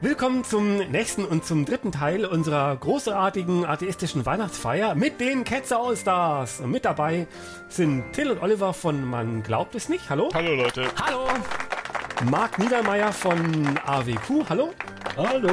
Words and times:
Willkommen 0.00 0.44
zum 0.44 0.76
nächsten 0.76 1.24
und 1.24 1.44
zum 1.44 1.64
dritten 1.64 1.90
Teil 1.90 2.24
unserer 2.24 2.76
großartigen 2.76 3.64
atheistischen 3.64 4.24
Weihnachtsfeier 4.24 4.94
mit 4.94 5.20
den 5.20 5.42
Ketzer 5.42 5.80
Allstars. 5.80 6.60
Mit 6.60 6.84
dabei 6.84 7.26
sind 7.68 8.12
Till 8.12 8.30
und 8.30 8.40
Oliver 8.40 8.72
von 8.74 9.04
Man 9.04 9.42
glaubt 9.42 9.74
es 9.74 9.88
nicht. 9.88 10.08
Hallo. 10.08 10.28
Hallo 10.32 10.54
Leute. 10.54 10.86
Hallo. 11.04 11.26
Marc 12.30 12.60
Niedermeyer 12.60 13.12
von 13.12 13.76
AWQ. 13.86 14.48
Hallo. 14.48 14.72
Hallo. 15.16 15.50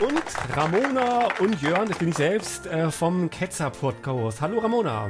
Und 0.00 0.54
Ramona 0.54 1.28
und 1.40 1.62
Jörn, 1.62 1.88
das 1.88 1.96
bin 1.96 2.10
ich 2.10 2.16
selbst, 2.16 2.66
äh, 2.66 2.90
vom 2.90 3.30
Ketzer 3.30 3.70
Podcast. 3.70 4.42
Hallo 4.42 4.58
Ramona. 4.58 5.08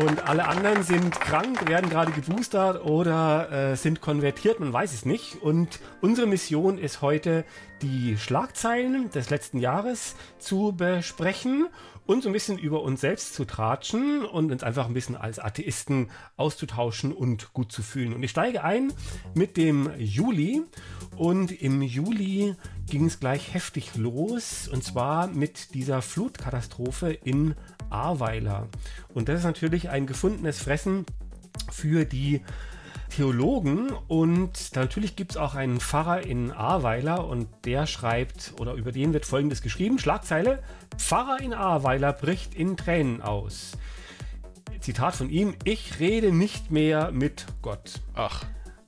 Und 0.00 0.26
alle 0.26 0.48
anderen 0.48 0.82
sind 0.82 1.20
krank, 1.20 1.68
werden 1.68 1.90
gerade 1.90 2.10
geboostert 2.12 2.82
oder 2.86 3.52
äh, 3.52 3.76
sind 3.76 4.00
konvertiert, 4.00 4.58
man 4.58 4.72
weiß 4.72 4.94
es 4.94 5.04
nicht. 5.04 5.42
Und 5.42 5.78
unsere 6.00 6.26
Mission 6.26 6.78
ist 6.78 7.02
heute, 7.02 7.44
die 7.82 8.16
Schlagzeilen 8.16 9.10
des 9.10 9.28
letzten 9.28 9.58
Jahres 9.58 10.16
zu 10.38 10.72
besprechen 10.74 11.68
und 12.06 12.22
so 12.22 12.30
ein 12.30 12.32
bisschen 12.32 12.56
über 12.56 12.82
uns 12.82 13.02
selbst 13.02 13.34
zu 13.34 13.44
tratschen 13.44 14.24
und 14.24 14.50
uns 14.50 14.62
einfach 14.62 14.86
ein 14.86 14.94
bisschen 14.94 15.16
als 15.16 15.38
Atheisten 15.38 16.10
auszutauschen 16.38 17.12
und 17.12 17.52
gut 17.52 17.70
zu 17.70 17.82
fühlen. 17.82 18.14
Und 18.14 18.22
ich 18.22 18.30
steige 18.30 18.64
ein 18.64 18.94
mit 19.34 19.58
dem 19.58 19.90
Juli. 19.98 20.62
Und 21.16 21.52
im 21.52 21.82
Juli 21.82 22.56
ging 22.90 23.06
es 23.06 23.20
gleich 23.20 23.54
heftig 23.54 23.96
los. 23.96 24.68
Und 24.68 24.84
zwar 24.84 25.28
mit 25.28 25.74
dieser 25.74 26.02
Flutkatastrophe 26.02 27.12
in 27.12 27.54
Ahrweiler. 27.88 28.68
Und 29.14 29.28
das 29.28 29.38
ist 29.38 29.44
natürlich 29.44 29.88
ein 29.88 30.06
gefundenes 30.06 30.60
Fressen 30.60 31.06
für 31.70 32.04
die 32.04 32.42
Theologen 33.10 33.90
und 34.06 34.74
natürlich 34.76 35.16
gibt 35.16 35.32
es 35.32 35.36
auch 35.36 35.56
einen 35.56 35.80
Pfarrer 35.80 36.22
in 36.22 36.52
Ahrweiler 36.52 37.26
und 37.26 37.48
der 37.64 37.86
schreibt, 37.86 38.54
oder 38.58 38.74
über 38.74 38.92
den 38.92 39.12
wird 39.12 39.26
folgendes 39.26 39.62
geschrieben, 39.62 39.98
Schlagzeile, 39.98 40.62
Pfarrer 40.96 41.40
in 41.40 41.52
Ahrweiler 41.52 42.12
bricht 42.12 42.54
in 42.54 42.76
Tränen 42.76 43.20
aus. 43.20 43.72
Zitat 44.80 45.16
von 45.16 45.28
ihm, 45.28 45.54
ich 45.64 45.98
rede 45.98 46.32
nicht 46.32 46.70
mehr 46.70 47.10
mit 47.10 47.46
Gott. 47.62 48.00
Ach. 48.14 48.44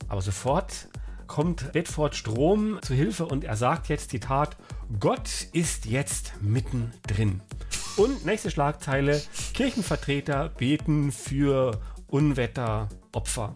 Aber 0.08 0.22
sofort 0.22 0.88
kommt 1.32 1.72
Bedford 1.72 2.14
Strom 2.14 2.78
zu 2.82 2.92
Hilfe 2.92 3.24
und 3.24 3.42
er 3.42 3.56
sagt 3.56 3.88
jetzt, 3.88 4.10
Zitat, 4.10 4.58
Gott 5.00 5.46
ist 5.54 5.86
jetzt 5.86 6.34
mittendrin. 6.42 7.40
Und 7.96 8.26
nächste 8.26 8.50
Schlagzeile, 8.50 9.22
Kirchenvertreter 9.54 10.50
beten 10.50 11.10
für 11.10 11.80
Unwetteropfer. 12.08 13.54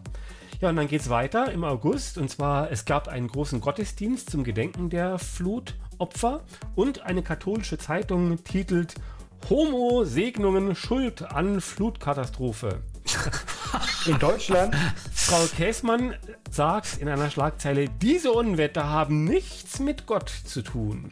Ja, 0.59 0.69
und 0.69 0.75
dann 0.75 0.87
geht's 0.87 1.09
weiter 1.09 1.51
im 1.51 1.63
August. 1.63 2.17
Und 2.17 2.31
zwar, 2.31 2.71
es 2.71 2.85
gab 2.85 3.09
einen 3.09 3.27
großen 3.27 3.61
Gottesdienst 3.61 4.31
zum 4.31 4.43
Gedenken 4.43 4.89
der 4.89 5.19
Flutopfer. 5.19 6.41
Und 6.73 7.03
eine 7.03 7.21
katholische 7.21 7.77
Zeitung 7.77 8.43
titelt 8.43 8.95
Homo 9.51 10.03
Segnungen 10.03 10.73
Schuld 10.73 11.21
an 11.21 11.61
Flutkatastrophe. 11.61 12.81
In 14.07 14.19
Deutschland? 14.19 14.73
Frau 15.13 15.45
Käßmann 15.57 16.15
sagt 16.49 16.97
in 16.97 17.09
einer 17.09 17.29
Schlagzeile, 17.29 17.89
diese 17.89 18.31
Unwetter 18.31 18.87
haben 18.87 19.25
nichts 19.25 19.79
mit 19.79 20.05
Gott 20.05 20.29
zu 20.29 20.61
tun. 20.61 21.11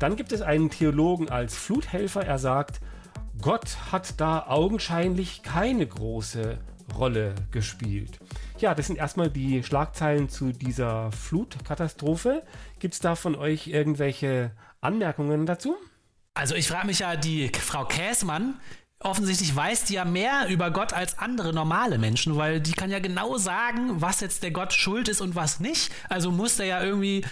Dann 0.00 0.16
gibt 0.16 0.32
es 0.32 0.42
einen 0.42 0.70
Theologen 0.70 1.30
als 1.30 1.56
Fluthelfer. 1.56 2.24
Er 2.24 2.38
sagt, 2.38 2.80
Gott 3.40 3.92
hat 3.92 4.20
da 4.20 4.46
augenscheinlich 4.48 5.42
keine 5.44 5.86
große 5.86 6.58
Rolle 6.98 7.34
gespielt. 7.52 8.18
Ja, 8.58 8.74
das 8.74 8.88
sind 8.88 8.96
erstmal 8.96 9.30
die 9.30 9.62
Schlagzeilen 9.62 10.28
zu 10.28 10.52
dieser 10.52 11.12
Flutkatastrophe. 11.12 12.42
Gibt 12.80 12.94
es 12.94 13.00
da 13.00 13.14
von 13.14 13.36
euch 13.36 13.68
irgendwelche 13.68 14.50
Anmerkungen 14.80 15.46
dazu? 15.46 15.76
Also 16.34 16.54
ich 16.54 16.68
frage 16.68 16.86
mich 16.86 16.98
ja, 16.98 17.16
die 17.16 17.48
Frau 17.48 17.84
Käßmann, 17.84 18.60
offensichtlich 19.00 19.54
weiß 19.54 19.84
die 19.84 19.94
ja 19.94 20.04
mehr 20.04 20.48
über 20.48 20.70
Gott 20.70 20.92
als 20.92 21.18
andere 21.18 21.52
normale 21.52 21.98
Menschen, 21.98 22.36
weil 22.36 22.60
die 22.60 22.72
kann 22.72 22.90
ja 22.90 22.98
genau 22.98 23.36
sagen, 23.36 24.00
was 24.00 24.20
jetzt 24.20 24.42
der 24.42 24.50
Gott 24.50 24.72
schuld 24.72 25.08
ist 25.08 25.20
und 25.20 25.34
was 25.34 25.60
nicht. 25.60 25.92
Also 26.08 26.30
muss 26.30 26.56
der 26.56 26.66
ja 26.66 26.82
irgendwie, 26.82 27.24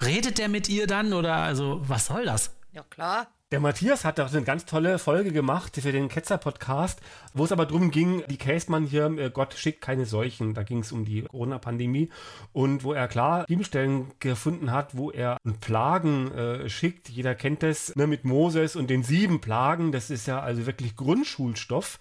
redet 0.00 0.38
der 0.38 0.48
mit 0.48 0.68
ihr 0.68 0.86
dann 0.86 1.12
oder 1.12 1.36
also 1.36 1.80
was 1.84 2.06
soll 2.06 2.24
das? 2.24 2.54
Ja, 2.72 2.82
klar. 2.82 3.28
Der 3.52 3.60
Matthias 3.60 4.06
hat 4.06 4.18
auch 4.18 4.32
eine 4.32 4.44
ganz 4.44 4.64
tolle 4.64 4.98
Folge 4.98 5.30
gemacht 5.30 5.76
für 5.76 5.92
den 5.92 6.08
Ketzer-Podcast, 6.08 7.02
wo 7.34 7.44
es 7.44 7.52
aber 7.52 7.66
darum 7.66 7.90
ging, 7.90 8.24
die 8.30 8.38
Käsmann 8.38 8.84
hier, 8.84 9.04
äh, 9.18 9.28
Gott 9.28 9.52
schickt 9.52 9.82
keine 9.82 10.06
Seuchen. 10.06 10.54
Da 10.54 10.62
ging 10.62 10.78
es 10.78 10.90
um 10.90 11.04
die 11.04 11.24
Corona-Pandemie 11.24 12.08
und 12.54 12.82
wo 12.82 12.94
er 12.94 13.08
klar 13.08 13.44
Bibelstellen 13.44 14.10
gefunden 14.20 14.72
hat, 14.72 14.96
wo 14.96 15.10
er 15.10 15.36
Plagen 15.60 16.32
äh, 16.32 16.70
schickt. 16.70 17.10
Jeder 17.10 17.34
kennt 17.34 17.62
das 17.62 17.94
ne, 17.94 18.06
mit 18.06 18.24
Moses 18.24 18.74
und 18.74 18.88
den 18.88 19.02
sieben 19.02 19.42
Plagen. 19.42 19.92
Das 19.92 20.08
ist 20.08 20.26
ja 20.26 20.40
also 20.40 20.64
wirklich 20.64 20.96
Grundschulstoff. 20.96 21.98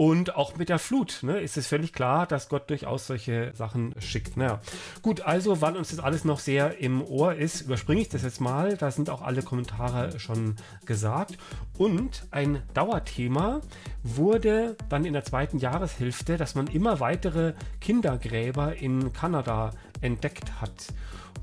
Und 0.00 0.34
auch 0.34 0.56
mit 0.56 0.70
der 0.70 0.78
Flut 0.78 1.18
ne, 1.20 1.40
ist 1.40 1.58
es 1.58 1.66
völlig 1.66 1.92
klar, 1.92 2.26
dass 2.26 2.48
Gott 2.48 2.70
durchaus 2.70 3.06
solche 3.06 3.52
Sachen 3.54 3.94
schickt. 3.98 4.34
Naja. 4.34 4.62
Gut, 5.02 5.20
also, 5.20 5.60
weil 5.60 5.76
uns 5.76 5.90
das 5.90 5.98
alles 5.98 6.24
noch 6.24 6.38
sehr 6.38 6.78
im 6.78 7.02
Ohr 7.02 7.34
ist, 7.34 7.60
überspringe 7.60 8.00
ich 8.00 8.08
das 8.08 8.22
jetzt 8.22 8.40
mal. 8.40 8.78
Da 8.78 8.90
sind 8.90 9.10
auch 9.10 9.20
alle 9.20 9.42
Kommentare 9.42 10.18
schon 10.18 10.56
gesagt. 10.86 11.36
Und 11.76 12.26
ein 12.30 12.62
Dauerthema 12.72 13.60
wurde 14.02 14.74
dann 14.88 15.04
in 15.04 15.12
der 15.12 15.24
zweiten 15.24 15.58
Jahreshälfte, 15.58 16.38
dass 16.38 16.54
man 16.54 16.68
immer 16.68 16.98
weitere 17.00 17.52
Kindergräber 17.82 18.76
in 18.76 19.12
Kanada 19.12 19.72
entdeckt 20.00 20.62
hat. 20.62 20.94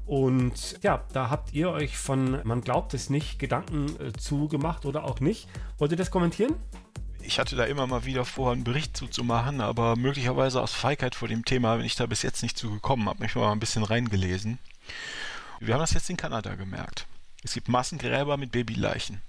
Und 0.08 0.80
ja, 0.82 1.04
da 1.14 1.30
habt 1.30 1.54
ihr 1.54 1.70
euch 1.70 1.96
von, 1.96 2.40
man 2.44 2.62
glaubt 2.62 2.96
es 2.96 3.12
nicht, 3.12 3.38
Gedanken 3.38 3.88
äh, 4.00 4.14
zugemacht 4.14 4.88
oder 4.88 5.04
auch 5.04 5.20
nicht. 5.20 5.48
Wollt 5.78 5.92
ihr 5.92 5.98
das 5.98 6.10
kommentieren? 6.10 6.56
Ich 7.28 7.40
hatte 7.40 7.58
da 7.58 7.66
immer 7.66 7.86
mal 7.88 8.06
wieder 8.06 8.24
vor, 8.24 8.54
einen 8.54 8.64
Bericht 8.64 8.96
zuzumachen, 8.96 9.60
aber 9.60 9.98
möglicherweise 9.98 10.62
aus 10.62 10.74
Feigheit 10.74 11.14
vor 11.14 11.28
dem 11.28 11.44
Thema 11.44 11.76
bin 11.76 11.86
ich 11.86 11.98
da 11.98 12.06
bis 12.06 12.22
jetzt 12.22 12.42
nicht 12.42 12.58
zugekommen, 12.58 13.10
habe 13.10 13.22
mich 13.22 13.36
mal 13.36 13.52
ein 13.52 13.60
bisschen 13.60 13.84
reingelesen. 13.84 14.60
Wir 15.60 15.74
haben 15.74 15.82
das 15.82 15.94
jetzt 15.94 16.10
in 16.10 16.16
Kanada 16.16 16.56
gemerkt. 16.56 17.06
Es 17.44 17.54
gibt 17.54 17.68
Massengräber 17.68 18.38
mit 18.38 18.54
Babyleichen. 18.54 19.22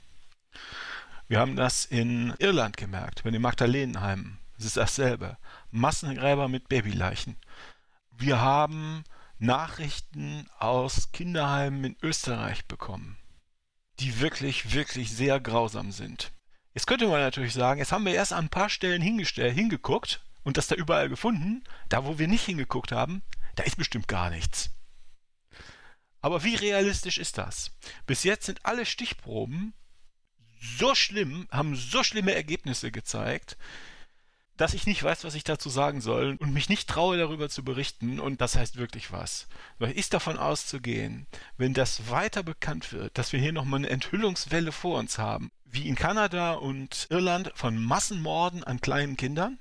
Wir 1.26 1.41
haben 1.41 1.56
das 1.56 1.87
in 1.87 2.34
Irland 2.38 2.76
gemerkt, 2.76 3.25
bei 3.25 3.32
den 3.32 3.42
Magdalenenheimen. 3.42 4.38
Es 4.58 4.64
ist 4.64 4.76
dasselbe. 4.76 5.37
Massengräber 5.72 6.47
mit 6.47 6.69
Babyleichen. 6.69 7.37
Wir 8.16 8.41
haben 8.41 9.03
Nachrichten 9.41 10.48
aus 10.60 11.10
Kinderheimen 11.10 11.84
in 11.84 11.97
Österreich 12.00 12.64
bekommen, 12.66 13.19
die 13.98 14.20
wirklich, 14.20 14.72
wirklich 14.72 15.10
sehr 15.10 15.41
grausam 15.41 15.91
sind. 15.91 16.31
Jetzt 16.78 16.87
könnte 16.87 17.09
man 17.09 17.21
natürlich 17.21 17.55
sagen, 17.55 17.81
jetzt 17.81 17.91
haben 17.91 18.06
wir 18.06 18.15
erst 18.15 18.33
an 18.33 18.44
ein 18.44 18.50
paar 18.50 18.71
Stellen 18.71 19.03
hingeguckt 19.03 20.22
und 20.44 20.56
das 20.56 20.69
da 20.69 20.77
überall 20.77 21.09
gefunden. 21.09 21.65
Da, 21.89 22.05
wo 22.05 22.21
wir 22.21 22.28
nicht 22.28 22.44
hingeguckt 22.44 22.93
haben, 22.93 23.22
da 23.56 23.65
ist 23.65 23.77
bestimmt 23.77 24.06
gar 24.06 24.31
nichts. 24.31 24.71
Aber 26.21 26.44
wie 26.44 26.55
realistisch 26.55 27.19
ist 27.19 27.37
das? 27.37 27.72
Bis 28.06 28.22
jetzt 28.22 28.47
sind 28.47 28.65
alle 28.65 28.87
Stichproben 28.87 29.75
so 30.61 30.94
schlimm, 30.94 31.49
haben 31.50 31.75
so 31.75 32.05
schlimme 32.05 32.33
Ergebnisse 32.33 32.93
gezeigt, 32.93 33.56
dass 34.56 34.72
ich 34.72 34.87
nicht 34.87 35.03
weiß, 35.03 35.25
was 35.25 35.34
ich 35.34 35.43
dazu 35.43 35.71
sagen 35.71 36.00
soll 36.00 36.37
und 36.38 36.53
mich 36.53 36.69
nicht 36.69 36.88
traue, 36.88 37.19
darüber 37.19 37.49
zu 37.49 37.65
berichten. 37.65 38.21
Und 38.21 38.41
das 38.41 38.55
heißt 38.55 38.77
wirklich 38.77 39.11
was. 39.11 39.49
Weil 39.81 39.91
ist 39.91 40.14
davon 40.14 40.38
auszugehen, 40.38 41.26
wenn 41.56 41.75
das 41.75 42.08
weiter 42.08 42.44
bekannt 42.44 42.93
wird, 42.93 43.19
dass 43.19 43.32
wir 43.32 43.41
hier 43.41 43.52
nochmal 43.52 43.79
eine 43.79 43.91
Enthüllungswelle 43.91 44.70
vor 44.70 45.00
uns 45.00 45.19
haben, 45.19 45.50
wie 45.70 45.88
in 45.88 45.94
Kanada 45.94 46.55
und 46.55 47.06
Irland 47.11 47.53
von 47.55 47.76
Massenmorden 47.82 48.65
an 48.65 48.81
kleinen 48.81 49.17
Kindern. 49.17 49.59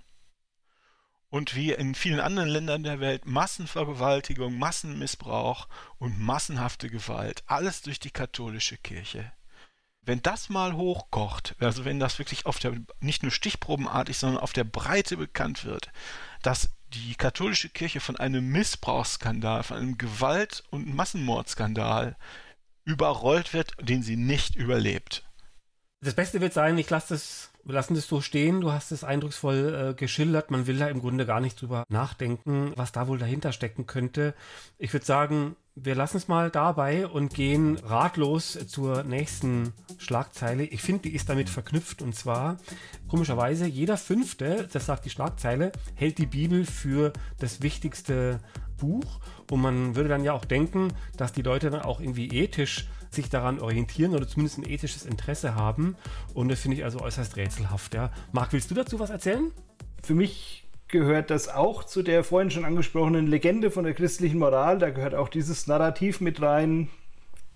Und 1.30 1.56
wie 1.56 1.74
in 1.74 1.94
vielen 1.94 2.21
anderen 2.21 2.48
Ländern 2.48 2.83
der 2.83 3.01
Welt 3.01 3.25
Massenvergewaltigung, 3.25 4.57
Massenmissbrauch 4.57 5.68
und 5.98 6.19
massenhafte 6.19 6.89
Gewalt, 6.89 7.44
alles 7.48 7.81
durch 7.81 8.00
die 8.00 8.12
katholische 8.12 8.77
Kirche. 8.77 9.33
Wenn 10.01 10.21
das 10.21 10.48
mal 10.48 10.74
hochkocht, 10.74 11.56
also 11.59 11.83
wenn 11.83 12.00
das 12.00 12.18
wirklich 12.18 12.45
auf 12.45 12.60
der, 12.60 12.77
nicht 13.01 13.24
nur 13.24 13.31
stichprobenartig, 13.31 14.18
sondern 14.18 14.42
auf 14.42 14.53
der 14.53 14.63
Breite 14.63 15.18
bekannt 15.18 15.65
wird, 15.65 15.92
dass 16.44 16.69
die 16.94 17.15
katholische 17.15 17.68
Kirche 17.68 18.00
von 18.00 18.15
einem 18.15 18.48
Missbrauchsskandal, 18.48 19.63
von 19.63 19.77
einem 19.77 19.98
Gewalt- 19.98 20.63
und 20.69 20.95
Massenmordskandal 20.95 22.15
überrollt 22.86 23.51
wird, 23.51 23.74
den 23.81 24.01
sie 24.01 24.15
nicht 24.15 24.56
überlebt. 24.56 25.26
Das 26.01 26.13
Beste 26.13 26.41
wird 26.41 26.53
sein, 26.53 26.77
ich 26.77 26.89
lasse 26.91 27.15
das, 27.15 27.49
wir 27.63 27.73
lassen 27.73 27.95
das 27.95 28.07
so 28.07 28.21
stehen. 28.21 28.61
Du 28.61 28.71
hast 28.71 28.91
es 28.91 29.03
eindrucksvoll 29.03 29.89
äh, 29.89 29.94
geschildert. 29.95 30.51
Man 30.51 30.67
will 30.67 30.77
da 30.77 30.88
im 30.89 30.99
Grunde 30.99 31.25
gar 31.25 31.39
nicht 31.39 31.59
drüber 31.59 31.85
nachdenken, 31.89 32.71
was 32.75 32.91
da 32.91 33.07
wohl 33.07 33.17
dahinter 33.17 33.51
stecken 33.51 33.88
könnte. 33.88 34.35
Ich 34.77 34.94
würde 34.94 35.05
sagen, 35.07 35.55
wir 35.73 35.95
lassen 35.95 36.17
es 36.17 36.27
mal 36.27 36.51
dabei 36.51 37.07
und 37.07 37.33
gehen 37.33 37.77
ratlos 37.77 38.59
zur 38.67 39.03
nächsten 39.03 39.73
Schlagzeile. 39.97 40.65
Ich 40.65 40.83
finde, 40.83 41.03
die 41.03 41.15
ist 41.15 41.29
damit 41.29 41.49
verknüpft 41.49 42.03
und 42.03 42.15
zwar 42.15 42.57
komischerweise 43.07 43.65
jeder 43.65 43.97
fünfte, 43.97 44.67
das 44.71 44.85
sagt 44.85 45.05
die 45.05 45.09
Schlagzeile, 45.09 45.71
hält 45.95 46.19
die 46.19 46.25
Bibel 46.27 46.63
für 46.65 47.11
das 47.39 47.61
wichtigste 47.61 48.39
Buch 48.77 49.19
und 49.50 49.61
man 49.61 49.95
würde 49.95 50.09
dann 50.09 50.23
ja 50.23 50.33
auch 50.33 50.45
denken, 50.45 50.93
dass 51.15 51.33
die 51.33 51.41
Leute 51.41 51.71
dann 51.71 51.81
auch 51.81 52.00
irgendwie 52.00 52.29
ethisch 52.29 52.88
sich 53.17 53.29
daran 53.29 53.59
orientieren 53.59 54.15
oder 54.15 54.27
zumindest 54.27 54.59
ein 54.59 54.69
ethisches 54.69 55.05
Interesse 55.05 55.55
haben. 55.55 55.97
Und 56.33 56.49
das 56.49 56.61
finde 56.61 56.77
ich 56.77 56.85
also 56.85 57.01
äußerst 57.01 57.35
rätselhaft. 57.35 57.93
Ja. 57.93 58.11
Marc, 58.31 58.53
willst 58.53 58.71
du 58.71 58.75
dazu 58.75 58.99
was 58.99 59.09
erzählen? 59.09 59.51
Für 60.01 60.15
mich 60.15 60.63
gehört 60.87 61.29
das 61.29 61.49
auch 61.49 61.83
zu 61.83 62.01
der 62.01 62.23
vorhin 62.23 62.49
schon 62.51 62.63
angesprochenen 62.63 63.27
Legende 63.27 63.71
von 63.71 63.83
der 63.83 63.93
christlichen 63.93 64.39
Moral. 64.39 64.79
Da 64.79 64.89
gehört 64.89 65.15
auch 65.15 65.27
dieses 65.27 65.67
Narrativ 65.67 66.21
mit 66.21 66.41
rein 66.41 66.87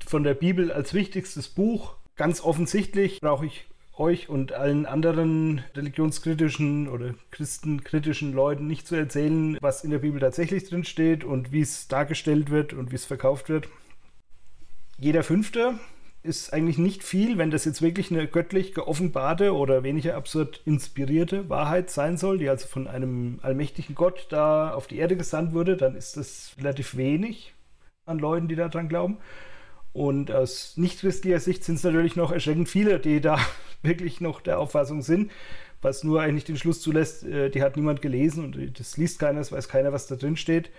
von 0.05 0.23
der 0.23 0.33
Bibel 0.33 0.71
als 0.71 0.93
wichtigstes 0.93 1.47
Buch. 1.47 1.95
Ganz 2.17 2.41
offensichtlich 2.41 3.21
brauche 3.21 3.45
ich 3.45 3.67
euch 3.97 4.29
und 4.29 4.53
allen 4.53 4.85
anderen 4.85 5.63
religionskritischen 5.75 6.87
oder 6.89 7.13
christenkritischen 7.29 8.33
Leuten 8.33 8.67
nicht 8.67 8.87
zu 8.87 8.95
erzählen, 8.95 9.57
was 9.61 9.83
in 9.83 9.91
der 9.91 9.99
Bibel 9.99 10.19
tatsächlich 10.19 10.67
drin 10.67 10.83
steht 10.83 11.23
und 11.23 11.51
wie 11.51 11.61
es 11.61 11.87
dargestellt 11.87 12.49
wird 12.49 12.73
und 12.73 12.91
wie 12.91 12.95
es 12.95 13.05
verkauft 13.05 13.49
wird. 13.49 13.69
Jeder 15.01 15.24
Fünfte 15.24 15.80
ist 16.21 16.53
eigentlich 16.53 16.77
nicht 16.77 17.01
viel, 17.01 17.39
wenn 17.39 17.50
das 17.50 17.65
jetzt 17.65 17.81
wirklich 17.81 18.12
eine 18.12 18.27
göttlich 18.27 18.75
geoffenbarte 18.75 19.56
oder 19.56 19.81
weniger 19.81 20.15
absurd 20.15 20.62
inspirierte 20.63 21.50
Wahrheit 21.50 21.89
sein 21.89 22.18
soll, 22.18 22.38
die 22.38 22.48
also 22.48 22.68
von 22.68 22.88
einem 22.88 23.39
allmächtigen 23.42 23.95
Gott 23.95 24.27
da 24.30 24.71
auf 24.75 24.86
die 24.86 25.00
Erde 25.00 25.18
gesandt 25.18 25.56
wurde, 25.56 25.75
dann 25.75 25.95
ist 25.95 26.18
das 26.18 26.51
relativ 26.59 26.98
wenig 26.98 27.56
an 28.06 28.19
Leuten, 28.19 28.48
die 28.48 28.56
daran 28.56 28.89
glauben. 28.89 29.18
Und 29.92 30.31
aus 30.31 30.77
nicht-christlicher 30.77 31.39
Sicht 31.39 31.63
sind 31.63 31.75
es 31.75 31.83
natürlich 31.83 32.15
noch 32.15 32.31
erschreckend 32.31 32.69
viele, 32.69 33.00
die 33.00 33.21
da 33.21 33.39
wirklich 33.81 34.21
noch 34.21 34.39
der 34.39 34.59
Auffassung 34.59 35.01
sind, 35.01 35.31
was 35.81 36.04
nur 36.04 36.21
eigentlich 36.21 36.45
den 36.45 36.57
Schluss 36.57 36.80
zulässt, 36.80 37.24
äh, 37.24 37.50
die 37.50 37.63
hat 37.63 37.75
niemand 37.75 38.04
gelesen 38.04 38.45
und 38.45 38.80
das 38.80 38.97
liest 38.97 39.18
keiner, 39.18 39.39
es 39.39 39.51
weiß 39.51 39.68
keiner, 39.68 39.94
was 39.94 40.06
da 40.06 40.15
drin 40.15 40.38
steht. 40.38 40.69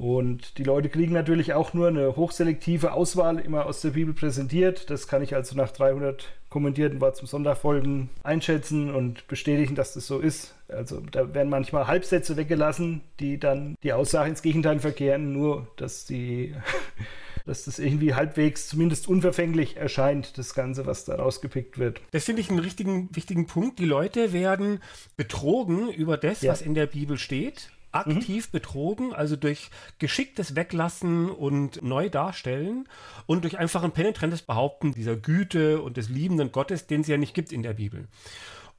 Und 0.00 0.56
die 0.56 0.64
Leute 0.64 0.88
kriegen 0.88 1.12
natürlich 1.12 1.52
auch 1.52 1.74
nur 1.74 1.88
eine 1.88 2.16
hochselektive 2.16 2.94
Auswahl 2.94 3.38
immer 3.38 3.66
aus 3.66 3.82
der 3.82 3.90
Bibel 3.90 4.14
präsentiert. 4.14 4.88
Das 4.88 5.06
kann 5.06 5.20
ich 5.20 5.34
also 5.34 5.54
nach 5.54 5.72
300 5.72 6.26
kommentierten 6.48 7.02
Wort 7.02 7.16
zum 7.16 7.26
Sonntagfolgen 7.26 8.08
einschätzen 8.22 8.94
und 8.94 9.28
bestätigen, 9.28 9.74
dass 9.74 9.92
das 9.92 10.06
so 10.06 10.18
ist. 10.18 10.54
Also 10.68 11.00
da 11.00 11.34
werden 11.34 11.50
manchmal 11.50 11.86
Halbsätze 11.86 12.38
weggelassen, 12.38 13.02
die 13.20 13.38
dann 13.38 13.76
die 13.82 13.92
Aussage 13.92 14.30
ins 14.30 14.40
Gegenteil 14.40 14.78
verkehren, 14.78 15.34
nur 15.34 15.68
dass 15.76 16.06
die 16.06 16.54
dass 17.44 17.66
das 17.66 17.78
irgendwie 17.78 18.14
halbwegs 18.14 18.68
zumindest 18.68 19.06
unverfänglich 19.06 19.76
erscheint, 19.76 20.38
das 20.38 20.54
Ganze, 20.54 20.86
was 20.86 21.04
da 21.04 21.16
rausgepickt 21.16 21.78
wird. 21.78 22.00
Das 22.12 22.24
finde 22.24 22.40
ich 22.40 22.48
einen 22.48 22.60
richtigen, 22.60 23.14
wichtigen 23.14 23.46
Punkt. 23.46 23.78
Die 23.78 23.84
Leute 23.84 24.32
werden 24.32 24.80
betrogen 25.18 25.90
über 25.90 26.16
das, 26.16 26.40
ja. 26.40 26.52
was 26.52 26.62
in 26.62 26.72
der 26.72 26.86
Bibel 26.86 27.18
steht 27.18 27.70
aktiv 27.92 28.46
mhm. 28.46 28.52
betrogen, 28.52 29.12
also 29.12 29.36
durch 29.36 29.70
geschicktes 29.98 30.56
Weglassen 30.56 31.30
und 31.30 31.82
Neudarstellen 31.82 32.88
und 33.26 33.42
durch 33.42 33.58
einfach 33.58 33.82
ein 33.82 33.92
penetrentes 33.92 34.42
Behaupten 34.42 34.92
dieser 34.92 35.16
Güte 35.16 35.82
und 35.82 35.96
des 35.96 36.08
liebenden 36.08 36.52
Gottes, 36.52 36.86
den 36.86 37.02
es 37.02 37.08
ja 37.08 37.16
nicht 37.16 37.34
gibt 37.34 37.52
in 37.52 37.62
der 37.62 37.74
Bibel. 37.74 38.08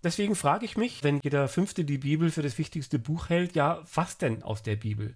Deswegen 0.03 0.35
frage 0.35 0.65
ich 0.65 0.77
mich, 0.77 1.03
wenn 1.03 1.19
jeder 1.21 1.47
Fünfte 1.47 1.83
die 1.83 1.99
Bibel 1.99 2.31
für 2.31 2.41
das 2.41 2.57
wichtigste 2.57 2.97
Buch 2.97 3.29
hält, 3.29 3.53
ja, 3.55 3.83
was 3.93 4.17
denn 4.17 4.41
aus 4.41 4.63
der 4.63 4.75
Bibel? 4.75 5.15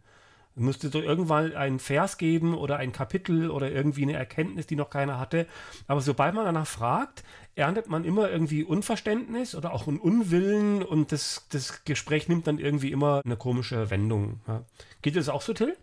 Müsste 0.56 0.90
doch 0.90 1.02
irgendwann 1.02 1.54
einen 1.54 1.80
Vers 1.80 2.18
geben 2.18 2.56
oder 2.56 2.78
ein 2.78 2.94
Kapitel 2.94 3.52
oder 3.52 3.72
irgendwie 3.72 4.04
eine 4.04 4.14
Erkenntnis, 4.14 4.68
die 4.68 4.78
noch 4.78 4.90
keiner 4.90 5.20
hatte. 5.20 5.48
Aber 5.88 6.00
sobald 6.00 6.34
man 6.34 6.46
danach 6.46 6.68
fragt, 6.68 7.24
erntet 7.56 7.88
man 7.88 8.06
immer 8.06 8.30
irgendwie 8.30 8.64
Unverständnis 8.64 9.54
oder 9.54 9.74
auch 9.74 9.88
einen 9.88 10.00
Unwillen 10.00 10.82
und 10.82 11.12
das, 11.12 11.46
das 11.50 11.84
Gespräch 11.84 12.30
nimmt 12.30 12.48
dann 12.48 12.58
irgendwie 12.58 12.92
immer 12.92 13.22
eine 13.26 13.36
komische 13.36 13.90
Wendung. 13.90 14.40
Ja. 14.48 14.64
Geht 15.02 15.18
das 15.18 15.28
auch 15.28 15.42
so, 15.42 15.54
Till? 15.54 15.76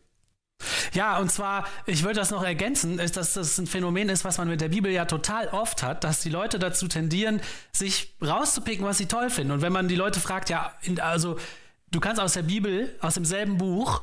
Ja, 0.92 1.18
und 1.18 1.30
zwar, 1.30 1.66
ich 1.86 2.02
würde 2.02 2.16
das 2.16 2.30
noch 2.30 2.42
ergänzen, 2.42 2.98
ist, 2.98 3.16
dass 3.16 3.34
das 3.34 3.58
ein 3.58 3.66
Phänomen 3.66 4.08
ist, 4.08 4.24
was 4.24 4.38
man 4.38 4.48
mit 4.48 4.60
der 4.60 4.68
Bibel 4.68 4.92
ja 4.92 5.04
total 5.04 5.48
oft 5.48 5.82
hat, 5.82 6.04
dass 6.04 6.20
die 6.20 6.28
Leute 6.30 6.58
dazu 6.58 6.88
tendieren, 6.88 7.40
sich 7.72 8.14
rauszupicken, 8.22 8.84
was 8.84 8.98
sie 8.98 9.06
toll 9.06 9.30
finden. 9.30 9.52
Und 9.52 9.62
wenn 9.62 9.72
man 9.72 9.88
die 9.88 9.96
Leute 9.96 10.20
fragt, 10.20 10.50
ja, 10.50 10.72
also 11.00 11.38
du 11.90 12.00
kannst 12.00 12.20
aus 12.20 12.34
der 12.34 12.42
Bibel, 12.42 12.94
aus 13.00 13.14
demselben 13.14 13.58
Buch, 13.58 14.02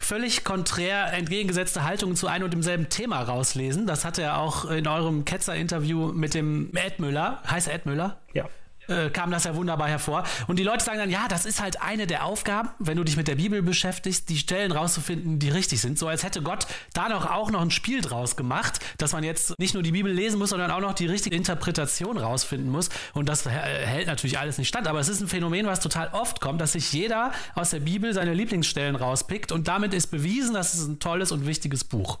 völlig 0.00 0.44
konträr 0.44 1.12
entgegengesetzte 1.12 1.84
Haltungen 1.84 2.16
zu 2.16 2.26
einem 2.26 2.44
und 2.44 2.52
demselben 2.52 2.88
Thema 2.88 3.22
rauslesen. 3.22 3.86
Das 3.86 4.04
hat 4.04 4.18
er 4.18 4.38
auch 4.38 4.64
in 4.70 4.86
eurem 4.86 5.24
Ketzer-Interview 5.24 6.12
mit 6.12 6.34
dem 6.34 6.70
Ed 6.74 6.98
Müller. 6.98 7.42
Heißt 7.48 7.68
Ed 7.68 7.86
Müller? 7.86 8.20
Ja 8.32 8.46
äh, 8.88 9.10
kam 9.10 9.30
das 9.30 9.44
ja 9.44 9.54
wunderbar 9.54 9.88
hervor. 9.88 10.24
Und 10.46 10.58
die 10.58 10.62
Leute 10.62 10.84
sagen 10.84 10.98
dann, 10.98 11.10
ja, 11.10 11.28
das 11.28 11.46
ist 11.46 11.60
halt 11.60 11.80
eine 11.82 12.06
der 12.06 12.24
Aufgaben, 12.24 12.70
wenn 12.78 12.96
du 12.96 13.04
dich 13.04 13.16
mit 13.16 13.28
der 13.28 13.36
Bibel 13.36 13.62
beschäftigst, 13.62 14.28
die 14.28 14.38
Stellen 14.38 14.72
rauszufinden, 14.72 15.38
die 15.38 15.50
richtig 15.50 15.80
sind. 15.80 15.98
So 15.98 16.08
als 16.08 16.22
hätte 16.22 16.42
Gott 16.42 16.66
da 16.94 17.08
noch 17.08 17.30
auch 17.30 17.50
noch 17.50 17.60
ein 17.60 17.70
Spiel 17.70 18.00
draus 18.00 18.36
gemacht, 18.36 18.80
dass 18.98 19.12
man 19.12 19.24
jetzt 19.24 19.58
nicht 19.58 19.74
nur 19.74 19.82
die 19.82 19.92
Bibel 19.92 20.12
lesen 20.12 20.38
muss, 20.38 20.50
sondern 20.50 20.70
auch 20.70 20.80
noch 20.80 20.94
die 20.94 21.06
richtige 21.06 21.36
Interpretation 21.36 22.18
rausfinden 22.18 22.70
muss. 22.70 22.88
Und 23.12 23.28
das 23.28 23.46
hält 23.48 24.06
natürlich 24.06 24.38
alles 24.38 24.58
nicht 24.58 24.68
stand. 24.68 24.86
Aber 24.86 25.00
es 25.00 25.08
ist 25.08 25.20
ein 25.20 25.28
Phänomen, 25.28 25.66
was 25.66 25.80
total 25.80 26.08
oft 26.12 26.40
kommt, 26.40 26.60
dass 26.60 26.72
sich 26.72 26.92
jeder 26.92 27.32
aus 27.54 27.70
der 27.70 27.80
Bibel 27.80 28.12
seine 28.12 28.34
Lieblingsstellen 28.34 28.96
rauspickt 28.96 29.52
und 29.52 29.68
damit 29.68 29.94
ist 29.94 30.08
bewiesen, 30.08 30.54
dass 30.54 30.74
es 30.74 30.86
ein 30.86 30.98
tolles 30.98 31.32
und 31.32 31.46
wichtiges 31.46 31.84
Buch. 31.84 32.18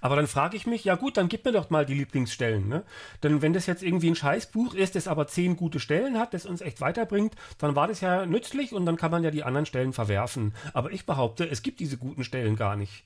Aber 0.00 0.16
dann 0.16 0.26
frage 0.26 0.56
ich 0.56 0.66
mich, 0.66 0.84
ja 0.84 0.96
gut, 0.96 1.16
dann 1.16 1.28
gib 1.28 1.44
mir 1.44 1.52
doch 1.52 1.70
mal 1.70 1.86
die 1.86 1.94
Lieblingsstellen. 1.94 2.68
Ne? 2.68 2.84
Denn 3.22 3.40
wenn 3.42 3.52
das 3.52 3.66
jetzt 3.66 3.82
irgendwie 3.82 4.08
ein 4.10 4.14
Scheißbuch 4.14 4.74
ist, 4.74 4.94
das 4.94 5.08
aber 5.08 5.26
zehn 5.26 5.56
gute 5.56 5.80
Stellen 5.80 6.18
hat, 6.18 6.34
das 6.34 6.46
uns 6.46 6.60
echt 6.60 6.80
weiterbringt, 6.80 7.34
dann 7.58 7.74
war 7.74 7.88
das 7.88 8.00
ja 8.00 8.26
nützlich 8.26 8.72
und 8.72 8.84
dann 8.86 8.96
kann 8.96 9.10
man 9.10 9.24
ja 9.24 9.30
die 9.30 9.44
anderen 9.44 9.66
Stellen 9.66 9.92
verwerfen. 9.92 10.54
Aber 10.74 10.92
ich 10.92 11.06
behaupte, 11.06 11.48
es 11.48 11.62
gibt 11.62 11.80
diese 11.80 11.96
guten 11.96 12.24
Stellen 12.24 12.56
gar 12.56 12.76
nicht. 12.76 13.04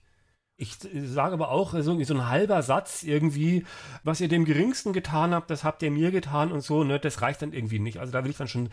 Ich 0.58 0.78
sage 0.78 1.34
aber 1.34 1.50
auch, 1.50 1.74
so, 1.80 2.02
so 2.02 2.14
ein 2.14 2.28
halber 2.28 2.62
Satz 2.62 3.02
irgendwie, 3.02 3.66
was 4.04 4.22
ihr 4.22 4.28
dem 4.28 4.46
Geringsten 4.46 4.94
getan 4.94 5.34
habt, 5.34 5.50
das 5.50 5.64
habt 5.64 5.82
ihr 5.82 5.90
mir 5.90 6.10
getan 6.10 6.50
und 6.50 6.62
so, 6.62 6.82
ne, 6.82 6.98
das 6.98 7.20
reicht 7.20 7.42
dann 7.42 7.52
irgendwie 7.52 7.78
nicht. 7.78 8.00
Also 8.00 8.10
da 8.10 8.24
will 8.24 8.30
ich 8.30 8.38
dann 8.38 8.48
schon 8.48 8.70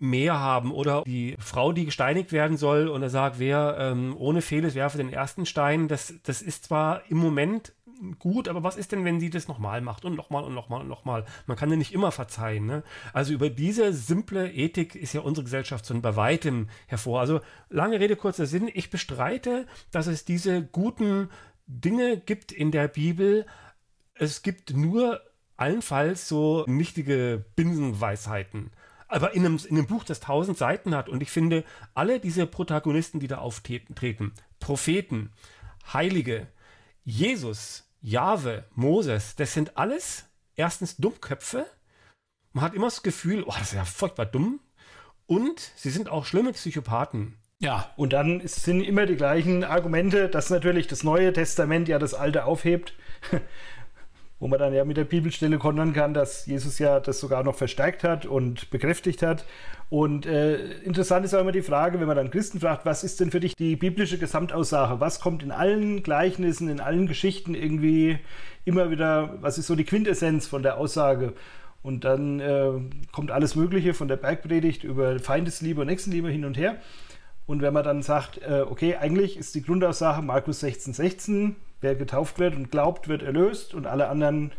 mehr 0.00 0.40
haben. 0.40 0.72
Oder 0.72 1.04
die 1.06 1.36
Frau, 1.38 1.72
die 1.72 1.84
gesteinigt 1.84 2.32
werden 2.32 2.56
soll 2.56 2.88
und 2.88 3.02
er 3.02 3.10
sagt, 3.10 3.38
wer 3.38 3.76
ähm, 3.78 4.16
ohne 4.16 4.42
Fehles 4.42 4.74
werfe 4.74 4.98
den 4.98 5.12
ersten 5.12 5.46
Stein. 5.46 5.86
Das, 5.86 6.14
das 6.24 6.42
ist 6.42 6.64
zwar 6.64 7.02
im 7.08 7.18
Moment 7.18 7.74
gut, 8.18 8.48
aber 8.48 8.62
was 8.62 8.76
ist 8.76 8.92
denn, 8.92 9.04
wenn 9.04 9.20
sie 9.20 9.28
das 9.28 9.46
nochmal 9.46 9.82
macht 9.82 10.06
und 10.06 10.16
nochmal 10.16 10.42
und 10.44 10.54
nochmal 10.54 10.80
und 10.80 10.88
nochmal? 10.88 11.26
Man 11.46 11.56
kann 11.56 11.70
ja 11.70 11.76
nicht 11.76 11.92
immer 11.92 12.12
verzeihen. 12.12 12.64
Ne? 12.64 12.82
Also 13.12 13.34
über 13.34 13.50
diese 13.50 13.92
simple 13.92 14.50
Ethik 14.50 14.94
ist 14.94 15.12
ja 15.12 15.20
unsere 15.20 15.44
Gesellschaft 15.44 15.84
so 15.84 15.98
bei 16.00 16.16
weitem 16.16 16.68
hervor. 16.86 17.20
Also 17.20 17.40
lange 17.68 18.00
Rede, 18.00 18.16
kurzer 18.16 18.46
Sinn. 18.46 18.70
Ich 18.72 18.88
bestreite, 18.88 19.66
dass 19.90 20.06
es 20.06 20.24
diese 20.24 20.62
guten 20.62 21.28
Dinge 21.66 22.16
gibt 22.16 22.52
in 22.52 22.70
der 22.70 22.88
Bibel. 22.88 23.44
Es 24.14 24.42
gibt 24.42 24.74
nur 24.74 25.20
allenfalls 25.58 26.26
so 26.26 26.64
nichtige 26.66 27.44
Binsenweisheiten 27.54 28.70
aber 29.10 29.34
in 29.34 29.44
einem, 29.44 29.60
in 29.68 29.76
einem 29.76 29.86
Buch, 29.86 30.04
das 30.04 30.20
tausend 30.20 30.56
Seiten 30.56 30.94
hat. 30.94 31.08
Und 31.08 31.22
ich 31.22 31.30
finde, 31.30 31.64
alle 31.94 32.20
diese 32.20 32.46
Protagonisten, 32.46 33.20
die 33.20 33.28
da 33.28 33.38
auftreten, 33.38 33.94
Propheten, 34.58 35.32
Heilige, 35.92 36.46
Jesus, 37.04 37.90
Jahwe, 38.00 38.64
Moses, 38.74 39.34
das 39.36 39.52
sind 39.52 39.76
alles 39.76 40.26
erstens 40.54 40.96
Dummköpfe. 40.96 41.66
Man 42.52 42.64
hat 42.64 42.74
immer 42.74 42.86
das 42.86 43.02
Gefühl, 43.02 43.42
oh, 43.44 43.54
das 43.58 43.68
ist 43.68 43.74
ja 43.74 43.84
furchtbar 43.84 44.26
dumm. 44.26 44.60
Und 45.26 45.72
sie 45.76 45.90
sind 45.90 46.08
auch 46.08 46.24
schlimme 46.24 46.52
Psychopathen. 46.52 47.36
Ja. 47.60 47.92
Und 47.96 48.12
dann 48.12 48.40
sind 48.46 48.80
immer 48.80 49.06
die 49.06 49.16
gleichen 49.16 49.64
Argumente, 49.64 50.28
dass 50.28 50.50
natürlich 50.50 50.86
das 50.86 51.04
Neue 51.04 51.32
Testament 51.32 51.88
ja 51.88 51.98
das 51.98 52.14
Alte 52.14 52.44
aufhebt 52.44 52.94
wo 54.40 54.48
man 54.48 54.58
dann 54.58 54.72
ja 54.72 54.86
mit 54.86 54.96
der 54.96 55.04
Bibelstelle 55.04 55.58
kontern 55.58 55.92
kann, 55.92 56.14
dass 56.14 56.46
Jesus 56.46 56.78
ja 56.78 56.98
das 56.98 57.20
sogar 57.20 57.44
noch 57.44 57.54
verstärkt 57.54 58.02
hat 58.02 58.24
und 58.24 58.70
bekräftigt 58.70 59.22
hat. 59.22 59.44
Und 59.90 60.24
äh, 60.24 60.72
interessant 60.82 61.26
ist 61.26 61.34
auch 61.34 61.40
immer 61.40 61.52
die 61.52 61.62
Frage, 61.62 62.00
wenn 62.00 62.06
man 62.06 62.16
dann 62.16 62.30
Christen 62.30 62.58
fragt, 62.58 62.86
was 62.86 63.04
ist 63.04 63.20
denn 63.20 63.30
für 63.30 63.40
dich 63.40 63.54
die 63.54 63.76
biblische 63.76 64.16
Gesamtaussage? 64.16 64.98
Was 64.98 65.20
kommt 65.20 65.42
in 65.42 65.50
allen 65.50 66.02
Gleichnissen, 66.02 66.70
in 66.70 66.80
allen 66.80 67.06
Geschichten 67.06 67.54
irgendwie 67.54 68.18
immer 68.64 68.90
wieder, 68.90 69.34
was 69.42 69.58
ist 69.58 69.66
so 69.66 69.76
die 69.76 69.84
Quintessenz 69.84 70.46
von 70.46 70.62
der 70.62 70.78
Aussage? 70.78 71.34
Und 71.82 72.04
dann 72.04 72.40
äh, 72.40 72.72
kommt 73.12 73.30
alles 73.30 73.56
Mögliche 73.56 73.92
von 73.92 74.08
der 74.08 74.16
Bergpredigt 74.16 74.84
über 74.84 75.18
Feindesliebe 75.18 75.82
und 75.82 75.86
Nächstenliebe 75.86 76.30
hin 76.30 76.46
und 76.46 76.56
her. 76.56 76.76
Und 77.46 77.60
wenn 77.60 77.74
man 77.74 77.84
dann 77.84 78.02
sagt, 78.02 78.40
äh, 78.42 78.64
okay, 78.66 78.96
eigentlich 78.96 79.36
ist 79.36 79.54
die 79.54 79.62
Grundaussage 79.62 80.22
Markus 80.22 80.60
16, 80.60 80.94
16, 80.94 81.56
wer 81.80 81.94
getauft 81.94 82.38
wird 82.38 82.54
und 82.54 82.70
glaubt, 82.70 83.08
wird 83.08 83.22
erlöst 83.22 83.74
und 83.74 83.86
alle 83.86 84.08
anderen 84.08 84.52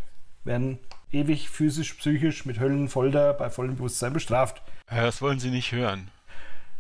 werden 0.44 0.80
ewig 1.12 1.50
physisch, 1.50 1.94
psychisch 1.94 2.46
mit 2.46 2.60
Höllenfolter 2.60 3.34
bei 3.34 3.50
vollem 3.50 3.76
Bewusstsein 3.76 4.14
bestraft. 4.14 4.62
Ja, 4.90 5.04
das 5.04 5.22
wollen 5.22 5.40
Sie 5.40 5.52
nicht 5.52 5.72
hören. 5.72 6.10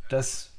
Das 0.09 0.51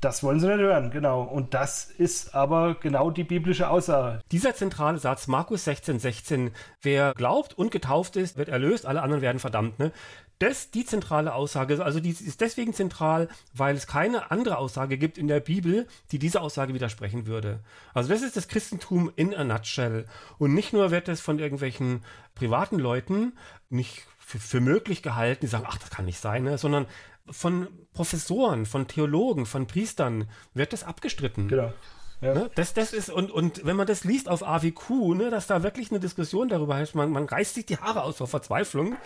Das 0.00 0.22
wollen 0.22 0.40
sie 0.40 0.46
nicht 0.46 0.60
hören, 0.60 0.90
genau. 0.90 1.22
Und 1.22 1.52
das 1.52 1.84
ist 1.84 2.34
aber 2.34 2.74
genau 2.74 3.10
die 3.10 3.24
biblische 3.24 3.68
Aussage. 3.68 4.20
Dieser 4.32 4.54
zentrale 4.54 4.98
Satz, 4.98 5.26
Markus 5.26 5.64
16, 5.64 5.98
16, 5.98 6.50
wer 6.80 7.12
glaubt 7.14 7.52
und 7.58 7.70
getauft 7.70 8.16
ist, 8.16 8.38
wird 8.38 8.48
erlöst, 8.48 8.86
alle 8.86 9.02
anderen 9.02 9.20
werden 9.20 9.38
verdammt. 9.38 9.78
Ne? 9.78 9.92
Das 10.40 10.70
die 10.70 10.86
zentrale 10.86 11.34
Aussage, 11.34 11.84
also 11.84 12.00
die 12.00 12.10
ist 12.10 12.40
deswegen 12.40 12.72
zentral, 12.72 13.28
weil 13.52 13.76
es 13.76 13.86
keine 13.86 14.30
andere 14.30 14.56
Aussage 14.56 14.96
gibt 14.96 15.18
in 15.18 15.28
der 15.28 15.40
Bibel, 15.40 15.86
die 16.12 16.18
dieser 16.18 16.40
Aussage 16.40 16.72
widersprechen 16.72 17.26
würde. 17.26 17.60
Also 17.92 18.08
das 18.08 18.22
ist 18.22 18.38
das 18.38 18.48
Christentum 18.48 19.12
in 19.16 19.34
a 19.34 19.44
nutshell. 19.44 20.06
Und 20.38 20.54
nicht 20.54 20.72
nur 20.72 20.90
wird 20.90 21.08
es 21.08 21.20
von 21.20 21.38
irgendwelchen 21.38 22.02
privaten 22.34 22.78
Leuten 22.78 23.34
nicht 23.68 24.06
für, 24.18 24.38
für 24.38 24.60
möglich 24.60 25.02
gehalten, 25.02 25.42
die 25.42 25.46
sagen, 25.46 25.66
ach, 25.68 25.76
das 25.76 25.90
kann 25.90 26.06
nicht 26.06 26.20
sein, 26.20 26.44
ne? 26.44 26.56
sondern 26.56 26.86
von 27.28 27.68
Professoren, 27.92 28.64
von 28.64 28.88
Theologen, 28.88 29.44
von 29.44 29.66
Priestern 29.66 30.26
wird 30.54 30.72
das 30.72 30.84
abgestritten. 30.84 31.48
Genau. 31.48 31.74
Ja. 32.20 32.34
Ne? 32.34 32.50
Das, 32.54 32.74
das 32.74 32.92
ist, 32.92 33.08
und, 33.08 33.30
und 33.30 33.64
wenn 33.64 33.76
man 33.76 33.86
das 33.86 34.04
liest 34.04 34.28
auf 34.28 34.46
AWQ, 34.46 35.14
ne, 35.14 35.30
dass 35.30 35.46
da 35.46 35.62
wirklich 35.62 35.90
eine 35.90 36.00
Diskussion 36.00 36.48
darüber 36.48 36.76
heißt, 36.76 36.94
man, 36.94 37.10
man 37.10 37.24
reißt 37.24 37.54
sich 37.54 37.64
die 37.64 37.78
Haare 37.78 38.02
aus 38.02 38.18
vor 38.18 38.26
Verzweiflung. 38.26 38.96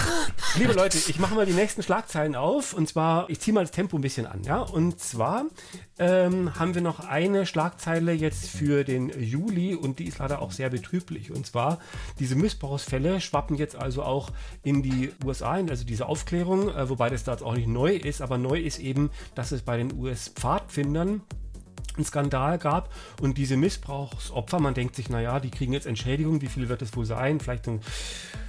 Liebe 0.58 0.72
Leute, 0.72 0.96
ich 0.96 1.18
mache 1.18 1.34
mal 1.34 1.44
die 1.44 1.52
nächsten 1.52 1.82
Schlagzeilen 1.82 2.34
auf 2.34 2.72
und 2.72 2.88
zwar, 2.88 3.28
ich 3.28 3.40
ziehe 3.40 3.52
mal 3.52 3.60
das 3.60 3.72
Tempo 3.72 3.96
ein 3.98 4.00
bisschen 4.00 4.26
an, 4.26 4.42
ja. 4.44 4.60
Und 4.60 5.00
zwar 5.00 5.44
ähm, 5.98 6.58
haben 6.58 6.74
wir 6.74 6.80
noch 6.80 7.00
eine 7.00 7.44
Schlagzeile 7.44 8.12
jetzt 8.12 8.48
für 8.48 8.84
den 8.84 9.10
Juli 9.20 9.74
und 9.74 9.98
die 9.98 10.04
ist 10.04 10.18
leider 10.18 10.40
auch 10.40 10.52
sehr 10.52 10.70
betrüblich. 10.70 11.30
Und 11.30 11.46
zwar, 11.46 11.78
diese 12.18 12.36
Missbrauchsfälle 12.36 13.20
schwappen 13.20 13.56
jetzt 13.56 13.76
also 13.76 14.02
auch 14.02 14.30
in 14.62 14.82
die 14.82 15.12
USA, 15.24 15.52
also 15.52 15.84
diese 15.84 16.06
Aufklärung, 16.06 16.70
äh, 16.70 16.88
wobei 16.88 17.10
das 17.10 17.24
da 17.24 17.36
auch 17.42 17.54
nicht 17.54 17.68
neu 17.68 17.96
ist, 17.96 18.22
aber 18.22 18.38
neu 18.38 18.58
ist 18.58 18.78
eben, 18.78 19.10
dass 19.34 19.52
es 19.52 19.60
bei 19.60 19.76
den 19.76 19.92
US-Pfadfindern 19.92 21.20
einen 21.96 22.04
Skandal 22.04 22.58
gab 22.58 22.92
und 23.20 23.38
diese 23.38 23.56
Missbrauchsopfer, 23.56 24.58
man 24.58 24.74
denkt 24.74 24.96
sich, 24.96 25.08
naja, 25.10 25.40
die 25.40 25.50
kriegen 25.50 25.72
jetzt 25.72 25.86
Entschädigung, 25.86 26.40
wie 26.40 26.46
viel 26.46 26.68
wird 26.68 26.82
es 26.82 26.96
wohl 26.96 27.06
sein? 27.06 27.40
Vielleicht 27.40 27.68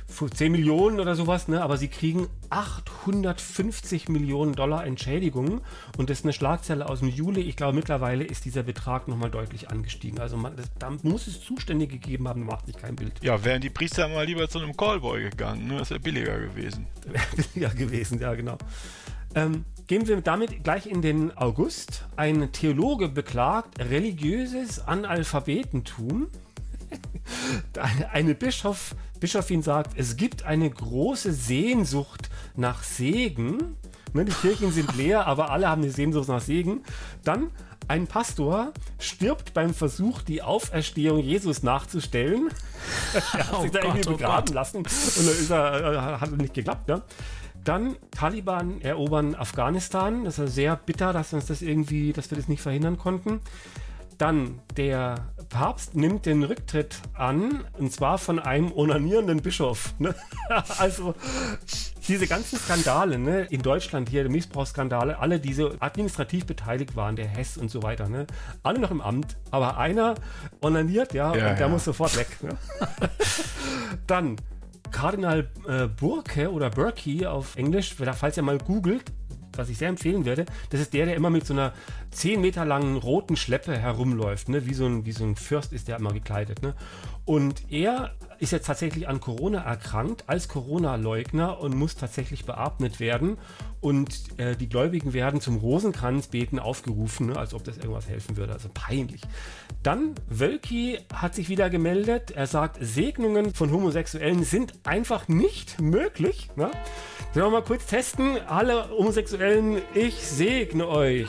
so 0.08 0.28
10 0.30 0.52
Millionen 0.52 1.00
oder 1.00 1.16
sowas, 1.16 1.48
ne? 1.48 1.62
aber 1.62 1.78
sie 1.78 1.88
kriegen 1.88 2.28
850 2.50 4.10
Millionen 4.10 4.54
Dollar 4.54 4.86
Entschädigung 4.86 5.62
und 5.98 6.10
das 6.10 6.20
ist 6.20 6.26
eine 6.26 6.34
Schlagzeile 6.34 6.88
aus 6.88 7.00
dem 7.00 7.10
Juli. 7.10 7.42
Ich 7.42 7.56
glaube, 7.56 7.74
mittlerweile 7.74 8.24
ist 8.24 8.46
dieser 8.46 8.64
Betrag 8.64 9.08
nochmal 9.08 9.32
deutlich 9.32 9.70
angestiegen. 9.70 10.20
Also 10.20 10.38
man, 10.38 10.56
das, 10.56 10.70
da 10.78 10.92
muss 11.02 11.28
es 11.28 11.42
Zustände 11.42 11.88
gegeben 11.88 12.28
haben, 12.28 12.46
macht 12.46 12.68
sich 12.68 12.78
kein 12.78 12.96
Bild. 12.96 13.14
Ja, 13.24 13.44
wären 13.44 13.62
die 13.62 13.70
Priester 13.70 14.08
mal 14.08 14.26
lieber 14.26 14.48
zu 14.48 14.60
einem 14.60 14.78
Callboy 14.78 15.24
gegangen, 15.24 15.68
ne? 15.68 15.78
das 15.78 15.90
wäre 15.90 16.00
billiger 16.00 16.40
gewesen. 16.40 16.88
Wäre 17.06 17.26
billiger 17.36 17.74
gewesen, 17.74 18.20
ja, 18.20 18.34
genau. 18.36 18.58
Ähm, 19.36 19.66
Gehen 19.88 20.08
wir 20.08 20.22
damit 20.22 20.63
gleich 20.63 20.88
in 20.88 21.02
den 21.02 21.36
August. 21.38 22.06
Ein 22.16 22.52
Theologe 22.54 23.10
beklagt 23.10 23.80
religiöses 23.80 24.80
Analphabetentum. 24.80 26.28
eine 28.13 28.34
Bischof, 28.34 28.96
Bischofin 29.20 29.62
sagt, 29.62 29.98
es 29.98 30.16
gibt 30.16 30.44
eine 30.44 30.70
große 30.70 31.34
Sehnsucht 31.34 32.30
nach 32.56 32.84
Segen. 32.84 33.75
Ne, 34.13 34.24
die 34.24 34.32
Kirchen 34.32 34.72
sind 34.72 34.96
leer, 34.98 35.28
aber 35.28 35.52
alle 35.52 35.68
haben 35.68 35.82
eine 35.82 35.92
Sehnsucht 35.92 36.30
nach 36.30 36.42
Segen. 36.42 36.84
Dann 37.24 37.50
ein 37.90 38.08
Pastor 38.08 38.72
stirbt 39.00 39.54
beim 39.54 39.74
Versuch, 39.74 40.22
die 40.22 40.42
Auferstehung 40.42 41.20
Jesus 41.20 41.62
nachzustellen. 41.62 42.50
er 43.13 43.48
hat 43.52 43.62
sich 43.62 43.72
oh 43.72 43.74
da 43.74 43.80
irgendwie 43.82 44.08
oh 44.08 44.12
begraben 44.12 44.50
oh 44.52 44.54
lassen 44.54 44.78
und 44.78 44.88
dann 44.88 45.28
ist 45.28 45.50
er, 45.50 45.94
äh, 45.94 46.20
hat 46.22 46.32
nicht 46.32 46.54
geklappt. 46.54 46.88
Ne? 46.88 47.02
Dann 47.63 47.96
Taliban 48.12 48.82
erobern 48.82 49.36
Afghanistan. 49.36 50.25
Das 50.25 50.39
ist 50.39 50.55
sehr 50.55 50.75
bitter, 50.75 51.13
dass 51.13 51.34
uns 51.34 51.46
das 51.46 51.62
irgendwie, 51.62 52.13
dass 52.13 52.29
wir 52.29 52.38
das 52.38 52.48
nicht 52.48 52.62
verhindern 52.62 52.98
konnten. 52.98 53.39
Dann 54.17 54.60
der 54.77 55.15
Papst 55.50 55.96
nimmt 55.96 56.25
den 56.25 56.43
Rücktritt 56.43 56.98
an, 57.13 57.63
und 57.77 57.91
zwar 57.91 58.17
von 58.17 58.39
einem 58.39 58.72
onanierenden 58.72 59.41
Bischof. 59.41 59.93
Ne? 60.00 60.15
also 60.77 61.15
diese 62.08 62.27
ganzen 62.27 62.60
Skandale 62.60 63.17
ne? 63.17 63.48
in 63.50 63.62
Deutschland 63.62 64.10
hier, 64.10 64.27
Missbrauchsskandale, 64.29 65.20
alle 65.20 65.39
diese 65.39 65.75
administrativ 65.79 66.46
beteiligt 66.46 66.96
waren, 66.96 67.15
der 67.15 67.27
Hess 67.27 67.58
und 67.58 67.72
so 67.72 67.84
weiter, 67.84 68.10
ne? 68.10 68.27
alle 68.62 68.79
noch 68.79 68.91
im 68.91 69.01
Amt, 69.01 69.38
aber 69.51 69.77
einer 69.77 70.15
onaniert, 70.62 71.13
ja, 71.13 71.36
ja 71.36 71.50
und 71.50 71.60
der 71.60 71.67
ja. 71.67 71.67
muss 71.67 71.86
sofort 71.86 72.15
weg. 72.17 72.27
Ne? 72.41 72.58
Dann 74.08 74.38
Kardinal 74.94 75.50
äh, 75.68 75.88
Burke 75.88 76.50
oder 76.50 76.70
Burke 76.70 77.30
auf 77.30 77.58
Englisch, 77.58 77.94
falls 77.96 78.38
ihr 78.38 78.44
mal 78.44 78.60
googelt, 78.60 79.12
was 79.58 79.70
ich 79.70 79.78
sehr 79.78 79.90
empfehlen 79.90 80.24
werde, 80.24 80.46
das 80.70 80.80
ist 80.80 80.94
der, 80.94 81.06
der 81.06 81.16
immer 81.16 81.30
mit 81.30 81.46
so 81.46 81.54
einer 81.54 81.74
10 82.12 82.40
Meter 82.40 82.64
langen 82.64 82.96
roten 82.98 83.36
Schleppe 83.36 83.78
herumläuft, 83.78 84.50
ne? 84.50 84.66
wie, 84.66 84.74
so 84.74 84.86
ein, 84.86 85.06
wie 85.06 85.12
so 85.12 85.26
ein 85.26 85.36
Fürst 85.36 85.74
ist 85.74 85.88
der 85.88 85.98
immer 85.98 86.14
gekleidet. 86.14 86.62
Ne? 86.62 86.76
Und 87.25 87.72
er 87.72 88.12
ist 88.39 88.51
jetzt 88.51 88.68
tatsächlich 88.68 89.08
an 89.08 89.22
Corona 89.22 89.62
erkrankt, 89.62 90.25
als 90.27 90.50
Corona-Leugner 90.50 91.60
und 91.60 91.75
muss 91.75 91.96
tatsächlich 91.96 92.46
beatmet 92.46 93.00
werden. 93.00 93.38
Und 93.80 94.39
äh, 94.39 94.56
die 94.56 94.68
Gläubigen 94.68 95.13
werden 95.13 95.39
zum 95.39 95.58
Rosenkranzbeten 95.58 96.60
aufgerufen, 96.60 97.27
ne? 97.27 97.38
als 97.38 97.53
ob 97.53 97.63
das 97.63 97.77
irgendwas 97.77 98.10
helfen 98.10 98.36
würde. 98.36 98.53
Also 98.53 98.70
peinlich. 98.74 99.22
Dann, 99.84 100.15
Wölki 100.30 101.00
hat 101.13 101.36
sich 101.36 101.50
wieder 101.50 101.70
gemeldet. 101.70 102.32
Er 102.32 102.48
sagt, 102.48 102.77
Segnungen 102.80 103.53
von 103.53 103.72
Homosexuellen 103.72 104.44
sind 104.44 104.74
einfach 104.84 105.27
nicht 105.27 105.82
möglich. 105.82 106.50
Ne? 106.56 106.72
Sollen 107.34 107.48
wir 107.48 107.51
mal 107.51 107.63
kurz 107.63 107.88
testen? 107.88 108.38
Alle 108.48 108.89
Homosexuellen, 108.89 109.82
ich 109.94 110.15
segne 110.15 110.88
euch. 110.88 111.27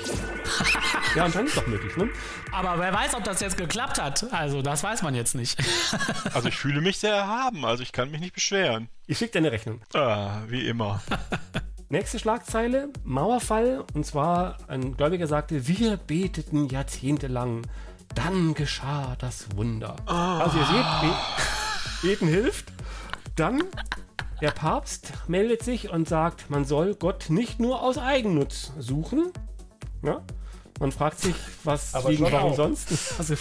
ja, 1.16 1.28
dann 1.28 1.46
ist 1.46 1.56
doch 1.56 1.66
möglich, 1.66 1.96
ne? 1.96 2.08
Aber 2.52 2.78
wer 2.78 2.92
weiß, 2.92 3.14
ob 3.14 3.24
das 3.24 3.40
jetzt 3.40 3.56
geklappt 3.56 4.00
hat. 4.00 4.32
Also, 4.32 4.62
das 4.62 4.82
weiß 4.84 5.02
man 5.02 5.14
jetzt 5.14 5.34
nicht. 5.34 5.58
also, 6.34 6.48
ich 6.48 6.56
fühle 6.56 6.80
mich 6.80 6.98
sehr 6.98 7.14
erhaben. 7.14 7.64
Also, 7.64 7.82
ich 7.82 7.92
kann 7.92 8.10
mich 8.10 8.20
nicht 8.20 8.34
beschweren. 8.34 8.88
Ich 9.06 9.18
schicke 9.18 9.32
dir 9.32 9.38
eine 9.38 9.52
Rechnung. 9.52 9.80
Ah, 9.94 10.42
wie 10.48 10.66
immer. 10.66 11.02
Nächste 11.88 12.18
Schlagzeile, 12.18 12.88
Mauerfall. 13.04 13.84
Und 13.94 14.04
zwar, 14.04 14.58
ein 14.68 14.96
Gläubiger 14.96 15.26
sagte, 15.26 15.68
wir 15.68 15.96
beteten 15.96 16.68
jahrzehntelang 16.68 17.62
dann 18.14 18.54
geschah 18.54 19.16
das 19.18 19.54
Wunder. 19.56 19.96
Oh. 20.06 20.10
Also 20.10 20.58
ihr 20.58 20.66
seht, 20.66 21.00
Be 21.00 22.08
beten 22.08 22.28
hilft. 22.28 22.72
Dann 23.36 23.64
der 24.40 24.50
Papst 24.50 25.12
meldet 25.26 25.62
sich 25.62 25.90
und 25.90 26.08
sagt, 26.08 26.50
man 26.50 26.64
soll 26.64 26.94
Gott 26.94 27.30
nicht 27.30 27.60
nur 27.60 27.82
aus 27.82 27.98
Eigennutz 27.98 28.72
suchen. 28.78 29.32
Ja? 30.02 30.22
Man 30.84 30.92
fragt 30.92 31.18
sich, 31.18 31.34
was 31.62 31.94
Aber 31.94 32.10
wegen, 32.10 32.30
warum 32.30 32.52
auch. 32.52 32.56
sonst? 32.56 32.90
Also, 33.18 33.36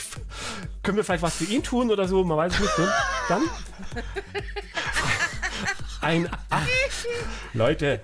können 0.81 0.95
wir 0.95 1.03
vielleicht 1.03 1.23
was 1.23 1.35
für 1.35 1.43
ihn 1.43 1.61
tun 1.61 1.91
oder 1.91 2.07
so? 2.07 2.23
Man 2.23 2.37
weiß 2.37 2.53
es 2.53 2.59
nicht. 2.61 2.79
Ne? 2.79 2.93
Dann 3.27 3.41
ein 6.01 6.29
Ach, 6.49 6.65
Leute, 7.51 7.99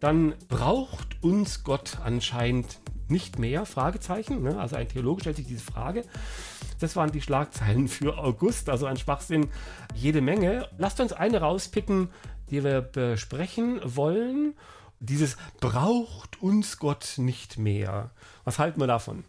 dann 0.00 0.32
braucht 0.48 1.22
uns 1.22 1.64
Gott 1.64 1.98
anscheinend 2.02 2.80
nicht 3.08 3.38
mehr? 3.38 3.66
Fragezeichen. 3.66 4.42
Ne? 4.42 4.58
Also 4.58 4.76
ein 4.76 4.88
Theologe 4.88 5.20
stellt 5.20 5.36
sich 5.36 5.46
diese 5.46 5.64
Frage. 5.64 6.04
Das 6.80 6.96
waren 6.96 7.12
die 7.12 7.20
Schlagzeilen 7.20 7.88
für 7.88 8.16
August, 8.16 8.70
also 8.70 8.86
ein 8.86 8.96
Schwachsinn 8.96 9.50
jede 9.94 10.22
Menge. 10.22 10.66
Lasst 10.78 10.98
uns 10.98 11.12
eine 11.12 11.40
rauspicken, 11.40 12.08
die 12.48 12.64
wir 12.64 12.80
besprechen 12.80 13.80
wollen. 13.84 14.54
Dieses 15.00 15.36
braucht 15.60 16.42
uns 16.42 16.78
Gott 16.78 17.14
nicht 17.16 17.58
mehr. 17.58 18.10
Was 18.44 18.58
halten 18.58 18.80
wir 18.80 18.86
davon? 18.86 19.24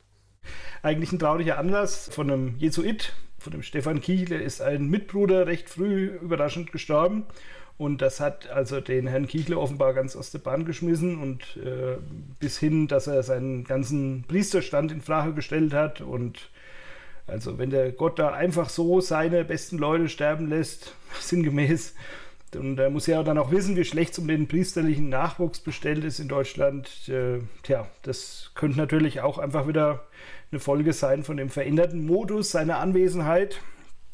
Eigentlich 0.81 1.11
ein 1.11 1.19
trauriger 1.19 1.57
Anlass 1.57 2.09
von 2.11 2.31
einem 2.31 2.57
Jesuit, 2.57 3.13
von 3.38 3.51
dem 3.51 3.63
Stefan 3.63 4.01
Kiel, 4.01 4.31
ist 4.31 4.61
ein 4.61 4.89
Mitbruder 4.89 5.47
recht 5.47 5.69
früh 5.69 6.05
überraschend 6.05 6.71
gestorben. 6.71 7.25
Und 7.77 8.01
das 8.01 8.19
hat 8.19 8.49
also 8.49 8.81
den 8.81 9.07
Herrn 9.07 9.27
Kichle 9.27 9.57
offenbar 9.57 9.93
ganz 9.93 10.17
aus 10.17 10.31
der 10.31 10.39
Bahn 10.39 10.65
geschmissen 10.65 11.17
und 11.21 11.55
äh, 11.57 11.97
bis 12.39 12.57
hin, 12.59 12.89
dass 12.89 13.07
er 13.07 13.23
seinen 13.23 13.63
ganzen 13.63 14.25
Priesterstand 14.27 14.91
in 14.91 15.01
Frage 15.01 15.33
gestellt 15.33 15.73
hat. 15.73 16.01
Und 16.01 16.49
also 17.25 17.57
wenn 17.57 17.69
der 17.69 17.93
Gott 17.93 18.19
da 18.19 18.31
einfach 18.31 18.67
so 18.67 18.99
seine 18.99 19.45
besten 19.45 19.77
Leute 19.77 20.09
sterben 20.09 20.49
lässt, 20.49 20.93
sinngemäß, 21.21 21.95
und 22.55 22.79
er 22.79 22.89
muss 22.89 23.07
ja 23.07 23.21
dann 23.23 23.37
auch 23.37 23.51
wissen, 23.51 23.75
wie 23.75 23.85
schlecht 23.85 24.13
es 24.13 24.19
um 24.19 24.27
den 24.27 24.47
priesterlichen 24.47 25.09
Nachwuchs 25.09 25.59
bestellt 25.59 26.03
ist 26.03 26.19
in 26.19 26.27
Deutschland. 26.27 27.07
Äh, 27.07 27.39
tja, 27.63 27.87
das 28.01 28.51
könnte 28.55 28.77
natürlich 28.77 29.21
auch 29.21 29.37
einfach 29.37 29.67
wieder 29.67 30.03
eine 30.51 30.59
Folge 30.59 30.93
sein 30.93 31.23
von 31.23 31.37
dem 31.37 31.49
veränderten 31.49 32.05
Modus 32.05 32.51
seiner 32.51 32.79
Anwesenheit, 32.79 33.61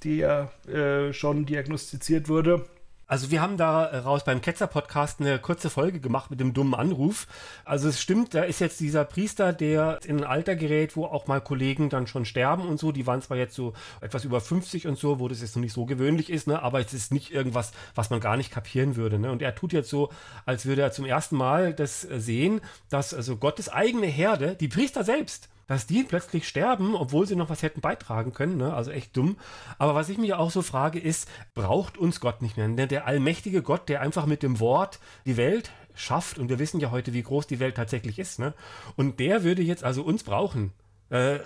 die 0.03 0.17
ja 0.17 0.51
äh, 0.67 1.13
schon 1.13 1.45
diagnostiziert 1.45 2.27
wurde. 2.27 2.65
Also 3.07 3.29
wir 3.29 3.39
haben 3.39 3.55
daraus 3.55 4.23
beim 4.23 4.41
Ketzer-Podcast 4.41 5.19
eine 5.19 5.37
kurze 5.37 5.69
Folge 5.69 5.99
gemacht 5.99 6.31
mit 6.31 6.39
dem 6.39 6.53
dummen 6.53 6.73
Anruf. 6.73 7.27
Also 7.63 7.87
es 7.89 8.01
stimmt, 8.01 8.33
da 8.33 8.41
ist 8.41 8.59
jetzt 8.59 8.79
dieser 8.79 9.05
Priester, 9.05 9.53
der 9.53 9.99
in 10.05 10.17
ein 10.17 10.23
Alter 10.23 10.55
gerät, 10.55 10.95
wo 10.95 11.05
auch 11.05 11.27
mal 11.27 11.39
Kollegen 11.39 11.89
dann 11.89 12.07
schon 12.07 12.25
sterben 12.25 12.67
und 12.67 12.79
so. 12.79 12.91
Die 12.91 13.05
waren 13.05 13.21
zwar 13.21 13.37
jetzt 13.37 13.53
so 13.53 13.73
etwas 14.01 14.25
über 14.25 14.41
50 14.41 14.87
und 14.87 14.97
so, 14.97 15.19
wo 15.19 15.27
das 15.27 15.41
jetzt 15.41 15.55
noch 15.55 15.61
nicht 15.61 15.73
so 15.73 15.85
gewöhnlich 15.85 16.31
ist, 16.31 16.47
ne? 16.47 16.63
aber 16.63 16.79
es 16.79 16.93
ist 16.93 17.13
nicht 17.13 17.31
irgendwas, 17.31 17.73
was 17.93 18.09
man 18.09 18.19
gar 18.21 18.37
nicht 18.37 18.49
kapieren 18.49 18.95
würde. 18.95 19.19
Ne? 19.19 19.31
Und 19.31 19.43
er 19.43 19.53
tut 19.53 19.71
jetzt 19.71 19.89
so, 19.89 20.09
als 20.47 20.65
würde 20.65 20.81
er 20.81 20.91
zum 20.91 21.05
ersten 21.05 21.35
Mal 21.37 21.73
das 21.75 22.01
sehen, 22.01 22.59
dass 22.89 23.13
also 23.13 23.37
Gottes 23.37 23.69
eigene 23.69 24.07
Herde, 24.07 24.55
die 24.55 24.67
Priester 24.67 25.03
selbst, 25.03 25.49
dass 25.67 25.87
die 25.87 26.03
plötzlich 26.03 26.47
sterben, 26.47 26.95
obwohl 26.95 27.27
sie 27.27 27.35
noch 27.35 27.49
was 27.49 27.63
hätten 27.63 27.81
beitragen 27.81 28.33
können. 28.33 28.57
Ne? 28.57 28.73
Also 28.73 28.91
echt 28.91 29.15
dumm. 29.17 29.37
Aber 29.77 29.95
was 29.95 30.09
ich 30.09 30.17
mich 30.17 30.33
auch 30.33 30.51
so 30.51 30.61
frage, 30.61 30.99
ist, 30.99 31.29
braucht 31.53 31.97
uns 31.97 32.19
Gott 32.19 32.41
nicht 32.41 32.57
mehr? 32.57 32.67
Der, 32.67 32.87
der 32.87 33.07
allmächtige 33.07 33.61
Gott, 33.61 33.89
der 33.89 34.01
einfach 34.01 34.25
mit 34.25 34.43
dem 34.43 34.59
Wort 34.59 34.99
die 35.25 35.37
Welt 35.37 35.71
schafft, 35.95 36.37
und 36.37 36.49
wir 36.49 36.59
wissen 36.59 36.79
ja 36.79 36.91
heute, 36.91 37.13
wie 37.13 37.23
groß 37.23 37.47
die 37.47 37.59
Welt 37.59 37.75
tatsächlich 37.75 38.19
ist, 38.19 38.37
ne? 38.37 38.53
und 38.95 39.19
der 39.19 39.43
würde 39.43 39.61
jetzt 39.61 39.83
also 39.83 40.03
uns 40.03 40.23
brauchen. 40.23 40.73
Äh, 41.09 41.39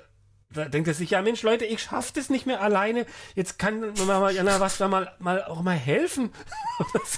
da 0.52 0.66
denkt 0.66 0.88
er 0.88 0.96
sich, 0.96 1.12
ja 1.12 1.22
Mensch, 1.22 1.44
Leute, 1.44 1.66
ich 1.66 1.80
schaff 1.80 2.12
das 2.12 2.30
nicht 2.30 2.48
mehr 2.48 2.62
alleine. 2.62 3.06
Jetzt 3.36 3.60
kann 3.60 3.82
man 3.82 4.08
mal, 4.08 4.34
ja, 4.34 4.60
was 4.60 4.80
da 4.80 4.88
mal, 4.88 5.12
mal 5.20 5.44
auch 5.44 5.62
mal 5.62 5.76
helfen. 5.76 6.32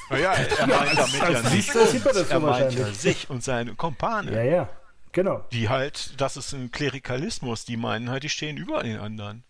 naja, 0.10 0.34
er 0.60 0.68
meint 0.68 0.98
damit 0.98 1.44
ja 1.44 1.50
nicht 1.50 1.76
uns, 1.76 2.30
er 2.30 2.40
meint 2.42 2.74
ja 2.74 2.86
sich 2.88 3.30
und 3.30 3.42
seine 3.42 3.74
Kumpane. 3.76 4.34
Ja, 4.34 4.44
ja. 4.44 4.70
Genau. 5.12 5.46
Die 5.52 5.70
halt, 5.70 6.20
das 6.20 6.38
ist 6.38 6.54
ein 6.54 6.72
Klerikalismus, 6.72 7.66
die 7.66 7.78
meinen 7.78 8.10
halt, 8.10 8.24
die 8.24 8.30
stehen 8.30 8.58
über 8.58 8.84
den 8.84 8.98
anderen. 8.98 9.44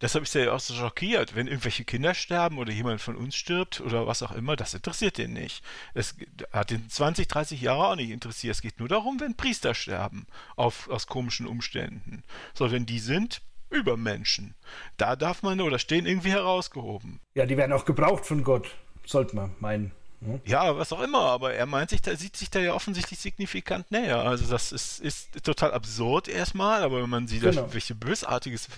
Deshalb 0.00 0.24
ist 0.24 0.34
er 0.34 0.44
ja 0.44 0.52
auch 0.52 0.60
so 0.60 0.74
schockiert, 0.74 1.34
wenn 1.34 1.46
irgendwelche 1.46 1.84
Kinder 1.84 2.14
sterben 2.14 2.58
oder 2.58 2.72
jemand 2.72 3.00
von 3.00 3.16
uns 3.16 3.36
stirbt 3.36 3.80
oder 3.80 4.06
was 4.06 4.22
auch 4.22 4.32
immer, 4.32 4.56
das 4.56 4.74
interessiert 4.74 5.18
den 5.18 5.32
nicht. 5.32 5.64
Es 5.94 6.16
hat 6.52 6.70
den 6.70 6.90
20, 6.90 7.28
30 7.28 7.60
Jahre 7.62 7.88
auch 7.88 7.96
nicht 7.96 8.10
interessiert. 8.10 8.54
Es 8.54 8.60
geht 8.60 8.80
nur 8.80 8.88
darum, 8.88 9.20
wenn 9.20 9.36
Priester 9.36 9.72
sterben, 9.72 10.26
auf, 10.56 10.88
aus 10.90 11.06
komischen 11.06 11.46
Umständen. 11.46 12.22
So, 12.54 12.70
wenn 12.70 12.86
die 12.86 12.98
sind, 12.98 13.40
Übermenschen. 13.70 14.54
Da 14.96 15.16
darf 15.16 15.42
man 15.42 15.60
oder 15.60 15.78
stehen 15.78 16.06
irgendwie 16.06 16.30
herausgehoben. 16.30 17.20
Ja, 17.34 17.46
die 17.46 17.56
werden 17.56 17.72
auch 17.72 17.84
gebraucht 17.84 18.26
von 18.26 18.44
Gott, 18.44 18.68
sollte 19.06 19.34
man 19.36 19.54
meinen. 19.58 19.92
Hm? 20.24 20.40
Ja, 20.44 20.76
was 20.76 20.92
auch 20.92 21.02
immer, 21.02 21.20
aber 21.20 21.54
er 21.54 21.66
meint 21.66 21.90
sich, 21.90 22.00
da 22.00 22.16
sieht 22.16 22.36
sich 22.36 22.50
da 22.50 22.58
ja 22.58 22.74
offensichtlich 22.74 23.18
signifikant 23.18 23.90
näher. 23.90 24.18
Also 24.18 24.46
das 24.46 24.72
ist, 24.72 25.00
ist 25.00 25.44
total 25.44 25.72
absurd 25.72 26.28
erstmal, 26.28 26.82
aber 26.82 27.02
wenn 27.02 27.10
man 27.10 27.28
sieht, 27.28 27.42
genau. 27.42 27.72
welche 27.72 27.94
bösartiges 27.94 28.68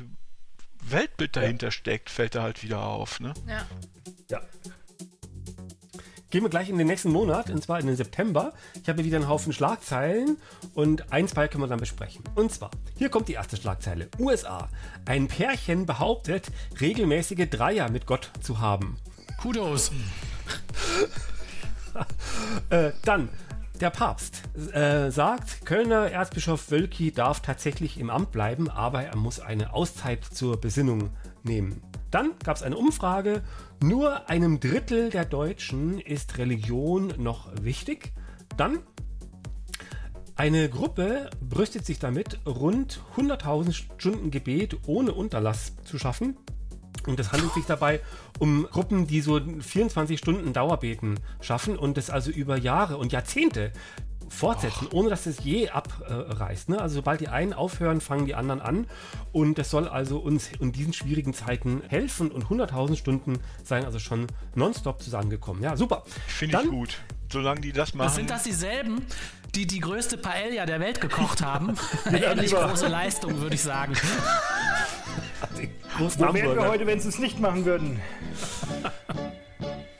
Weltbild 0.82 1.36
dahinter 1.36 1.68
ja. 1.68 1.70
steckt, 1.70 2.10
fällt 2.10 2.34
er 2.34 2.42
halt 2.42 2.62
wieder 2.62 2.82
auf. 2.82 3.20
Ne? 3.20 3.32
Ja. 3.46 3.66
ja. 4.30 4.40
Gehen 6.30 6.42
wir 6.42 6.50
gleich 6.50 6.68
in 6.68 6.76
den 6.76 6.88
nächsten 6.88 7.12
Monat, 7.12 7.50
und 7.50 7.62
zwar 7.62 7.78
in 7.78 7.86
den 7.86 7.94
September. 7.94 8.52
Ich 8.82 8.88
habe 8.88 9.04
wieder 9.04 9.16
einen 9.16 9.28
Haufen 9.28 9.52
Schlagzeilen 9.52 10.38
und 10.74 11.12
ein, 11.12 11.28
zwei 11.28 11.46
können 11.46 11.62
wir 11.62 11.68
dann 11.68 11.78
besprechen. 11.78 12.24
Und 12.34 12.52
zwar, 12.52 12.72
hier 12.98 13.08
kommt 13.08 13.28
die 13.28 13.34
erste 13.34 13.56
Schlagzeile. 13.56 14.08
USA. 14.18 14.68
Ein 15.04 15.28
Pärchen 15.28 15.86
behauptet, 15.86 16.48
regelmäßige 16.80 17.48
Dreier 17.48 17.88
mit 17.90 18.06
Gott 18.06 18.30
zu 18.42 18.58
haben. 18.58 18.98
Kudos. 19.40 19.92
äh, 22.70 22.92
dann, 23.04 23.28
der 23.80 23.90
Papst 23.90 24.42
äh, 24.72 25.10
sagt, 25.10 25.66
Kölner 25.66 26.10
Erzbischof 26.10 26.70
Wölki 26.70 27.12
darf 27.12 27.40
tatsächlich 27.40 27.98
im 27.98 28.10
Amt 28.10 28.32
bleiben, 28.32 28.70
aber 28.70 29.02
er 29.02 29.16
muss 29.16 29.40
eine 29.40 29.72
Auszeit 29.72 30.24
zur 30.24 30.60
Besinnung 30.60 31.10
nehmen. 31.42 31.82
Dann 32.10 32.32
gab 32.44 32.56
es 32.56 32.62
eine 32.62 32.76
Umfrage, 32.76 33.42
nur 33.82 34.28
einem 34.30 34.60
Drittel 34.60 35.10
der 35.10 35.24
Deutschen 35.24 36.00
ist 36.00 36.38
Religion 36.38 37.12
noch 37.18 37.50
wichtig. 37.60 38.12
Dann 38.56 38.78
eine 40.36 40.68
Gruppe 40.68 41.30
brüstet 41.40 41.86
sich 41.86 41.98
damit, 41.98 42.40
rund 42.46 43.00
100.000 43.16 43.72
Stunden 43.72 44.30
Gebet 44.30 44.76
ohne 44.86 45.12
Unterlass 45.12 45.72
zu 45.84 45.98
schaffen. 45.98 46.36
Und 47.06 47.20
es 47.20 47.32
handelt 47.32 47.52
sich 47.54 47.64
dabei 47.66 48.00
um 48.38 48.66
Gruppen, 48.70 49.06
die 49.06 49.20
so 49.20 49.40
24 49.40 50.18
Stunden 50.18 50.52
Dauerbeten 50.52 51.20
schaffen 51.40 51.76
und 51.76 51.96
das 51.96 52.10
also 52.10 52.30
über 52.30 52.56
Jahre 52.56 52.96
und 52.96 53.12
Jahrzehnte 53.12 53.72
fortsetzen, 54.28 54.88
Och. 54.88 54.92
ohne 54.92 55.10
dass 55.10 55.26
es 55.26 55.42
je 55.42 55.68
abreißt. 55.68 56.68
Ne? 56.68 56.80
Also 56.80 56.96
sobald 56.96 57.20
die 57.20 57.28
einen 57.28 57.52
aufhören, 57.52 58.00
fangen 58.00 58.26
die 58.26 58.34
anderen 58.34 58.60
an. 58.60 58.86
Und 59.32 59.58
das 59.58 59.70
soll 59.70 59.88
also 59.88 60.18
uns 60.18 60.50
in 60.60 60.72
diesen 60.72 60.92
schwierigen 60.92 61.34
Zeiten 61.34 61.82
helfen. 61.88 62.30
Und 62.30 62.46
100.000 62.46 62.96
Stunden 62.96 63.38
seien 63.62 63.84
also 63.84 63.98
schon 63.98 64.26
nonstop 64.54 65.02
zusammengekommen. 65.02 65.62
Ja, 65.62 65.76
super. 65.76 66.02
Finde 66.26 66.60
ich 66.62 66.70
gut. 66.70 66.98
Solange 67.30 67.60
die 67.60 67.72
das 67.72 67.94
machen. 67.94 68.14
Sind 68.14 68.30
das 68.30 68.44
dieselben, 68.44 69.04
die 69.54 69.66
die 69.66 69.80
größte 69.80 70.16
Paella 70.16 70.64
der 70.66 70.80
Welt 70.80 71.00
gekocht 71.00 71.42
haben? 71.42 71.74
Eine 72.04 72.24
ähnlich 72.24 72.52
große 72.52 72.88
Leistung, 72.88 73.40
würde 73.40 73.54
ich 73.54 73.62
sagen. 73.62 73.94
Wo 75.98 76.34
wären 76.34 76.56
wir 76.56 76.68
heute, 76.68 76.86
wenn 76.86 77.00
sie 77.00 77.08
es 77.08 77.18
nicht 77.18 77.40
machen 77.40 77.64
würden? 77.64 78.00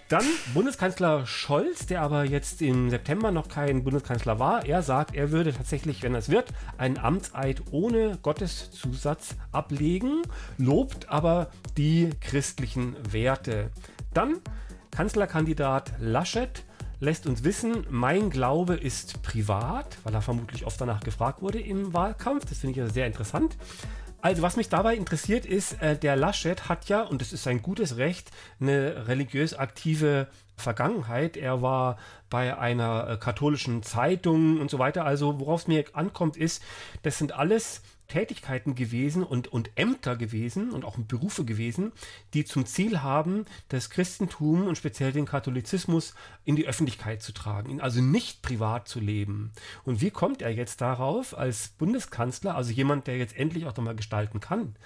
Dann 0.08 0.24
Bundeskanzler 0.54 1.26
Scholz, 1.26 1.86
der 1.86 2.02
aber 2.02 2.24
jetzt 2.24 2.62
im 2.62 2.90
September 2.90 3.32
noch 3.32 3.48
kein 3.48 3.82
Bundeskanzler 3.82 4.38
war. 4.38 4.64
Er 4.64 4.82
sagt, 4.82 5.16
er 5.16 5.32
würde 5.32 5.52
tatsächlich, 5.52 6.04
wenn 6.04 6.14
es 6.14 6.28
wird, 6.28 6.50
einen 6.78 6.96
Amtseid 6.96 7.62
ohne 7.72 8.16
Gotteszusatz 8.22 9.34
ablegen, 9.50 10.22
lobt 10.58 11.08
aber 11.08 11.50
die 11.76 12.10
christlichen 12.20 12.94
Werte. 13.10 13.70
Dann 14.14 14.36
Kanzlerkandidat 14.92 15.94
Laschet 15.98 16.62
lässt 17.00 17.26
uns 17.26 17.42
wissen, 17.42 17.84
mein 17.90 18.30
Glaube 18.30 18.74
ist 18.74 19.22
privat, 19.22 19.98
weil 20.04 20.14
er 20.14 20.22
vermutlich 20.22 20.66
oft 20.66 20.80
danach 20.80 21.00
gefragt 21.00 21.42
wurde 21.42 21.58
im 21.58 21.92
Wahlkampf. 21.92 22.44
Das 22.44 22.58
finde 22.58 22.72
ich 22.72 22.76
ja 22.76 22.88
sehr 22.88 23.06
interessant. 23.06 23.56
Also 24.20 24.42
was 24.42 24.56
mich 24.56 24.68
dabei 24.68 24.96
interessiert 24.96 25.46
ist, 25.46 25.80
äh, 25.82 25.96
der 25.96 26.16
Laschet 26.16 26.68
hat 26.68 26.88
ja, 26.88 27.02
und 27.02 27.20
das 27.20 27.32
ist 27.32 27.44
sein 27.44 27.62
gutes 27.62 27.96
Recht, 27.96 28.30
eine 28.60 29.06
religiös 29.08 29.54
aktive 29.54 30.28
Vergangenheit. 30.56 31.36
Er 31.36 31.62
war 31.62 31.98
bei 32.30 32.58
einer 32.58 33.08
äh, 33.08 33.16
katholischen 33.18 33.82
Zeitung 33.82 34.60
und 34.60 34.70
so 34.70 34.78
weiter. 34.78 35.04
Also 35.04 35.38
worauf 35.38 35.62
es 35.62 35.68
mir 35.68 35.84
ankommt 35.92 36.36
ist, 36.36 36.62
das 37.02 37.18
sind 37.18 37.32
alles 37.32 37.82
Tätigkeiten 38.08 38.74
gewesen 38.74 39.22
und, 39.22 39.48
und 39.48 39.70
Ämter 39.76 40.16
gewesen 40.16 40.70
und 40.70 40.84
auch 40.84 40.96
Berufe 40.98 41.44
gewesen, 41.44 41.92
die 42.34 42.44
zum 42.44 42.66
Ziel 42.66 43.02
haben, 43.02 43.46
das 43.68 43.90
Christentum 43.90 44.66
und 44.66 44.78
speziell 44.78 45.12
den 45.12 45.26
Katholizismus 45.26 46.14
in 46.44 46.56
die 46.56 46.66
Öffentlichkeit 46.66 47.22
zu 47.22 47.32
tragen, 47.32 47.80
also 47.80 48.00
nicht 48.00 48.42
privat 48.42 48.88
zu 48.88 49.00
leben. 49.00 49.52
Und 49.84 50.00
wie 50.00 50.10
kommt 50.10 50.42
er 50.42 50.50
jetzt 50.50 50.80
darauf 50.80 51.36
als 51.36 51.68
Bundeskanzler, 51.78 52.54
also 52.54 52.72
jemand, 52.72 53.06
der 53.06 53.18
jetzt 53.18 53.36
endlich 53.36 53.66
auch 53.66 53.76
nochmal 53.76 53.96
gestalten 53.96 54.40
kann, 54.40 54.76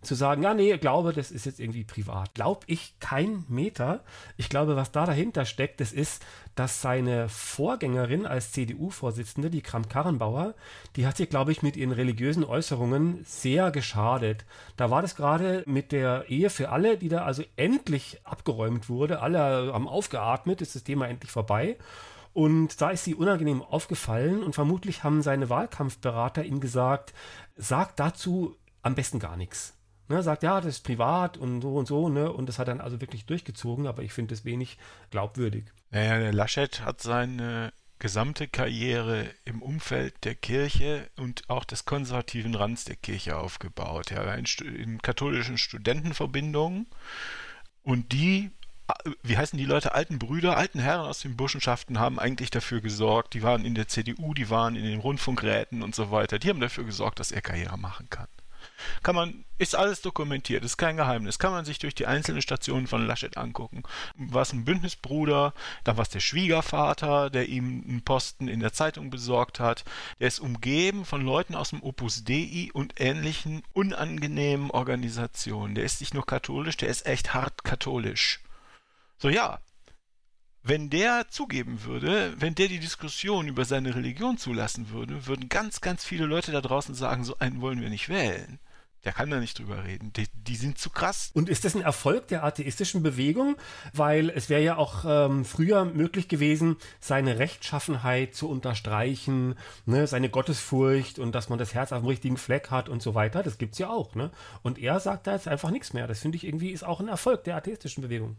zu 0.00 0.14
sagen, 0.14 0.42
ja, 0.42 0.54
nee, 0.54 0.72
ich 0.72 0.80
glaube, 0.80 1.12
das 1.12 1.30
ist 1.30 1.44
jetzt 1.44 1.58
irgendwie 1.58 1.84
privat. 1.84 2.34
Glaub 2.34 2.64
ich 2.66 2.94
kein 3.00 3.44
Meter. 3.48 4.04
Ich 4.36 4.48
glaube, 4.48 4.76
was 4.76 4.92
da 4.92 5.06
dahinter 5.06 5.44
steckt, 5.44 5.80
das 5.80 5.92
ist, 5.92 6.24
dass 6.54 6.80
seine 6.80 7.28
Vorgängerin 7.28 8.24
als 8.24 8.52
CDU-Vorsitzende, 8.52 9.50
die 9.50 9.60
Kram-Karrenbauer, 9.60 10.54
die 10.94 11.06
hat 11.06 11.16
sich, 11.16 11.28
glaube 11.28 11.50
ich, 11.50 11.62
mit 11.62 11.76
ihren 11.76 11.92
religiösen 11.92 12.44
Äußerungen 12.44 13.24
sehr 13.24 13.72
geschadet. 13.72 14.44
Da 14.76 14.90
war 14.90 15.02
das 15.02 15.16
gerade 15.16 15.64
mit 15.66 15.90
der 15.90 16.26
Ehe 16.28 16.50
für 16.50 16.68
alle, 16.70 16.96
die 16.96 17.08
da 17.08 17.24
also 17.24 17.42
endlich 17.56 18.20
abgeräumt 18.24 18.88
wurde. 18.88 19.20
Alle 19.20 19.72
haben 19.72 19.88
aufgeatmet, 19.88 20.60
ist 20.60 20.76
das 20.76 20.84
Thema 20.84 21.08
endlich 21.08 21.32
vorbei. 21.32 21.76
Und 22.34 22.80
da 22.80 22.90
ist 22.90 23.02
sie 23.02 23.16
unangenehm 23.16 23.62
aufgefallen 23.62 24.44
und 24.44 24.54
vermutlich 24.54 25.02
haben 25.02 25.22
seine 25.22 25.50
Wahlkampfberater 25.50 26.44
ihm 26.44 26.60
gesagt, 26.60 27.12
sag 27.56 27.96
dazu 27.96 28.54
am 28.82 28.94
besten 28.94 29.18
gar 29.18 29.36
nichts 29.36 29.77
ne, 30.08 30.22
sagt, 30.22 30.42
ja, 30.42 30.60
das 30.60 30.76
ist 30.76 30.84
privat 30.84 31.36
und 31.36 31.62
so 31.62 31.74
und 31.76 31.86
so, 31.86 32.08
ne, 32.08 32.32
und 32.32 32.48
das 32.48 32.58
hat 32.58 32.68
dann 32.68 32.80
also 32.80 33.00
wirklich 33.00 33.26
durchgezogen, 33.26 33.86
aber 33.86 34.02
ich 34.02 34.12
finde 34.12 34.34
es 34.34 34.44
wenig 34.44 34.78
glaubwürdig. 35.10 35.64
Naja, 35.90 36.18
der 36.18 36.32
Laschet 36.32 36.84
hat 36.84 37.00
seine 37.00 37.72
gesamte 37.98 38.46
Karriere 38.46 39.28
im 39.44 39.60
Umfeld 39.60 40.14
der 40.24 40.34
Kirche 40.34 41.08
und 41.16 41.48
auch 41.48 41.64
des 41.64 41.84
konservativen 41.84 42.54
Rands 42.54 42.84
der 42.84 42.96
Kirche 42.96 43.36
aufgebaut. 43.36 44.12
Er 44.12 44.24
war 44.24 44.38
in, 44.38 44.44
in 44.76 45.02
katholischen 45.02 45.58
Studentenverbindungen 45.58 46.86
und 47.82 48.12
die 48.12 48.50
wie 49.22 49.36
heißen 49.36 49.58
die 49.58 49.66
Leute, 49.66 49.94
alten 49.94 50.18
Brüder, 50.18 50.56
alten 50.56 50.78
Herren 50.78 51.06
aus 51.06 51.20
den 51.20 51.36
Burschenschaften 51.36 51.98
haben 51.98 52.18
eigentlich 52.18 52.50
dafür 52.50 52.80
gesorgt, 52.80 53.34
die 53.34 53.42
waren 53.42 53.64
in 53.64 53.74
der 53.74 53.88
CDU, 53.88 54.32
die 54.32 54.48
waren 54.48 54.76
in 54.76 54.84
den 54.84 55.00
Rundfunkräten 55.00 55.82
und 55.82 55.94
so 55.94 56.10
weiter, 56.10 56.38
die 56.38 56.48
haben 56.48 56.60
dafür 56.60 56.84
gesorgt, 56.84 57.20
dass 57.20 57.30
er 57.30 57.42
Karriere 57.42 57.76
machen 57.76 58.08
kann. 58.08 58.28
Kann 59.02 59.14
man, 59.14 59.44
ist 59.58 59.74
alles 59.74 60.02
dokumentiert, 60.02 60.64
ist 60.64 60.76
kein 60.76 60.96
Geheimnis. 60.96 61.38
Kann 61.38 61.52
man 61.52 61.64
sich 61.64 61.78
durch 61.78 61.94
die 61.94 62.06
einzelnen 62.06 62.42
Stationen 62.42 62.86
von 62.86 63.06
Laschet 63.06 63.36
angucken. 63.36 63.82
War 64.16 64.42
es 64.42 64.52
ein 64.52 64.64
Bündnisbruder, 64.64 65.54
dann 65.84 65.96
war 65.96 66.02
es 66.02 66.10
der 66.10 66.20
Schwiegervater, 66.20 67.30
der 67.30 67.48
ihm 67.48 67.84
einen 67.88 68.02
Posten 68.02 68.48
in 68.48 68.60
der 68.60 68.72
Zeitung 68.72 69.10
besorgt 69.10 69.60
hat. 69.60 69.84
Der 70.20 70.28
ist 70.28 70.40
umgeben 70.40 71.04
von 71.04 71.22
Leuten 71.22 71.54
aus 71.54 71.70
dem 71.70 71.82
Opus 71.82 72.24
Dei 72.24 72.70
und 72.72 73.00
ähnlichen 73.00 73.62
unangenehmen 73.72 74.70
Organisationen. 74.70 75.74
Der 75.74 75.84
ist 75.84 76.00
nicht 76.00 76.14
nur 76.14 76.26
katholisch, 76.26 76.76
der 76.76 76.88
ist 76.88 77.06
echt 77.06 77.34
hart 77.34 77.64
katholisch. 77.64 78.40
So 79.18 79.28
ja, 79.28 79.60
wenn 80.62 80.90
der 80.90 81.28
zugeben 81.30 81.84
würde, 81.84 82.34
wenn 82.38 82.54
der 82.54 82.68
die 82.68 82.78
Diskussion 82.78 83.48
über 83.48 83.64
seine 83.64 83.94
Religion 83.94 84.36
zulassen 84.36 84.90
würde, 84.90 85.26
würden 85.26 85.48
ganz, 85.48 85.80
ganz 85.80 86.04
viele 86.04 86.26
Leute 86.26 86.52
da 86.52 86.60
draußen 86.60 86.94
sagen, 86.94 87.24
so 87.24 87.38
einen 87.38 87.60
wollen 87.60 87.80
wir 87.80 87.90
nicht 87.90 88.08
wählen. 88.08 88.58
Der 89.04 89.12
kann 89.12 89.30
da 89.30 89.38
nicht 89.38 89.58
drüber 89.58 89.84
reden. 89.84 90.12
Die, 90.14 90.26
die, 90.34 90.56
sind 90.56 90.78
zu 90.78 90.90
krass. 90.90 91.30
Und 91.32 91.48
ist 91.48 91.64
das 91.64 91.74
ein 91.74 91.82
Erfolg 91.82 92.28
der 92.28 92.42
atheistischen 92.42 93.02
Bewegung? 93.02 93.56
Weil 93.92 94.28
es 94.30 94.48
wäre 94.50 94.62
ja 94.62 94.76
auch 94.76 95.04
ähm, 95.06 95.44
früher 95.44 95.84
möglich 95.84 96.28
gewesen, 96.28 96.76
seine 96.98 97.38
Rechtschaffenheit 97.38 98.34
zu 98.34 98.48
unterstreichen, 98.48 99.54
ne, 99.86 100.06
seine 100.06 100.30
Gottesfurcht 100.30 101.18
und 101.18 101.34
dass 101.34 101.48
man 101.48 101.58
das 101.58 101.74
Herz 101.74 101.92
auf 101.92 102.00
dem 102.00 102.08
richtigen 102.08 102.36
Fleck 102.36 102.70
hat 102.70 102.88
und 102.88 103.00
so 103.00 103.14
weiter. 103.14 103.42
Das 103.42 103.58
gibt 103.58 103.74
es 103.74 103.78
ja 103.78 103.88
auch. 103.88 104.14
Ne? 104.14 104.30
Und 104.62 104.78
er 104.78 104.98
sagt 104.98 105.26
da 105.26 105.34
jetzt 105.34 105.48
einfach 105.48 105.70
nichts 105.70 105.92
mehr. 105.92 106.06
Das 106.06 106.20
finde 106.20 106.36
ich 106.36 106.44
irgendwie 106.44 106.70
ist 106.70 106.84
auch 106.84 107.00
ein 107.00 107.08
Erfolg 107.08 107.44
der 107.44 107.56
atheistischen 107.56 108.02
Bewegung 108.02 108.36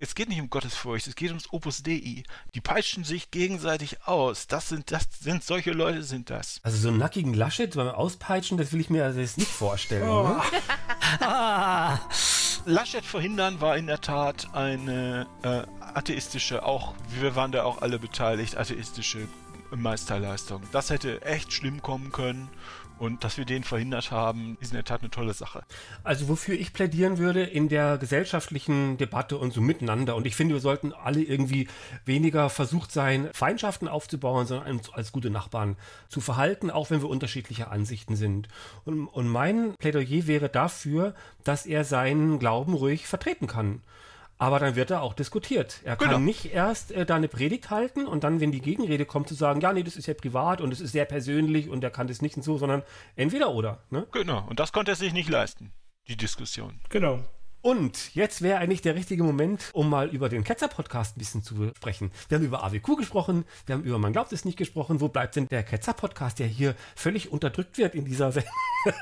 es 0.00 0.14
geht 0.14 0.28
nicht 0.28 0.40
um 0.40 0.48
Gottesfurcht, 0.48 1.08
es 1.08 1.16
geht 1.16 1.30
ums 1.30 1.52
Opus 1.52 1.82
Dei. 1.82 2.22
Die 2.54 2.60
peitschen 2.60 3.02
sich 3.02 3.30
gegenseitig 3.30 4.06
aus. 4.06 4.46
Das 4.46 4.68
sind, 4.68 4.92
das 4.92 5.08
sind 5.20 5.42
solche 5.42 5.72
Leute 5.72 6.04
sind 6.04 6.30
das. 6.30 6.60
Also 6.62 6.78
so 6.78 6.88
einen 6.88 6.98
nackigen 6.98 7.34
Laschet 7.34 7.74
beim 7.74 7.88
Auspeitschen, 7.88 8.58
das 8.58 8.72
will 8.72 8.80
ich 8.80 8.90
mir 8.90 9.04
also 9.04 9.18
jetzt 9.20 9.38
nicht 9.38 9.50
vorstellen. 9.50 10.08
Oh. 10.08 10.28
Ne? 10.28 10.40
Laschet 12.64 13.04
verhindern 13.04 13.60
war 13.60 13.76
in 13.76 13.86
der 13.86 14.00
Tat 14.00 14.54
eine 14.54 15.26
äh, 15.42 15.62
atheistische, 15.80 16.64
auch 16.64 16.94
wir 17.18 17.34
waren 17.34 17.50
da 17.50 17.64
auch 17.64 17.82
alle 17.82 17.98
beteiligt, 17.98 18.56
atheistische 18.56 19.26
Meisterleistung. 19.70 20.62
Das 20.70 20.90
hätte 20.90 21.22
echt 21.22 21.52
schlimm 21.52 21.82
kommen 21.82 22.12
können 22.12 22.48
und 22.98 23.24
dass 23.24 23.38
wir 23.38 23.44
den 23.44 23.64
verhindert 23.64 24.10
haben, 24.10 24.56
ist 24.60 24.72
in 24.72 24.76
der 24.76 24.84
Tat 24.84 25.00
eine 25.00 25.10
tolle 25.10 25.32
Sache. 25.34 25.62
Also 26.04 26.28
wofür 26.28 26.54
ich 26.54 26.72
plädieren 26.72 27.18
würde 27.18 27.42
in 27.42 27.68
der 27.68 27.98
gesellschaftlichen 27.98 28.96
Debatte 28.98 29.38
und 29.38 29.52
so 29.52 29.60
miteinander. 29.60 30.16
Und 30.16 30.26
ich 30.26 30.36
finde, 30.36 30.54
wir 30.54 30.60
sollten 30.60 30.92
alle 30.92 31.22
irgendwie 31.22 31.68
weniger 32.04 32.50
versucht 32.50 32.92
sein, 32.92 33.28
Feindschaften 33.32 33.88
aufzubauen, 33.88 34.46
sondern 34.46 34.80
als 34.92 35.12
gute 35.12 35.30
Nachbarn 35.30 35.76
zu 36.08 36.20
verhalten, 36.20 36.70
auch 36.70 36.90
wenn 36.90 37.02
wir 37.02 37.08
unterschiedlicher 37.08 37.70
Ansichten 37.70 38.16
sind. 38.16 38.48
Und, 38.84 39.06
und 39.06 39.28
mein 39.28 39.74
Plädoyer 39.78 40.26
wäre 40.26 40.48
dafür, 40.48 41.14
dass 41.44 41.66
er 41.66 41.84
seinen 41.84 42.38
Glauben 42.38 42.74
ruhig 42.74 43.06
vertreten 43.06 43.46
kann. 43.46 43.82
Aber 44.38 44.60
dann 44.60 44.76
wird 44.76 44.90
er 44.90 45.02
auch 45.02 45.14
diskutiert. 45.14 45.80
Er 45.84 45.96
kann 45.96 46.10
genau. 46.10 46.20
nicht 46.20 46.52
erst 46.52 46.92
äh, 46.92 47.04
da 47.04 47.16
eine 47.16 47.26
Predigt 47.28 47.70
halten 47.70 48.06
und 48.06 48.22
dann, 48.22 48.40
wenn 48.40 48.52
die 48.52 48.60
Gegenrede 48.60 49.04
kommt, 49.04 49.28
zu 49.28 49.34
sagen, 49.34 49.60
ja, 49.60 49.72
nee, 49.72 49.82
das 49.82 49.96
ist 49.96 50.06
ja 50.06 50.14
privat 50.14 50.60
und 50.60 50.72
es 50.72 50.80
ist 50.80 50.92
sehr 50.92 51.04
persönlich 51.04 51.68
und 51.68 51.82
er 51.82 51.90
kann 51.90 52.06
das 52.06 52.22
nicht 52.22 52.36
und 52.36 52.44
so, 52.44 52.56
sondern 52.56 52.82
entweder 53.16 53.50
oder. 53.50 53.82
Ne? 53.90 54.06
Genau, 54.12 54.46
und 54.48 54.60
das 54.60 54.72
konnte 54.72 54.92
er 54.92 54.96
sich 54.96 55.12
nicht 55.12 55.28
leisten, 55.28 55.72
die 56.06 56.16
Diskussion. 56.16 56.80
Genau. 56.88 57.24
Und 57.60 58.14
jetzt 58.14 58.40
wäre 58.40 58.58
eigentlich 58.58 58.82
der 58.82 58.94
richtige 58.94 59.24
Moment, 59.24 59.70
um 59.72 59.90
mal 59.90 60.08
über 60.08 60.28
den 60.28 60.44
Ketzer-Podcast 60.44 61.16
ein 61.16 61.18
bisschen 61.18 61.42
zu 61.42 61.72
sprechen. 61.76 62.12
Wir 62.28 62.38
haben 62.38 62.44
über 62.44 62.62
AWQ 62.62 62.96
gesprochen, 62.96 63.44
wir 63.66 63.74
haben 63.74 63.82
über 63.82 63.98
Man 63.98 64.12
glaubt 64.12 64.32
es 64.32 64.44
nicht 64.44 64.56
gesprochen. 64.56 65.00
Wo 65.00 65.08
bleibt 65.08 65.34
denn 65.34 65.48
der 65.48 65.64
Ketzer-Podcast, 65.64 66.38
der 66.38 66.46
hier 66.46 66.76
völlig 66.94 67.32
unterdrückt 67.32 67.76
wird 67.76 67.96
in 67.96 68.04
dieser 68.04 68.30
Sendung? 68.30 68.52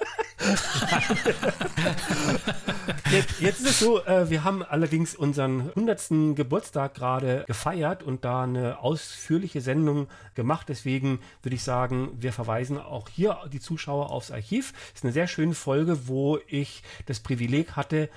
jetzt, 3.11 3.41
jetzt, 3.41 3.61
ist 3.61 3.67
es 3.67 3.79
so, 3.81 4.03
äh, 4.05 4.31
wir 4.31 4.43
haben 4.45 4.63
allerdings 4.63 5.15
unseren 5.15 5.69
100. 5.77 6.35
Geburtstag 6.35 6.95
gerade 6.95 7.45
gefeiert 7.47 8.03
und 8.03 8.25
da 8.25 8.45
eine 8.45 8.79
ausführliche 8.79 9.61
Sendung 9.61 10.09
gemacht. 10.35 10.69
Deswegen 10.69 11.21
würde 11.43 11.57
ich 11.57 11.63
sagen, 11.63 12.11
wir 12.19 12.33
verweisen 12.33 12.79
auch 12.79 13.09
hier 13.09 13.39
die 13.53 13.61
Zuschauer 13.61 14.11
aufs 14.11 14.31
Archiv. 14.31 14.73
Es 14.89 15.01
ist 15.01 15.05
eine 15.05 15.13
sehr 15.13 15.29
schöne 15.29 15.55
Folge, 15.55 16.09
wo 16.09 16.39
ich 16.47 16.83
das 17.05 17.21
Privileg 17.21 17.73
hatte, 17.77 18.09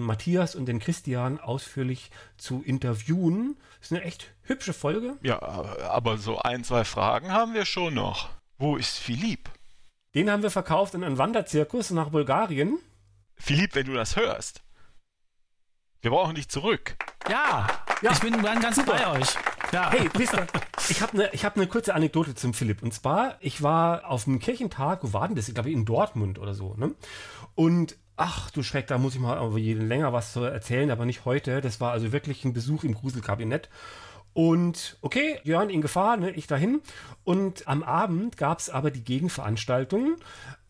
Matthias 0.00 0.54
und 0.54 0.66
den 0.66 0.80
Christian 0.80 1.40
ausführlich 1.40 2.10
zu 2.36 2.62
interviewen. 2.62 3.56
Das 3.78 3.90
ist 3.90 3.96
eine 3.96 4.04
echt 4.04 4.32
hübsche 4.42 4.72
Folge. 4.72 5.16
Ja, 5.22 5.40
aber 5.40 6.18
so 6.18 6.38
ein, 6.38 6.64
zwei 6.64 6.84
Fragen 6.84 7.32
haben 7.32 7.54
wir 7.54 7.64
schon 7.64 7.94
noch. 7.94 8.28
Wo 8.58 8.76
ist 8.76 8.98
Philipp? 8.98 9.50
Den 10.14 10.30
haben 10.30 10.42
wir 10.42 10.50
verkauft 10.50 10.94
in 10.94 11.04
einen 11.04 11.18
Wanderzirkus 11.18 11.90
nach 11.90 12.10
Bulgarien. 12.10 12.78
Philipp, 13.36 13.74
wenn 13.74 13.86
du 13.86 13.94
das 13.94 14.16
hörst. 14.16 14.62
Wir 16.00 16.10
brauchen 16.10 16.34
dich 16.34 16.48
zurück. 16.48 16.96
Ja, 17.28 17.66
ja. 18.02 18.12
ich 18.12 18.20
bin 18.20 18.42
dann 18.42 18.60
ganz 18.60 18.76
Super. 18.76 18.92
bei 18.92 19.20
euch. 19.20 19.28
Ja. 19.72 19.90
Hey, 19.90 20.08
ihr, 20.18 20.46
ich 20.88 21.02
habe 21.02 21.12
eine 21.12 21.30
hab 21.30 21.56
ne 21.56 21.66
kurze 21.66 21.94
Anekdote 21.94 22.34
zum 22.34 22.54
Philipp. 22.54 22.82
Und 22.82 22.94
zwar, 22.94 23.36
ich 23.40 23.62
war 23.62 24.08
auf 24.08 24.26
einem 24.26 24.38
Kirchentag, 24.38 25.00
wo 25.02 25.12
war 25.12 25.26
denn 25.26 25.36
das? 25.36 25.48
Ich 25.48 25.54
glaube 25.54 25.70
in 25.70 25.84
Dortmund 25.84 26.38
oder 26.38 26.54
so. 26.54 26.74
Ne? 26.74 26.94
Und 27.54 27.96
ach 28.18 28.50
du 28.50 28.62
Schreck, 28.62 28.86
da 28.86 28.98
muss 28.98 29.14
ich 29.14 29.20
mal 29.20 29.40
länger 29.56 30.12
was 30.12 30.36
erzählen, 30.36 30.90
aber 30.90 31.06
nicht 31.06 31.24
heute. 31.24 31.60
Das 31.60 31.80
war 31.80 31.92
also 31.92 32.12
wirklich 32.12 32.44
ein 32.44 32.52
Besuch 32.52 32.84
im 32.84 32.94
Gruselkabinett. 32.94 33.68
Und 34.34 34.98
okay, 35.00 35.40
Jörn 35.42 35.70
in 35.70 35.80
Gefahr, 35.80 36.16
ne, 36.16 36.30
ich 36.30 36.46
dahin. 36.46 36.80
Und 37.24 37.66
am 37.66 37.82
Abend 37.82 38.36
gab 38.36 38.58
es 38.58 38.70
aber 38.70 38.90
die 38.90 39.02
Gegenveranstaltung. 39.02 40.16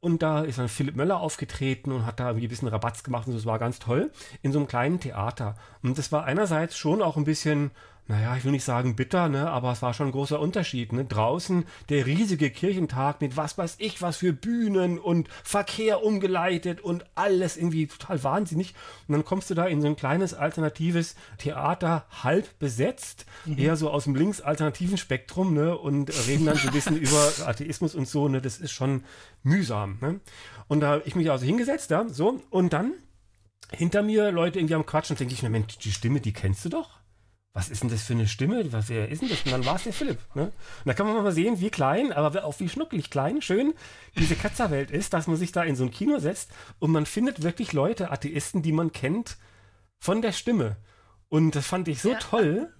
Und 0.00 0.22
da 0.22 0.42
ist 0.42 0.58
dann 0.58 0.68
Philipp 0.68 0.94
Möller 0.94 1.20
aufgetreten 1.20 1.90
und 1.90 2.06
hat 2.06 2.20
da 2.20 2.28
irgendwie 2.28 2.46
ein 2.46 2.50
bisschen 2.50 2.68
Rabatz 2.68 3.02
gemacht 3.02 3.26
und 3.26 3.34
das 3.34 3.46
war 3.46 3.58
ganz 3.58 3.78
toll. 3.80 4.12
In 4.42 4.52
so 4.52 4.58
einem 4.58 4.68
kleinen 4.68 5.00
Theater. 5.00 5.56
Und 5.82 5.98
das 5.98 6.12
war 6.12 6.24
einerseits 6.24 6.76
schon 6.76 7.02
auch 7.02 7.16
ein 7.16 7.24
bisschen 7.24 7.72
naja, 8.08 8.34
ich 8.36 8.44
will 8.44 8.52
nicht 8.52 8.64
sagen 8.64 8.96
bitter, 8.96 9.28
ne, 9.28 9.50
aber 9.50 9.70
es 9.70 9.82
war 9.82 9.92
schon 9.92 10.08
ein 10.08 10.12
großer 10.12 10.40
Unterschied. 10.40 10.94
Ne? 10.94 11.04
Draußen 11.04 11.66
der 11.90 12.06
riesige 12.06 12.50
Kirchentag 12.50 13.20
mit 13.20 13.36
was 13.36 13.58
weiß 13.58 13.76
ich, 13.80 14.00
was 14.00 14.16
für 14.16 14.32
Bühnen 14.32 14.98
und 14.98 15.28
Verkehr 15.44 16.02
umgeleitet 16.02 16.80
und 16.80 17.04
alles 17.14 17.58
irgendwie 17.58 17.86
total 17.86 18.24
wahnsinnig. 18.24 18.74
Und 19.06 19.12
dann 19.12 19.26
kommst 19.26 19.50
du 19.50 19.54
da 19.54 19.66
in 19.66 19.82
so 19.82 19.88
ein 19.88 19.96
kleines 19.96 20.32
alternatives 20.32 21.16
Theater, 21.36 22.06
halb 22.22 22.58
besetzt, 22.58 23.26
mhm. 23.44 23.58
eher 23.58 23.76
so 23.76 23.90
aus 23.90 24.04
dem 24.04 24.14
links-alternativen 24.14 24.96
Spektrum, 24.96 25.52
ne, 25.52 25.76
und 25.76 26.10
reden 26.26 26.46
dann 26.46 26.56
so 26.56 26.68
ein 26.68 26.72
bisschen 26.72 26.96
über 27.00 27.30
Atheismus 27.44 27.94
und 27.94 28.08
so, 28.08 28.26
ne, 28.26 28.40
das 28.40 28.56
ist 28.56 28.72
schon 28.72 29.04
mühsam. 29.42 29.98
Ne? 30.00 30.20
Und 30.66 30.80
da 30.80 30.92
habe 30.92 31.02
ich 31.04 31.14
mich 31.14 31.30
also 31.30 31.44
hingesetzt, 31.44 31.90
ja, 31.90 32.08
so, 32.08 32.40
und 32.48 32.72
dann 32.72 32.94
hinter 33.70 34.02
mir 34.02 34.32
Leute 34.32 34.58
irgendwie 34.58 34.76
am 34.76 34.86
Quatschen, 34.86 35.16
denke 35.16 35.34
ich 35.34 35.42
mir, 35.42 35.50
Mensch, 35.50 35.76
die 35.76 35.92
Stimme, 35.92 36.22
die 36.22 36.32
kennst 36.32 36.64
du 36.64 36.70
doch 36.70 36.97
was 37.58 37.70
ist 37.70 37.82
denn 37.82 37.90
das 37.90 38.04
für 38.04 38.12
eine 38.12 38.28
Stimme? 38.28 38.72
Was, 38.72 38.88
wer 38.88 39.08
ist 39.08 39.20
denn 39.20 39.30
das? 39.30 39.42
Und 39.42 39.50
dann 39.50 39.66
war 39.66 39.74
es 39.74 39.82
der 39.82 39.92
Philipp. 39.92 40.20
Ne? 40.36 40.44
Und 40.44 40.52
da 40.84 40.94
kann 40.94 41.08
man 41.08 41.20
mal 41.20 41.32
sehen, 41.32 41.58
wie 41.58 41.70
klein, 41.70 42.12
aber 42.12 42.44
auch 42.44 42.60
wie 42.60 42.68
schnuckelig 42.68 43.10
klein, 43.10 43.42
schön 43.42 43.74
diese 44.16 44.36
Ketzerwelt 44.36 44.92
ist, 44.92 45.12
dass 45.12 45.26
man 45.26 45.36
sich 45.36 45.50
da 45.50 45.64
in 45.64 45.74
so 45.74 45.82
ein 45.82 45.90
Kino 45.90 46.20
setzt 46.20 46.52
und 46.78 46.92
man 46.92 47.04
findet 47.04 47.42
wirklich 47.42 47.72
Leute, 47.72 48.12
Atheisten, 48.12 48.62
die 48.62 48.70
man 48.70 48.92
kennt, 48.92 49.38
von 49.98 50.22
der 50.22 50.30
Stimme. 50.30 50.76
Und 51.30 51.56
das 51.56 51.66
fand 51.66 51.88
ich 51.88 52.00
so 52.00 52.12
ja. 52.12 52.18
toll. 52.20 52.72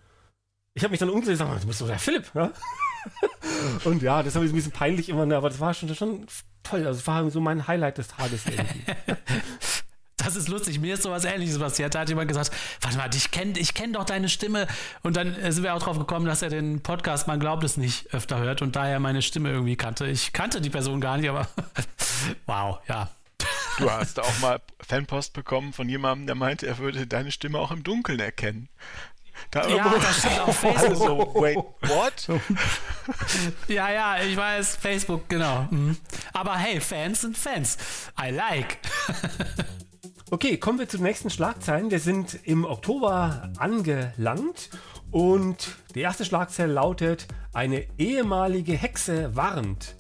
Ich 0.75 0.85
habe 0.85 0.93
mich 0.93 1.01
dann 1.01 1.11
umgedreht 1.11 1.41
und 1.41 1.47
gesagt, 1.47 1.65
du 1.65 1.67
bist 1.67 1.81
doch 1.81 1.89
der 1.89 1.99
Philipp. 1.99 2.31
Ja? 2.33 2.53
und 3.85 4.01
ja, 4.01 4.23
das 4.23 4.37
habe 4.37 4.45
ich 4.45 4.53
ein 4.53 4.55
bisschen 4.55 4.71
peinlich 4.71 5.09
immer, 5.09 5.27
ne? 5.27 5.37
aber 5.37 5.49
das 5.49 5.59
war 5.59 5.75
schon, 5.75 5.93
schon 5.93 6.25
toll. 6.63 6.87
Also, 6.87 7.01
das 7.01 7.07
war 7.09 7.29
so 7.33 7.41
mein 7.41 7.67
Highlight 7.67 7.99
des 7.99 8.07
Tages 8.07 8.47
irgendwie. 8.47 8.85
Das 10.29 10.37
ist 10.37 10.49
lustig. 10.49 10.79
Mir 10.79 10.93
ist 10.93 11.05
sowas 11.05 11.25
ähnliches 11.25 11.59
passiert. 11.59 11.95
Da 11.95 12.01
hat 12.01 12.11
jemand 12.11 12.29
gesagt, 12.29 12.51
warte 12.83 12.99
mal, 12.99 13.09
ich 13.15 13.31
kenne 13.31 13.59
ich 13.59 13.73
kenn 13.73 13.95
doch 13.95 14.05
deine 14.05 14.29
Stimme. 14.29 14.67
Und 15.03 15.17
dann 15.17 15.35
sind 15.51 15.63
wir 15.63 15.75
auch 15.75 15.83
drauf 15.83 15.97
gekommen, 15.99 16.27
dass 16.27 16.43
er 16.43 16.51
den 16.51 16.83
Podcast, 16.83 17.27
man 17.27 17.41
glaubt 17.41 17.65
es 17.65 17.79
nicht, 17.79 18.13
öfter 18.13 18.39
hört 18.39 18.61
und 18.61 18.77
daher 18.77 19.01
meine 19.01 19.23
Stimme 19.23 19.51
irgendwie 19.51 19.77
kannte. 19.77 20.07
Ich 20.07 20.35
kannte 20.35 20.61
die 20.61 20.69
Person 20.69 21.01
gar 21.01 21.17
nicht, 21.17 21.31
aber 21.31 21.49
wow, 22.47 22.79
ja. 22.91 23.09
Du 23.79 23.91
hast 23.91 24.21
auch 24.21 24.39
mal 24.41 24.61
Fanpost 24.87 25.33
bekommen 25.33 25.73
von 25.73 25.89
jemandem, 25.89 26.27
der 26.27 26.35
meinte, 26.35 26.67
er 26.67 26.77
würde 26.77 27.07
deine 27.07 27.33
Stimme 27.33 27.59
auch 27.59 27.71
im 27.71 27.83
Dunkeln 27.83 28.21
erkennen. 28.21 28.69
Da 29.51 29.67
ja, 29.67 29.95
das 29.99 30.19
stimmt 30.19 30.41
auf 30.41 30.59
Facebook. 30.61 30.97
so, 30.99 31.35
wait, 31.41 31.57
what? 31.57 32.29
ja, 33.69 33.91
ja, 33.91 34.21
ich 34.21 34.37
weiß, 34.37 34.77
Facebook, 34.77 35.27
genau. 35.31 35.69
Mhm. 35.71 35.97
Aber 36.35 36.55
hey, 36.59 36.83
Fans 36.83 37.23
sind 37.23 37.39
Fans. 37.39 37.79
I 38.23 38.29
like. 38.29 38.77
Okay, 40.31 40.59
kommen 40.59 40.79
wir 40.79 40.87
zu 40.87 40.99
den 40.99 41.07
nächsten 41.07 41.31
Schlagzeilen. 41.31 41.91
Wir 41.91 42.01
sind 42.01 42.39
im 42.45 42.67
Oktober 42.67 43.51
angelangt 43.57 44.69
und 45.11 45.77
die 45.95 46.01
erste 46.01 46.27
Schlagzeile 46.27 46.75
lautet: 46.75 47.27
Eine 47.55 47.87
ehemalige 47.97 48.75
Hexe 48.75 49.35
warnt. 49.35 49.97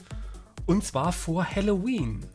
Und 0.67 0.85
zwar 0.85 1.13
vor 1.13 1.47
Halloween. 1.47 2.27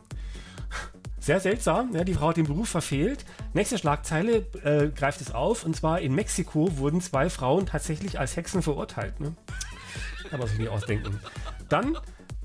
Sehr 1.20 1.38
seltsam, 1.38 1.94
ja, 1.94 2.02
die 2.02 2.14
Frau 2.14 2.30
hat 2.30 2.36
den 2.36 2.46
Beruf 2.46 2.68
verfehlt. 2.68 3.24
Nächste 3.52 3.78
Schlagzeile 3.78 4.38
äh, 4.64 4.88
greift 4.88 5.20
es 5.20 5.30
auf 5.30 5.64
und 5.64 5.76
zwar 5.76 6.00
in 6.00 6.16
Mexiko 6.16 6.76
wurden 6.78 7.00
zwei 7.00 7.30
Frauen 7.30 7.64
tatsächlich 7.64 8.18
als 8.18 8.36
Hexen 8.36 8.60
verurteilt. 8.60 9.20
Ne? 9.20 9.36
Kann 10.28 10.40
man 10.40 10.48
sich 10.48 10.58
nicht 10.58 10.68
ausdenken. 10.68 11.20
Dann 11.68 11.96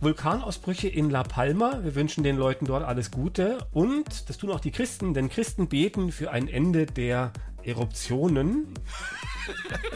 Vulkanausbrüche 0.02 0.88
in 0.88 1.10
La 1.10 1.24
Palma. 1.24 1.80
Wir 1.84 1.94
wünschen 1.94 2.24
den 2.24 2.38
Leuten 2.38 2.66
dort 2.66 2.84
alles 2.84 3.12
Gute. 3.12 3.68
Und 3.72 4.30
das 4.30 4.38
tun 4.38 4.50
auch 4.52 4.62
die 4.62 4.72
Christen, 4.72 5.14
denn 5.14 5.30
Christen 5.30 5.68
beten 5.68 6.12
für 6.12 6.32
ein 6.32 6.48
Ende 6.48 6.86
der 6.86 7.34
Eruptionen. 7.64 8.74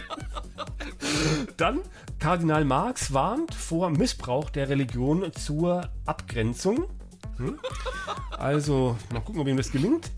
Dann 1.58 1.80
Kardinal 2.20 2.66
Marx 2.66 3.14
warnt 3.14 3.54
vor 3.54 3.90
Missbrauch 3.90 4.50
der 4.50 4.68
Religion 4.68 5.32
zur 5.34 5.90
Abgrenzung. 6.06 6.86
Hm? 7.38 7.60
Also, 8.32 8.98
mal 9.14 9.22
gucken, 9.22 9.40
ob 9.42 9.48
ihm 9.48 9.58
das 9.58 9.72
gelingt. 9.72 10.12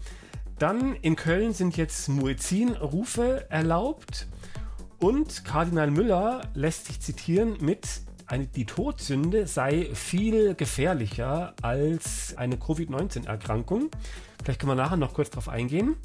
Dann 0.57 0.95
in 0.95 1.15
Köln 1.15 1.53
sind 1.53 1.77
jetzt 1.77 2.09
Muezzin-Rufe 2.09 3.49
erlaubt. 3.51 4.27
Und 4.99 5.45
Kardinal 5.45 5.91
Müller 5.91 6.41
lässt 6.55 6.85
sich 6.85 7.01
zitieren 7.01 7.57
mit 7.59 8.04
eine, 8.27 8.47
die 8.47 8.65
Todsünde 8.65 9.47
sei 9.47 9.89
viel 9.93 10.55
gefährlicher 10.55 11.53
als 11.61 12.35
eine 12.37 12.57
Covid-19-Erkrankung. 12.57 13.91
Vielleicht 14.43 14.59
können 14.59 14.71
wir 14.71 14.75
nachher 14.75 14.97
noch 14.97 15.13
kurz 15.13 15.29
darauf 15.29 15.49
eingehen. 15.49 15.95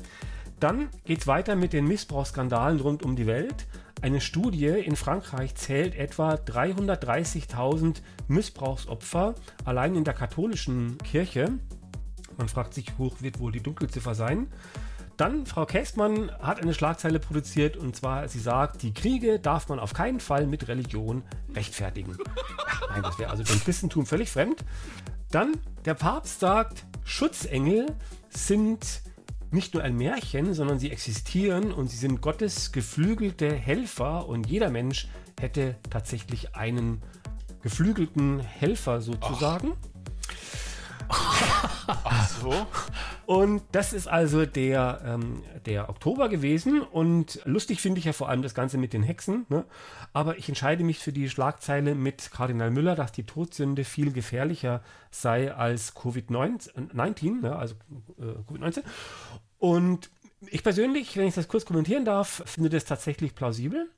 Dann 0.61 0.89
geht 1.05 1.21
es 1.21 1.27
weiter 1.27 1.57
mit 1.57 1.73
den 1.73 1.87
Missbrauchsskandalen 1.87 2.81
rund 2.81 3.03
um 3.03 3.17
die 3.17 3.27
Welt. 3.27 3.67
Eine 4.03 4.21
Studie 4.21 4.67
in 4.67 4.97
Frankreich 4.97 5.55
zählt 5.55 5.95
etwa 5.95 6.35
330.000 6.35 8.03
Missbrauchsopfer 8.29 9.35
allein 9.65 9.95
in 9.95 10.05
der 10.05 10.15
katholischen 10.15 10.99
Kirche. 10.99 11.53
Man 12.37 12.49
fragt 12.49 12.75
sich, 12.75 12.99
hoch 12.99 13.17
wird 13.21 13.41
wohl 13.41 13.53
die 13.53 13.63
Dunkelziffer 13.63 14.15
sein. 14.15 14.49
Dann, 15.21 15.45
Frau 15.45 15.67
Kästmann 15.67 16.31
hat 16.41 16.63
eine 16.63 16.73
Schlagzeile 16.73 17.21
produziert 17.21 17.77
und 17.77 17.95
zwar, 17.95 18.27
sie 18.29 18.41
sagt, 18.41 18.81
die 18.81 18.95
Kriege 18.95 19.39
darf 19.39 19.69
man 19.69 19.79
auf 19.79 19.93
keinen 19.93 20.19
Fall 20.19 20.47
mit 20.47 20.67
Religion 20.67 21.23
rechtfertigen. 21.55 22.17
Ja, 22.81 22.95
nein, 22.95 23.03
das 23.03 23.19
wäre 23.19 23.31
also 23.31 23.45
dem 23.45 23.61
Christentum 23.61 24.07
völlig 24.07 24.31
fremd. 24.31 24.65
Dann, 25.31 25.53
der 25.85 25.95
Papst 25.95 26.41
sagt, 26.41 26.87
Schutzengel 27.05 27.95
sind 28.31 29.03
nicht 29.51 29.75
nur 29.75 29.83
ein 29.85 29.95
Märchen, 29.95 30.55
sondern 30.55 30.79
sie 30.81 30.91
existieren 30.91 31.71
und 31.71 31.89
sie 31.89 31.99
sind 31.99 32.21
Gottes 32.21 32.73
geflügelte 32.73 33.53
Helfer 33.55 34.27
und 34.27 34.49
jeder 34.49 34.71
Mensch 34.71 35.07
hätte 35.39 35.77
tatsächlich 35.91 36.57
einen 36.57 37.03
geflügelten 37.63 38.41
Helfer 38.41 39.03
sozusagen. 39.03 39.73
Ach 39.73 40.70
so. 42.41 42.67
Und 43.27 43.63
das 43.73 43.93
ist 43.93 44.09
also 44.09 44.45
der, 44.45 45.01
ähm, 45.05 45.43
der 45.67 45.89
Oktober 45.89 46.29
gewesen. 46.29 46.83
Und 46.83 47.41
lustig 47.45 47.81
finde 47.81 47.99
ich 47.99 48.05
ja 48.05 48.13
vor 48.13 48.29
allem 48.29 48.43
das 48.43 48.55
Ganze 48.55 48.79
mit 48.79 48.93
den 48.93 49.03
Hexen. 49.03 49.47
Ne? 49.49 49.65
Aber 50.13 50.39
ich 50.39 50.49
entscheide 50.49 50.83
mich 50.83 50.99
für 50.99 51.13
die 51.13 51.29
Schlagzeile 51.29 51.95
mit 51.95 52.31
Kardinal 52.33 52.71
Müller, 52.71 52.97
dass 52.97 53.13
die 53.13 53.25
Todsünde 53.25 53.85
viel 53.85 54.13
gefährlicher 54.13 54.83
sei 55.11 55.55
als 55.55 55.95
Covid-19, 55.95 57.43
ne? 57.43 57.57
also 57.57 57.75
äh, 58.19 58.53
Covid-19. 58.53 58.83
Und 59.59 60.11
ich 60.49 60.63
persönlich, 60.63 61.17
wenn 61.17 61.29
ich 61.29 61.35
das 61.35 61.49
kurz 61.49 61.65
kommentieren 61.65 62.05
darf, 62.05 62.43
finde 62.47 62.71
das 62.71 62.85
tatsächlich 62.85 63.35
plausibel. 63.35 63.91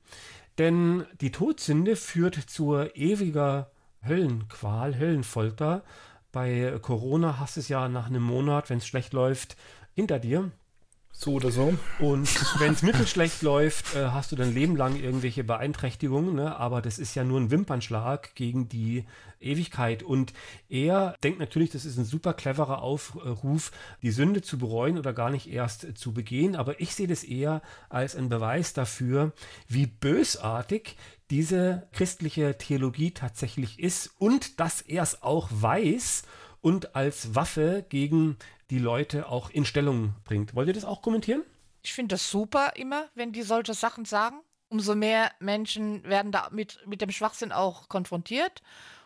Denn 0.58 1.06
die 1.20 1.32
Todsünde 1.32 1.96
führt 1.96 2.34
zur 2.34 2.94
ewiger 2.96 3.70
Höllenqual, 4.06 4.98
Höllenfolter 4.98 5.82
bei 6.32 6.78
Corona 6.80 7.38
hast 7.38 7.56
du 7.56 7.60
es 7.60 7.68
ja 7.68 7.88
nach 7.88 8.06
einem 8.06 8.22
Monat, 8.22 8.70
wenn 8.70 8.78
es 8.78 8.86
schlecht 8.86 9.12
läuft, 9.12 9.56
hinter 9.94 10.18
dir. 10.18 10.50
So 11.12 11.34
oder 11.34 11.50
so. 11.50 11.74
Und 12.00 12.60
wenn 12.60 12.72
es 12.72 12.82
mittelschlecht 12.82 13.42
läuft, 13.42 13.94
äh, 13.94 14.06
hast 14.06 14.32
du 14.32 14.36
dein 14.36 14.52
Leben 14.52 14.76
lang 14.76 14.96
irgendwelche 14.96 15.44
Beeinträchtigungen. 15.44 16.34
Ne? 16.34 16.56
Aber 16.56 16.82
das 16.82 16.98
ist 16.98 17.14
ja 17.14 17.22
nur 17.22 17.38
ein 17.38 17.50
Wimpernschlag 17.50 18.34
gegen 18.34 18.68
die 18.68 19.04
Ewigkeit. 19.40 20.02
Und 20.02 20.32
er 20.68 21.14
denkt 21.22 21.38
natürlich, 21.38 21.70
das 21.70 21.84
ist 21.84 21.98
ein 21.98 22.04
super 22.04 22.32
cleverer 22.32 22.82
Aufruf, 22.82 23.70
die 24.00 24.10
Sünde 24.10 24.42
zu 24.42 24.58
bereuen 24.58 24.98
oder 24.98 25.12
gar 25.12 25.30
nicht 25.30 25.48
erst 25.48 25.96
zu 25.96 26.12
begehen. 26.12 26.56
Aber 26.56 26.80
ich 26.80 26.94
sehe 26.94 27.08
das 27.08 27.24
eher 27.24 27.62
als 27.88 28.16
ein 28.16 28.28
Beweis 28.28 28.72
dafür, 28.72 29.32
wie 29.68 29.86
bösartig 29.86 30.96
diese 31.30 31.88
christliche 31.92 32.58
Theologie 32.58 33.12
tatsächlich 33.12 33.78
ist 33.78 34.10
und 34.18 34.60
dass 34.60 34.80
er 34.80 35.02
es 35.02 35.22
auch 35.22 35.48
weiß 35.50 36.24
und 36.60 36.94
als 36.94 37.34
Waffe 37.34 37.84
gegen 37.88 38.36
die 38.72 38.78
Leute 38.78 39.28
auch 39.28 39.50
in 39.50 39.66
Stellung 39.66 40.14
bringt. 40.24 40.54
Wollt 40.54 40.68
ihr 40.68 40.72
das 40.72 40.86
auch 40.86 41.02
kommentieren? 41.02 41.44
Ich 41.82 41.92
finde 41.92 42.14
das 42.14 42.30
super 42.30 42.72
immer, 42.76 43.10
wenn 43.14 43.30
die 43.30 43.42
solche 43.42 43.74
Sachen 43.74 44.06
sagen. 44.06 44.40
Umso 44.70 44.94
mehr 44.94 45.30
Menschen 45.40 46.02
werden 46.04 46.32
da 46.32 46.48
mit, 46.50 46.78
mit 46.86 47.02
dem 47.02 47.10
Schwachsinn 47.10 47.52
auch 47.52 47.90
konfrontiert 47.90 48.62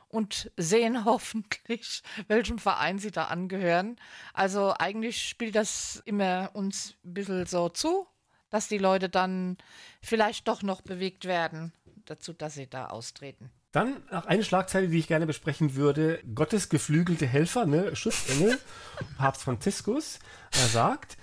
und 0.06 0.52
sehen 0.56 1.04
hoffentlich, 1.04 2.04
welchem 2.28 2.60
Verein 2.60 3.00
sie 3.00 3.10
da 3.10 3.24
angehören. 3.24 3.96
Also 4.34 4.72
eigentlich 4.78 5.28
spielt 5.28 5.56
das 5.56 6.00
immer 6.04 6.50
uns 6.52 6.94
ein 7.04 7.14
bisschen 7.14 7.46
so 7.46 7.68
zu, 7.68 8.06
dass 8.50 8.68
die 8.68 8.78
Leute 8.78 9.08
dann 9.08 9.56
vielleicht 10.00 10.46
doch 10.46 10.62
noch 10.62 10.80
bewegt 10.80 11.24
werden 11.24 11.72
dazu, 12.04 12.32
dass 12.32 12.54
sie 12.54 12.70
da 12.70 12.86
austreten. 12.86 13.50
Dann 13.76 14.02
noch 14.10 14.24
eine 14.24 14.42
Schlagzeile, 14.42 14.88
die 14.88 14.98
ich 14.98 15.06
gerne 15.06 15.26
besprechen 15.26 15.74
würde. 15.74 16.20
Gottes 16.34 16.70
geflügelte 16.70 17.26
Helfer, 17.26 17.66
ne? 17.66 17.94
Schutzengel, 17.94 18.58
Papst 19.18 19.42
Franziskus. 19.42 20.18
Er 20.52 20.68
sagt, 20.68 21.18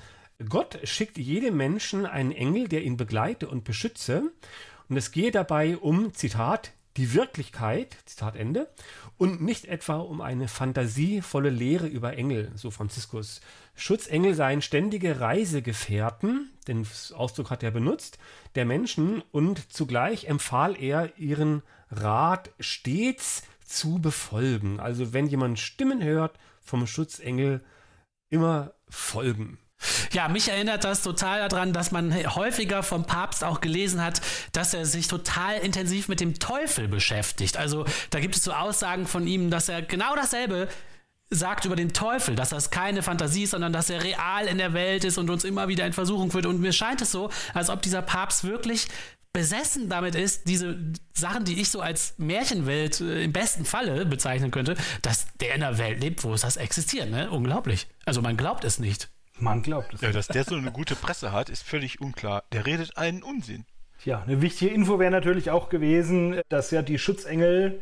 Gott 0.47 0.77
schickt 0.83 1.17
jedem 1.17 1.57
Menschen 1.57 2.05
einen 2.05 2.31
Engel, 2.31 2.67
der 2.67 2.83
ihn 2.83 2.95
begleite 2.95 3.47
und 3.47 3.63
beschütze. 3.63 4.31
Und 4.87 4.97
es 4.97 5.11
gehe 5.11 5.31
dabei 5.31 5.77
um, 5.77 6.13
Zitat, 6.13 6.73
die 6.95 7.15
Wirklichkeit, 7.15 7.97
Zitat 8.05 8.35
Ende, 8.35 8.69
und 9.17 9.41
nicht 9.41 9.65
etwa 9.65 9.95
um 9.95 10.21
eine 10.21 10.47
fantasievolle 10.47 11.49
Lehre 11.49 11.87
über 11.87 12.17
Engel, 12.17 12.51
so 12.53 12.69
Franziskus. 12.69 13.41
Schutzengel 13.73 14.35
seien 14.35 14.61
ständige 14.61 15.19
Reisegefährten, 15.19 16.51
den 16.67 16.85
Ausdruck 17.15 17.49
hat 17.49 17.63
er 17.63 17.71
benutzt, 17.71 18.19
der 18.53 18.65
Menschen 18.65 19.23
und 19.31 19.73
zugleich 19.73 20.25
empfahl 20.25 20.79
er 20.79 21.17
ihren 21.17 21.63
Rat 21.95 22.49
stets 22.59 23.43
zu 23.65 23.99
befolgen. 23.99 24.79
Also 24.79 25.13
wenn 25.13 25.27
jemand 25.27 25.59
Stimmen 25.59 26.03
hört 26.03 26.37
vom 26.61 26.87
Schutzengel, 26.87 27.61
immer 28.29 28.73
folgen. 28.89 29.59
Ja, 30.11 30.27
mich 30.29 30.49
erinnert 30.49 30.83
das 30.83 31.03
total 31.03 31.47
daran, 31.47 31.73
dass 31.73 31.91
man 31.91 32.13
häufiger 32.35 32.83
vom 32.83 33.05
Papst 33.05 33.43
auch 33.43 33.61
gelesen 33.61 34.01
hat, 34.01 34.21
dass 34.53 34.73
er 34.73 34.85
sich 34.85 35.07
total 35.07 35.57
intensiv 35.57 36.07
mit 36.07 36.19
dem 36.19 36.39
Teufel 36.39 36.87
beschäftigt. 36.87 37.57
Also 37.57 37.85
da 38.09 38.19
gibt 38.19 38.35
es 38.35 38.43
so 38.43 38.53
Aussagen 38.53 39.07
von 39.07 39.27
ihm, 39.27 39.49
dass 39.49 39.69
er 39.69 39.81
genau 39.81 40.15
dasselbe 40.15 40.69
sagt 41.29 41.65
über 41.65 41.75
den 41.75 41.93
Teufel, 41.93 42.35
dass 42.35 42.49
das 42.49 42.69
keine 42.69 43.01
Fantasie 43.01 43.43
ist, 43.43 43.51
sondern 43.51 43.73
dass 43.73 43.89
er 43.89 44.03
real 44.03 44.45
in 44.47 44.57
der 44.57 44.73
Welt 44.73 45.03
ist 45.03 45.17
und 45.17 45.29
uns 45.29 45.43
immer 45.43 45.67
wieder 45.67 45.85
in 45.85 45.93
Versuchung 45.93 46.31
führt. 46.31 46.45
Und 46.45 46.61
mir 46.61 46.73
scheint 46.73 47.01
es 47.01 47.11
so, 47.11 47.29
als 47.53 47.69
ob 47.69 47.81
dieser 47.81 48.01
Papst 48.01 48.43
wirklich 48.43 48.87
besessen 49.33 49.89
damit 49.89 50.13
ist, 50.13 50.47
diese 50.47 50.77
Sachen, 51.13 51.43
die 51.43 51.59
ich 51.59 51.69
so 51.69 51.81
als 51.81 52.13
Märchenwelt 52.17 53.01
äh, 53.01 53.23
im 53.23 53.33
besten 53.33 53.65
Falle 53.65 54.05
bezeichnen 54.05 54.51
könnte, 54.51 54.75
dass 55.01 55.25
der 55.39 55.55
in 55.55 55.63
einer 55.63 55.79
Welt 55.79 56.01
lebt, 56.01 56.23
wo 56.23 56.33
es 56.33 56.41
das 56.41 56.55
existiert. 56.55 57.09
Ne? 57.09 57.31
Unglaublich. 57.31 57.87
Also 58.05 58.21
man 58.21 58.37
glaubt 58.37 58.63
es 58.63 58.77
nicht. 58.77 59.09
Man 59.39 59.63
glaubt 59.63 59.95
es. 59.95 60.01
Ja, 60.01 60.11
dass 60.11 60.27
der 60.27 60.43
so 60.43 60.55
eine 60.55 60.71
gute 60.71 60.95
Presse 60.95 61.31
hat, 61.31 61.49
ist 61.49 61.63
völlig 61.63 61.99
unklar. 61.99 62.43
Der 62.51 62.67
redet 62.67 62.95
einen 62.95 63.23
Unsinn. 63.23 63.65
Ja, 64.05 64.21
eine 64.21 64.41
wichtige 64.41 64.71
Info 64.73 64.99
wäre 64.99 65.11
natürlich 65.11 65.49
auch 65.49 65.69
gewesen, 65.69 66.39
dass 66.49 66.69
ja 66.69 66.83
die 66.83 66.99
Schutzengel 66.99 67.81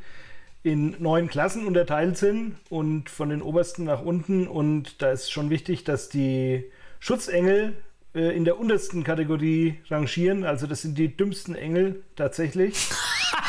in 0.63 0.95
neun 0.99 1.27
Klassen 1.27 1.65
unterteilt 1.65 2.17
sind 2.17 2.55
und 2.69 3.09
von 3.09 3.29
den 3.29 3.41
obersten 3.41 3.83
nach 3.83 4.01
unten. 4.01 4.47
Und 4.47 5.01
da 5.01 5.11
ist 5.11 5.31
schon 5.31 5.49
wichtig, 5.49 5.83
dass 5.83 6.07
die 6.07 6.71
Schutzengel 6.99 7.75
äh, 8.13 8.35
in 8.35 8.45
der 8.45 8.59
untersten 8.59 9.03
Kategorie 9.03 9.79
rangieren. 9.89 10.43
Also 10.43 10.67
das 10.67 10.81
sind 10.81 10.97
die 10.97 11.15
dümmsten 11.15 11.55
Engel 11.55 12.03
tatsächlich. 12.15 12.89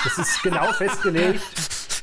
Das 0.04 0.18
ist 0.18 0.42
genau 0.42 0.72
festgelegt. 0.72 1.42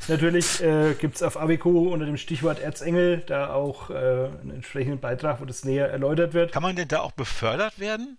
Natürlich 0.07 0.61
äh, 0.61 0.95
gibt 0.95 1.17
es 1.17 1.23
auf 1.23 1.37
Abico 1.37 1.69
unter 1.69 2.05
dem 2.05 2.17
Stichwort 2.17 2.59
Erzengel 2.59 3.23
da 3.27 3.53
auch 3.53 3.91
äh, 3.91 3.93
einen 3.93 4.51
entsprechenden 4.55 4.99
Beitrag, 4.99 5.39
wo 5.39 5.45
das 5.45 5.63
näher 5.63 5.89
erläutert 5.89 6.33
wird. 6.33 6.51
Kann 6.51 6.63
man 6.63 6.75
denn 6.75 6.87
da 6.87 7.01
auch 7.01 7.11
befördert 7.11 7.79
werden? 7.79 8.17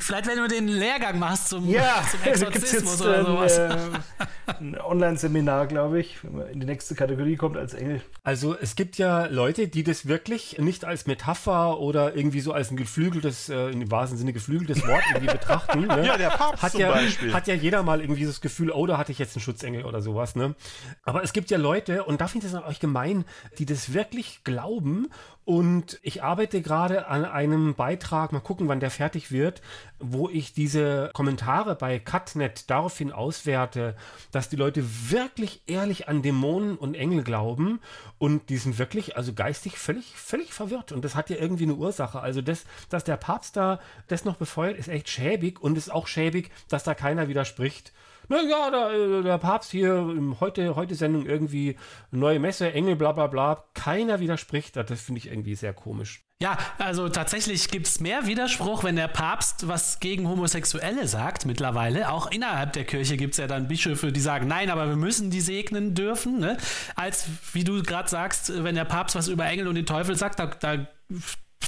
Vielleicht, 0.00 0.26
wenn 0.26 0.38
du 0.38 0.48
den 0.48 0.68
Lehrgang 0.68 1.18
machst 1.18 1.48
zum, 1.48 1.68
ja, 1.68 2.02
zum 2.10 2.22
Exorzismus 2.22 3.00
oder 3.02 3.24
sowas. 3.24 3.58
Ein, 3.58 3.70
äh, 3.70 4.54
ein 4.58 4.80
Online-Seminar, 4.80 5.66
glaube 5.66 6.00
ich, 6.00 6.22
wenn 6.22 6.36
man 6.36 6.48
in 6.48 6.60
die 6.60 6.66
nächste 6.66 6.94
Kategorie 6.94 7.36
kommt 7.36 7.56
als 7.56 7.74
Engel. 7.74 8.02
Also 8.22 8.56
es 8.58 8.76
gibt 8.76 8.98
ja 8.98 9.26
Leute, 9.26 9.68
die 9.68 9.84
das 9.84 10.06
wirklich 10.06 10.58
nicht 10.58 10.84
als 10.84 11.06
Metapher 11.06 11.78
oder 11.78 12.16
irgendwie 12.16 12.40
so 12.40 12.52
als 12.52 12.70
ein 12.70 12.76
geflügeltes, 12.76 13.48
äh, 13.48 13.70
im 13.70 13.90
wahrsten 13.90 14.18
Sinne 14.18 14.32
geflügeltes 14.32 14.86
Wort 14.86 15.02
irgendwie 15.08 15.32
betrachten. 15.32 15.86
Ne? 15.86 15.98
Ja, 16.08 16.16
der 16.16 16.30
Papst 16.30 16.62
hat 16.62 16.72
zum 16.72 16.80
ja, 16.80 16.92
Beispiel. 16.92 17.34
Hat 17.34 17.48
ja 17.48 17.54
jeder 17.54 17.82
mal 17.82 18.00
irgendwie 18.00 18.24
das 18.24 18.40
Gefühl, 18.40 18.70
oh, 18.70 18.86
da 18.86 18.96
hatte 18.96 19.12
ich 19.12 19.18
jetzt 19.18 19.36
einen 19.36 19.42
Schutzengel 19.42 19.84
oder 19.84 20.00
sowas. 20.00 20.36
Ne? 20.36 20.54
Aber 21.02 21.22
es 21.22 21.32
gibt 21.32 21.50
ja 21.50 21.58
Leute, 21.58 22.04
und 22.04 22.20
da 22.20 22.28
finde 22.28 22.46
ich 22.46 22.52
das 22.52 22.62
an 22.62 22.68
euch 22.68 22.80
gemein, 22.80 23.24
die 23.58 23.66
das 23.66 23.92
wirklich 23.92 24.44
glauben 24.44 25.08
und 25.48 25.98
ich 26.02 26.22
arbeite 26.22 26.60
gerade 26.60 27.06
an 27.06 27.24
einem 27.24 27.74
Beitrag, 27.74 28.32
mal 28.32 28.40
gucken, 28.40 28.68
wann 28.68 28.80
der 28.80 28.90
fertig 28.90 29.32
wird, 29.32 29.62
wo 29.98 30.28
ich 30.28 30.52
diese 30.52 31.10
Kommentare 31.12 31.74
bei 31.74 31.98
Cutnet 31.98 32.70
daraufhin 32.70 33.12
auswerte, 33.12 33.96
dass 34.30 34.48
die 34.48 34.56
Leute 34.56 34.84
wirklich 35.10 35.62
ehrlich 35.66 36.08
an 36.08 36.22
Dämonen 36.22 36.76
und 36.76 36.94
Engel 36.94 37.24
glauben 37.24 37.80
und 38.18 38.48
die 38.48 38.56
sind 38.58 38.78
wirklich, 38.78 39.16
also 39.16 39.32
geistig 39.32 39.78
völlig, 39.78 40.14
völlig 40.14 40.52
verwirrt. 40.52 40.92
Und 40.92 41.04
das 41.04 41.14
hat 41.14 41.30
ja 41.30 41.36
irgendwie 41.36 41.64
eine 41.64 41.74
Ursache. 41.74 42.20
Also 42.20 42.42
das, 42.42 42.64
dass 42.88 43.04
der 43.04 43.16
Papst 43.16 43.56
da 43.56 43.80
das 44.06 44.24
noch 44.24 44.36
befeuert, 44.36 44.78
ist 44.78 44.88
echt 44.88 45.08
schäbig 45.08 45.60
und 45.60 45.76
ist 45.76 45.92
auch 45.92 46.06
schäbig, 46.06 46.50
dass 46.68 46.84
da 46.84 46.94
keiner 46.94 47.28
widerspricht. 47.28 47.92
Naja, 48.28 48.70
der, 48.70 49.22
der 49.22 49.38
Papst 49.38 49.70
hier, 49.70 50.36
heute, 50.40 50.76
heute 50.76 50.94
Sendung 50.94 51.24
irgendwie 51.24 51.76
neue 52.10 52.38
Messe, 52.38 52.70
Engel, 52.72 52.96
bla 52.96 53.12
bla 53.12 53.26
bla. 53.26 53.64
Keiner 53.74 54.20
widerspricht. 54.20 54.76
Das 54.76 55.00
finde 55.00 55.18
ich 55.18 55.28
irgendwie 55.28 55.54
sehr 55.54 55.72
komisch. 55.72 56.27
Ja, 56.40 56.56
also 56.78 57.08
tatsächlich 57.08 57.68
gibt 57.68 57.88
es 57.88 57.98
mehr 57.98 58.26
Widerspruch, 58.26 58.84
wenn 58.84 58.94
der 58.94 59.08
Papst 59.08 59.66
was 59.66 59.98
gegen 59.98 60.28
Homosexuelle 60.28 61.08
sagt 61.08 61.46
mittlerweile. 61.46 62.12
Auch 62.12 62.30
innerhalb 62.30 62.74
der 62.74 62.84
Kirche 62.84 63.16
gibt 63.16 63.34
es 63.34 63.38
ja 63.38 63.48
dann 63.48 63.66
Bischöfe, 63.66 64.12
die 64.12 64.20
sagen, 64.20 64.46
nein, 64.46 64.70
aber 64.70 64.88
wir 64.88 64.94
müssen 64.94 65.30
die 65.30 65.40
segnen 65.40 65.96
dürfen. 65.96 66.38
Ne? 66.38 66.56
Als, 66.94 67.26
wie 67.52 67.64
du 67.64 67.82
gerade 67.82 68.08
sagst, 68.08 68.62
wenn 68.62 68.76
der 68.76 68.84
Papst 68.84 69.16
was 69.16 69.26
über 69.26 69.46
Engel 69.46 69.66
und 69.66 69.74
den 69.74 69.86
Teufel 69.86 70.14
sagt, 70.14 70.38
da, 70.38 70.46
da 70.46 70.86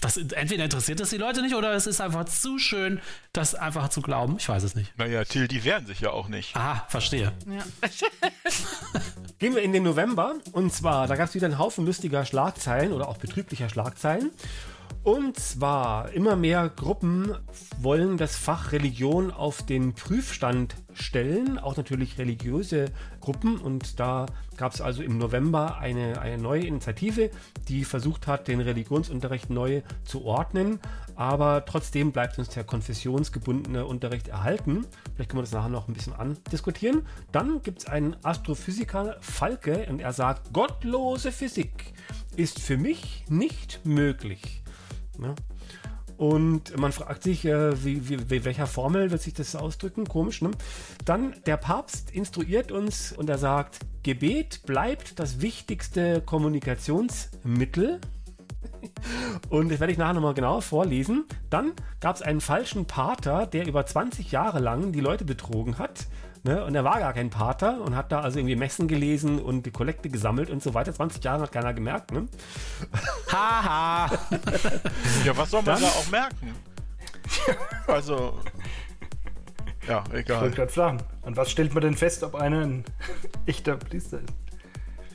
das, 0.01 0.17
entweder 0.17 0.65
interessiert 0.65 1.01
das 1.01 1.11
die 1.11 1.17
Leute 1.17 1.43
nicht 1.43 1.55
oder 1.55 1.73
es 1.73 1.87
ist 1.87 2.01
einfach 2.01 2.25
zu 2.25 2.59
schön, 2.59 3.01
das 3.33 3.55
einfach 3.55 3.89
zu 3.89 4.01
glauben. 4.01 4.37
Ich 4.39 4.49
weiß 4.49 4.63
es 4.63 4.75
nicht. 4.75 4.97
Naja, 4.97 5.25
Till, 5.25 5.49
die 5.49 5.65
wehren 5.65 5.87
sich 5.87 6.01
ja 6.01 6.11
auch 6.11 6.29
nicht. 6.29 6.57
Aha, 6.57 6.87
verstehe. 6.89 7.33
Ja. 7.47 7.65
Gehen 9.39 9.55
wir 9.55 9.63
in 9.63 9.73
den 9.73 9.83
November 9.83 10.35
und 10.53 10.73
zwar, 10.73 11.07
da 11.07 11.17
gab 11.17 11.29
es 11.29 11.35
wieder 11.35 11.47
einen 11.47 11.59
Haufen 11.59 11.87
lustiger 11.87 12.25
Schlagzeilen 12.25 12.93
oder 12.93 13.09
auch 13.09 13.19
betrüblicher 13.19 13.69
Schlagzeilen. 13.69 14.31
Und 15.03 15.39
zwar 15.39 16.13
immer 16.13 16.37
mehr 16.37 16.69
Gruppen 16.69 17.35
wollen 17.81 18.19
das 18.19 18.37
Fach 18.37 18.73
Religion 18.73 19.31
auf 19.31 19.65
den 19.65 19.95
Prüfstand 19.95 20.75
stellen, 20.93 21.59
auch 21.59 21.77
natürlich 21.77 22.19
religiöse 22.19 22.87
Gruppen. 23.21 23.59
Und 23.59 23.99
da 23.99 24.27
gab 24.59 24.75
es 24.75 24.83
also 24.83 25.03
im 25.03 25.17
November 25.17 25.79
eine, 25.79 26.21
eine 26.21 26.37
neue 26.37 26.67
Initiative, 26.67 27.31
die 27.67 27.85
versucht 27.85 28.27
hat, 28.27 28.47
den 28.47 28.61
Religionsunterricht 28.61 29.49
neu 29.49 29.81
zu 30.05 30.25
ordnen. 30.25 30.81
Aber 31.17 31.65
trotzdem 31.65 32.13
bleibt 32.13 32.39
uns 32.39 32.51
der 32.51 32.65
konfessionsgebundene 32.65 33.87
Unterricht 33.87 34.29
erhalten. 34.29 34.87
Vielleicht 35.15 35.31
können 35.31 35.39
wir 35.39 35.45
das 35.45 35.53
nachher 35.53 35.71
noch 35.71 35.89
ein 35.89 35.95
bisschen 35.95 36.13
andiskutieren. 36.13 37.07
Dann 37.33 37.63
gibt 37.63 37.81
es 37.81 37.87
einen 37.87 38.17
Astrophysiker 38.23 39.17
Falke 39.21 39.87
und 39.89 40.01
er 40.01 40.13
sagt, 40.13 40.53
gottlose 40.53 41.33
Physik 41.33 41.95
ist 42.37 42.61
für 42.61 42.77
mich 42.77 43.25
nicht 43.29 43.81
möglich. 43.85 44.60
Ne? 45.21 45.35
Und 46.21 46.77
man 46.77 46.93
fragt 46.93 47.23
sich, 47.23 47.47
äh, 47.47 47.83
wie, 47.83 48.09
wie, 48.31 48.45
welcher 48.45 48.67
Formel 48.67 49.11
wird 49.11 49.23
sich 49.23 49.33
das 49.33 49.57
ausdrücken? 49.57 50.07
Komisch, 50.07 50.43
ne? 50.43 50.51
Dann 51.07 51.35
der 51.47 51.57
Papst 51.57 52.11
instruiert 52.11 52.71
uns 52.73 53.13
und 53.13 53.31
er 53.31 53.39
sagt, 53.39 53.79
Gebet 54.03 54.61
bleibt 54.67 55.19
das 55.19 55.41
wichtigste 55.41 56.21
Kommunikationsmittel. 56.21 58.01
Und 59.49 59.71
das 59.71 59.81
werde 59.81 59.93
ich 59.93 59.99
nachher 59.99 60.15
nochmal 60.15 60.35
genauer 60.35 60.61
vorlesen. 60.61 61.25
Dann 61.49 61.73
gab 62.01 62.17
es 62.17 62.23
einen 62.23 62.41
falschen 62.43 62.85
Pater, 62.85 63.47
der 63.47 63.67
über 63.67 63.87
20 63.87 64.31
Jahre 64.31 64.59
lang 64.59 64.93
die 64.93 65.01
Leute 65.01 65.25
betrogen 65.25 65.79
hat. 65.79 66.07
Ne? 66.43 66.65
Und 66.65 66.75
er 66.75 66.85
war 66.85 66.99
gar 67.01 67.13
kein 67.13 67.29
Pater 67.29 67.83
und 67.83 67.95
hat 67.95 68.13
da 68.13 68.21
also 68.21 68.39
irgendwie 68.39 68.57
Messen 68.57 68.89
gelesen 68.89 69.39
und 69.41 69.67
die 69.67 69.71
Kollekte 69.71 70.09
gesammelt 70.09 70.49
und 70.49 70.63
so 70.63 70.73
weiter. 70.73 70.95
20 70.95 71.23
Jahre 71.23 71.43
hat 71.43 71.53
keiner 71.53 71.75
gemerkt. 71.75 72.13
Ne? 72.13 72.29
Haha. 73.33 74.07
ja, 75.25 75.37
was 75.37 75.51
soll 75.51 75.63
man 75.63 75.75
Dann, 75.75 75.83
da 75.83 75.89
auch 75.89 76.11
merken? 76.11 76.55
also. 77.87 78.39
Ja, 79.87 80.03
egal. 80.13 80.23
Ich 80.23 80.43
wollte 80.43 80.57
gerade 80.57 80.73
fragen, 80.73 81.03
an 81.23 81.37
was 81.37 81.51
stellt 81.51 81.75
man 81.75 81.83
denn 81.83 81.95
fest, 81.95 82.23
ob 82.23 82.35
einer 82.35 82.61
ein 82.61 82.85
echter 83.47 83.77
Priester 83.77 84.21
ist? 84.21 84.50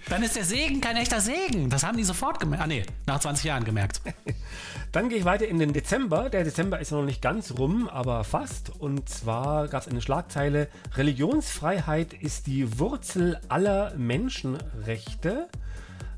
Dann 0.10 0.22
ist 0.22 0.36
der 0.36 0.44
Segen 0.44 0.82
kein 0.82 0.98
echter 0.98 1.20
Segen. 1.20 1.70
Das 1.70 1.84
haben 1.84 1.98
die 1.98 2.04
sofort 2.04 2.40
gemerkt. 2.40 2.64
Ah, 2.64 2.68
nee, 2.68 2.84
nach 3.08 3.20
20 3.20 3.46
Jahren 3.46 3.64
gemerkt. 3.64 4.02
Dann 4.92 5.10
gehe 5.10 5.18
ich 5.18 5.26
weiter 5.26 5.48
in 5.48 5.58
den 5.58 5.74
Dezember. 5.74 6.30
Der 6.30 6.44
Dezember 6.44 6.80
ist 6.80 6.92
noch 6.92 7.04
nicht 7.04 7.22
ganz 7.24 7.58
rum, 7.58 7.90
aber 7.90 8.24
fast. 8.24 8.70
Und 8.70 9.10
zwar 9.10 9.68
gab 9.68 9.82
es 9.82 9.88
eine 9.88 10.02
Schlagzeile: 10.02 10.70
Religionsfreiheit 10.96 12.14
ist 12.14 12.46
die 12.46 12.80
Wurzel 12.80 13.40
aller 13.50 13.96
Menschenrechte 13.96 15.48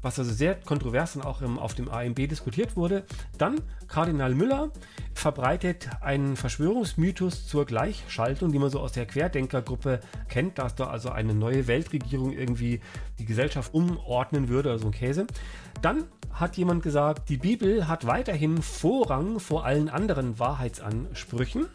was 0.07 0.19
also 0.19 0.31
sehr 0.31 0.55
kontrovers 0.55 1.13
dann 1.13 1.23
auch 1.23 1.41
im, 1.41 1.59
auf 1.59 1.73
dem 1.73 1.89
AMB 1.89 2.15
diskutiert 2.29 2.77
wurde. 2.77 3.03
Dann 3.37 3.61
Kardinal 3.87 4.33
Müller 4.33 4.71
verbreitet 5.13 5.89
einen 6.01 6.37
Verschwörungsmythos 6.37 7.45
zur 7.45 7.65
Gleichschaltung, 7.65 8.53
die 8.53 8.59
man 8.59 8.69
so 8.69 8.79
aus 8.79 8.93
der 8.93 9.05
Querdenkergruppe 9.05 9.99
kennt, 10.29 10.59
dass 10.59 10.75
da 10.75 10.87
also 10.87 11.09
eine 11.09 11.33
neue 11.33 11.67
Weltregierung 11.67 12.31
irgendwie 12.31 12.79
die 13.19 13.25
Gesellschaft 13.25 13.73
umordnen 13.73 14.47
würde, 14.47 14.71
also 14.71 14.87
ein 14.87 14.91
Käse. 14.91 15.27
Dann 15.81 16.05
hat 16.31 16.55
jemand 16.55 16.83
gesagt, 16.83 17.27
die 17.29 17.37
Bibel 17.37 17.87
hat 17.89 18.07
weiterhin 18.07 18.61
Vorrang 18.61 19.39
vor 19.41 19.65
allen 19.65 19.89
anderen 19.89 20.39
Wahrheitsansprüchen. 20.39 21.65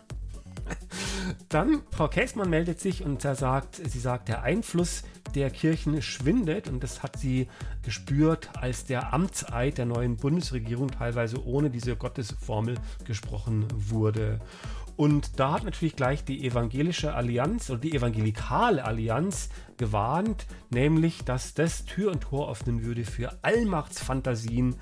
Dann, 1.49 1.83
Frau 1.91 2.09
Käßmann 2.09 2.51
meldet 2.51 2.81
sich 2.81 3.05
und 3.05 3.23
sagt, 3.23 3.77
sie 3.77 3.99
sagt, 3.99 4.29
der 4.29 4.43
Einfluss 4.43 5.03
der 5.35 5.51
Kirchen 5.51 6.03
schwindet 6.03 6.69
und 6.69 6.83
das 6.83 7.03
hat 7.03 7.19
sie 7.19 7.49
gespürt, 7.83 8.51
als 8.61 8.85
der 8.85 9.13
Amtseid 9.13 9.79
der 9.79 9.87
neuen 9.87 10.17
Bundesregierung 10.17 10.91
teilweise 10.91 11.45
ohne 11.45 11.71
diese 11.71 11.97
Gottesformel 11.97 12.77
gesprochen 13.05 13.67
wurde. 13.75 14.41
Und 14.97 15.41
da 15.41 15.53
hat 15.53 15.65
natürlich 15.65 15.97
gleich 15.97 16.25
die 16.25 16.47
evangelische 16.47 17.15
Allianz 17.15 17.71
oder 17.71 17.81
die 17.81 17.95
evangelikale 17.95 18.85
Allianz 18.85 19.49
gewarnt, 19.77 20.47
nämlich, 20.71 21.25
dass 21.25 21.55
das 21.55 21.85
Tür 21.85 22.13
und 22.13 22.21
Tor 22.21 22.51
öffnen 22.51 22.85
würde 22.85 23.05
für 23.05 23.39
Allmachtsfantasien 23.43 24.77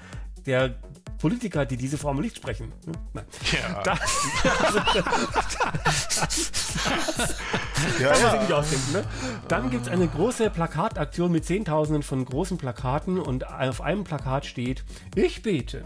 der 0.47 0.75
Politiker, 1.19 1.67
die 1.67 1.77
diese 1.77 1.99
Formel 1.99 2.25
nicht 2.25 2.37
sprechen. 2.37 2.73
Hm? 2.85 2.93
Nein. 3.13 3.25
Ja. 3.53 3.83
Das, 7.81 8.01
ja, 8.01 8.17
ja. 8.17 8.41
Nicht 8.41 8.53
ausdenken, 8.53 8.93
ne? 8.93 9.05
Dann 9.49 9.71
gibt 9.71 9.87
es 9.87 9.93
eine 9.93 10.07
große 10.07 10.51
Plakataktion 10.51 11.33
mit 11.33 11.45
Zehntausenden 11.45 12.03
von 12.03 12.25
großen 12.25 12.59
Plakaten 12.59 13.19
und 13.19 13.49
auf 13.49 13.81
einem 13.81 14.05
Plakat 14.05 14.47
steht, 14.47 14.85
ich 15.15 15.43
bete, 15.43 15.85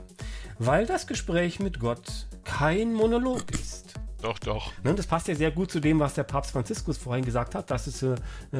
weil 0.58 0.86
das 0.86 1.06
Gespräch 1.06 1.60
mit 1.60 1.80
Gott 1.80 2.26
kein 2.44 2.92
Monolog 2.92 3.50
ist. 3.52 3.94
Doch, 4.22 4.38
doch. 4.38 4.72
Ne, 4.82 4.94
das 4.94 5.06
passt 5.06 5.28
ja 5.28 5.34
sehr 5.34 5.50
gut 5.50 5.70
zu 5.70 5.80
dem, 5.80 6.00
was 6.00 6.14
der 6.14 6.22
Papst 6.22 6.52
Franziskus 6.52 6.96
vorhin 6.96 7.24
gesagt 7.24 7.54
hat, 7.54 7.70
dass 7.70 7.86
es 7.86 8.02
äh, 8.02 8.16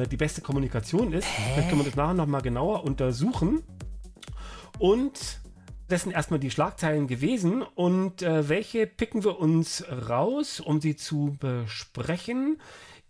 die 0.09 0.17
beste 0.17 0.41
Kommunikation 0.41 1.11
ist. 1.11 1.25
Hä? 1.25 1.53
Vielleicht 1.53 1.69
können 1.69 1.81
wir 1.81 1.85
das 1.85 1.95
nachher 1.95 2.13
nochmal 2.13 2.41
genauer 2.41 2.83
untersuchen. 2.83 3.63
Und 4.77 5.39
das 5.87 6.03
sind 6.03 6.11
erstmal 6.11 6.39
die 6.39 6.51
Schlagzeilen 6.51 7.07
gewesen 7.07 7.61
und 7.61 8.21
äh, 8.21 8.49
welche 8.49 8.87
picken 8.87 9.23
wir 9.23 9.39
uns 9.39 9.83
raus, 10.09 10.59
um 10.59 10.81
sie 10.81 10.95
zu 10.95 11.35
besprechen? 11.39 12.59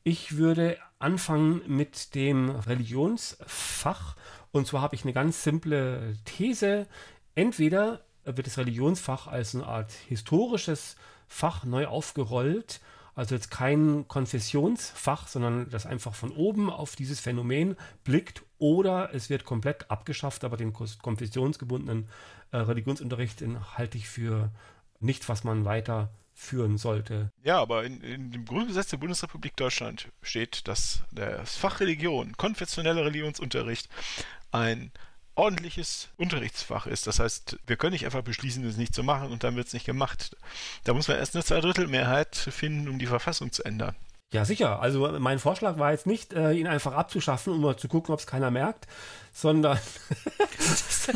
Ich 0.04 0.38
würde 0.38 0.78
anfangen 1.00 1.62
mit 1.68 2.16
dem 2.16 2.50
Religionsfach 2.50 4.16
und 4.52 4.68
zwar 4.68 4.82
habe 4.82 4.96
ich 4.96 5.04
eine 5.04 5.14
ganz 5.14 5.44
simple 5.44 6.16
These. 6.26 6.88
Entweder 7.34 8.02
wird 8.24 8.48
das 8.48 8.58
Religionsfach 8.58 9.28
als 9.28 9.56
eine 9.56 9.66
Art 9.66 9.92
historisches 9.92 10.96
Fach 11.28 11.64
neu 11.64 11.88
aufgerollt 11.88 12.82
also 13.16 13.34
jetzt 13.34 13.50
kein 13.50 14.08
Konfessionsfach, 14.10 15.28
sondern 15.28 15.70
das 15.70 15.86
einfach 15.86 16.14
von 16.14 16.32
oben 16.32 16.70
auf 16.70 16.98
dieses 16.98 17.22
Phänomen 17.22 17.78
blickt 18.04 18.44
oder 18.58 19.14
es 19.14 19.30
wird 19.30 19.44
komplett 19.44 19.90
abgeschafft, 19.92 20.44
aber 20.44 20.58
den 20.58 20.74
konfessionsgebundenen 20.74 22.10
äh, 22.52 22.58
Religionsunterricht 22.58 23.44
halte 23.78 23.98
ich 23.98 24.08
für 24.08 24.52
nichts, 25.00 25.28
was 25.30 25.44
man 25.44 25.66
weiter 25.66 26.10
führen 26.34 26.78
sollte. 26.78 27.32
Ja, 27.44 27.62
aber 27.62 27.86
in, 27.86 28.02
in, 28.02 28.32
dem 28.32 28.46
Grundgesetz 28.46 28.90
der 28.90 28.98
Bundesrepublik 28.98 29.56
Deutschland 29.56 30.10
steht, 30.22 30.68
dass 30.68 31.04
das 31.12 31.56
Fach 31.56 31.80
Religion, 31.80 32.36
konfessioneller 32.38 33.06
Religionsunterricht, 33.06 33.90
ein 34.52 34.92
ordentliches 35.36 36.10
Unterrichtsfach 36.18 36.88
ist. 36.88 37.08
Das 37.08 37.20
heißt, 37.20 37.58
wir 37.68 37.76
können 37.78 37.94
nicht 37.94 38.06
einfach 38.06 38.22
beschließen, 38.22 38.66
es 38.66 38.78
nicht 38.78 38.96
zu 38.96 39.04
machen 39.04 39.32
und 39.32 39.44
dann 39.44 39.56
wird 39.56 39.68
es 39.68 39.74
nicht 39.74 39.86
gemacht. 39.86 40.36
Da 40.84 40.94
muss 40.94 41.08
man 41.08 41.18
erst 41.18 41.36
eine 41.36 41.44
Zweidrittelmehrheit 41.44 42.36
finden, 42.36 42.90
um 42.90 43.00
die 43.00 43.06
Verfassung 43.06 43.52
zu 43.52 43.64
ändern. 43.64 43.96
Ja, 44.34 44.44
sicher. 44.44 44.82
Also 44.82 45.18
mein 45.20 45.40
Vorschlag 45.40 45.78
war 45.78 45.92
jetzt 45.92 46.08
nicht, 46.08 46.34
äh, 46.34 46.52
ihn 46.54 46.68
einfach 46.68 46.94
abzuschaffen, 46.94 47.54
um 47.54 47.62
mal 47.62 47.78
zu 47.78 47.88
gucken, 47.88 48.14
ob 48.14 48.20
es 48.20 48.28
keiner 48.28 48.52
merkt, 48.52 48.88
sondern... 49.32 49.80
das 50.58 51.08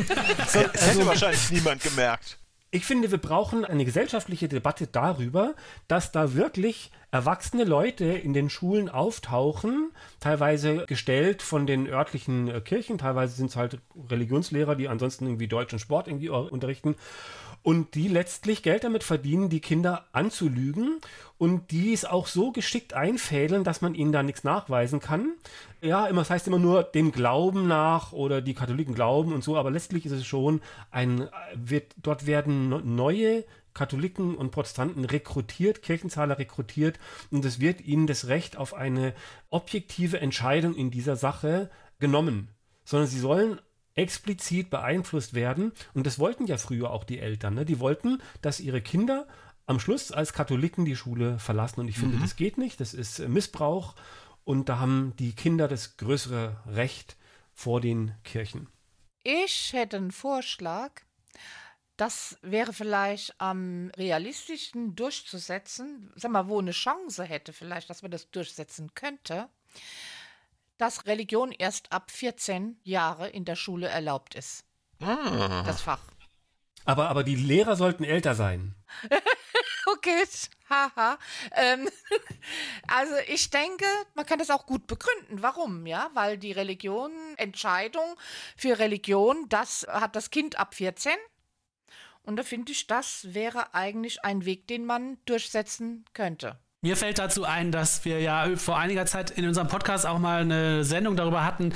hätte 0.52 0.80
also, 0.80 1.06
wahrscheinlich 1.06 1.50
niemand 1.50 1.82
gemerkt. 1.82 2.38
Ich 2.72 2.84
finde, 2.84 3.10
wir 3.10 3.18
brauchen 3.18 3.64
eine 3.64 3.84
gesellschaftliche 3.84 4.48
Debatte 4.48 4.86
darüber, 4.86 5.54
dass 5.88 6.12
da 6.12 6.34
wirklich 6.34 6.92
erwachsene 7.10 7.64
Leute 7.64 8.04
in 8.04 8.32
den 8.32 8.48
Schulen 8.48 8.88
auftauchen, 8.88 9.90
teilweise 10.20 10.86
gestellt 10.86 11.42
von 11.42 11.66
den 11.66 11.88
örtlichen 11.88 12.46
äh, 12.46 12.60
Kirchen, 12.60 12.98
teilweise 12.98 13.34
sind 13.34 13.50
es 13.50 13.56
halt 13.56 13.80
Religionslehrer, 14.08 14.76
die 14.76 14.88
ansonsten 14.88 15.26
irgendwie 15.26 15.48
Deutsch 15.48 15.72
und 15.72 15.80
Sport 15.80 16.06
irgendwie 16.06 16.28
unterrichten 16.28 16.94
und 17.62 17.94
die 17.94 18.08
letztlich 18.08 18.62
Geld 18.62 18.84
damit 18.84 19.04
verdienen, 19.04 19.50
die 19.50 19.60
Kinder 19.60 20.06
anzulügen. 20.12 21.00
Und 21.36 21.70
die 21.70 21.94
es 21.94 22.04
auch 22.04 22.26
so 22.26 22.52
geschickt 22.52 22.92
einfädeln, 22.92 23.64
dass 23.64 23.80
man 23.80 23.94
ihnen 23.94 24.12
da 24.12 24.22
nichts 24.22 24.44
nachweisen 24.44 25.00
kann. 25.00 25.32
Ja, 25.80 26.06
immer, 26.06 26.20
das 26.20 26.28
heißt 26.28 26.46
immer 26.46 26.58
nur 26.58 26.82
dem 26.82 27.12
Glauben 27.12 27.66
nach 27.66 28.12
oder 28.12 28.42
die 28.42 28.52
Katholiken 28.52 28.94
glauben 28.94 29.32
und 29.32 29.42
so, 29.42 29.56
aber 29.56 29.70
letztlich 29.70 30.04
ist 30.04 30.12
es 30.12 30.26
schon 30.26 30.60
ein, 30.90 31.30
wird, 31.54 31.94
dort 31.96 32.26
werden 32.26 32.94
neue 32.94 33.44
Katholiken 33.72 34.34
und 34.34 34.50
Protestanten 34.50 35.06
rekrutiert, 35.06 35.80
Kirchenzahler 35.80 36.38
rekrutiert. 36.38 36.98
Und 37.30 37.42
es 37.46 37.58
wird 37.58 37.80
ihnen 37.80 38.06
das 38.06 38.28
Recht 38.28 38.58
auf 38.58 38.74
eine 38.74 39.14
objektive 39.48 40.20
Entscheidung 40.20 40.74
in 40.74 40.90
dieser 40.90 41.16
Sache 41.16 41.70
genommen, 41.98 42.48
sondern 42.84 43.08
sie 43.08 43.18
sollen 43.18 43.60
explizit 44.00 44.70
beeinflusst 44.70 45.34
werden. 45.34 45.72
Und 45.94 46.06
das 46.06 46.18
wollten 46.18 46.46
ja 46.46 46.56
früher 46.56 46.90
auch 46.90 47.04
die 47.04 47.18
Eltern. 47.20 47.54
Ne? 47.54 47.64
Die 47.64 47.78
wollten, 47.80 48.20
dass 48.42 48.60
ihre 48.60 48.80
Kinder 48.80 49.26
am 49.66 49.78
Schluss 49.78 50.10
als 50.10 50.32
Katholiken 50.32 50.84
die 50.84 50.96
Schule 50.96 51.38
verlassen. 51.38 51.80
Und 51.80 51.88
ich 51.88 51.98
finde, 51.98 52.16
Mhm. 52.16 52.22
das 52.22 52.36
geht 52.36 52.58
nicht. 52.58 52.80
Das 52.80 52.94
ist 52.94 53.18
äh, 53.20 53.28
Missbrauch. 53.28 53.94
Und 54.44 54.68
da 54.68 54.78
haben 54.78 55.12
die 55.18 55.32
Kinder 55.34 55.68
das 55.68 55.96
größere 55.96 56.56
Recht 56.66 57.16
vor 57.54 57.80
den 57.80 58.14
Kirchen. 58.24 58.68
Ich 59.22 59.72
hätte 59.74 59.98
einen 59.98 60.12
Vorschlag. 60.12 60.90
Das 61.96 62.38
wäre 62.40 62.72
vielleicht 62.72 63.34
am 63.38 63.90
realistischsten 63.96 64.96
durchzusetzen. 64.96 66.10
Sag 66.16 66.30
mal, 66.30 66.48
wo 66.48 66.58
eine 66.58 66.70
Chance 66.70 67.22
hätte, 67.24 67.52
vielleicht, 67.52 67.90
dass 67.90 68.00
man 68.00 68.10
das 68.10 68.30
durchsetzen 68.30 68.94
könnte, 68.94 69.48
dass 70.80 71.06
Religion 71.06 71.52
erst 71.52 71.92
ab 71.92 72.10
14 72.10 72.78
Jahre 72.82 73.28
in 73.28 73.44
der 73.44 73.56
Schule 73.56 73.88
erlaubt 73.88 74.34
ist. 74.34 74.64
Ah. 75.00 75.62
Das 75.66 75.82
Fach. 75.82 76.02
Aber, 76.84 77.08
aber 77.08 77.24
die 77.24 77.36
Lehrer 77.36 77.76
sollten 77.76 78.04
älter 78.04 78.34
sein. 78.34 78.74
Okay, 79.86 80.24
haha. 80.68 81.18
Ähm, 81.52 81.88
also 82.86 83.14
ich 83.28 83.50
denke, 83.50 83.84
man 84.14 84.26
kann 84.26 84.38
das 84.38 84.50
auch 84.50 84.66
gut 84.66 84.86
begründen. 84.86 85.42
Warum? 85.42 85.86
Ja, 85.86 86.10
weil 86.14 86.38
die 86.38 86.52
Religion, 86.52 87.10
Entscheidung 87.38 88.14
für 88.56 88.78
Religion, 88.78 89.48
das 89.48 89.86
hat 89.88 90.14
das 90.16 90.30
Kind 90.30 90.58
ab 90.58 90.74
14. 90.74 91.12
Und 92.22 92.36
da 92.36 92.42
finde 92.42 92.72
ich, 92.72 92.86
das 92.86 93.34
wäre 93.34 93.74
eigentlich 93.74 94.22
ein 94.22 94.44
Weg, 94.44 94.68
den 94.68 94.84
man 94.84 95.18
durchsetzen 95.24 96.04
könnte. 96.12 96.58
Mir 96.82 96.96
fällt 96.96 97.18
dazu 97.18 97.44
ein, 97.44 97.72
dass 97.72 98.06
wir 98.06 98.20
ja 98.20 98.56
vor 98.56 98.78
einiger 98.78 99.04
Zeit 99.04 99.30
in 99.30 99.46
unserem 99.46 99.68
Podcast 99.68 100.06
auch 100.06 100.18
mal 100.18 100.40
eine 100.40 100.82
Sendung 100.82 101.14
darüber 101.14 101.44
hatten, 101.44 101.74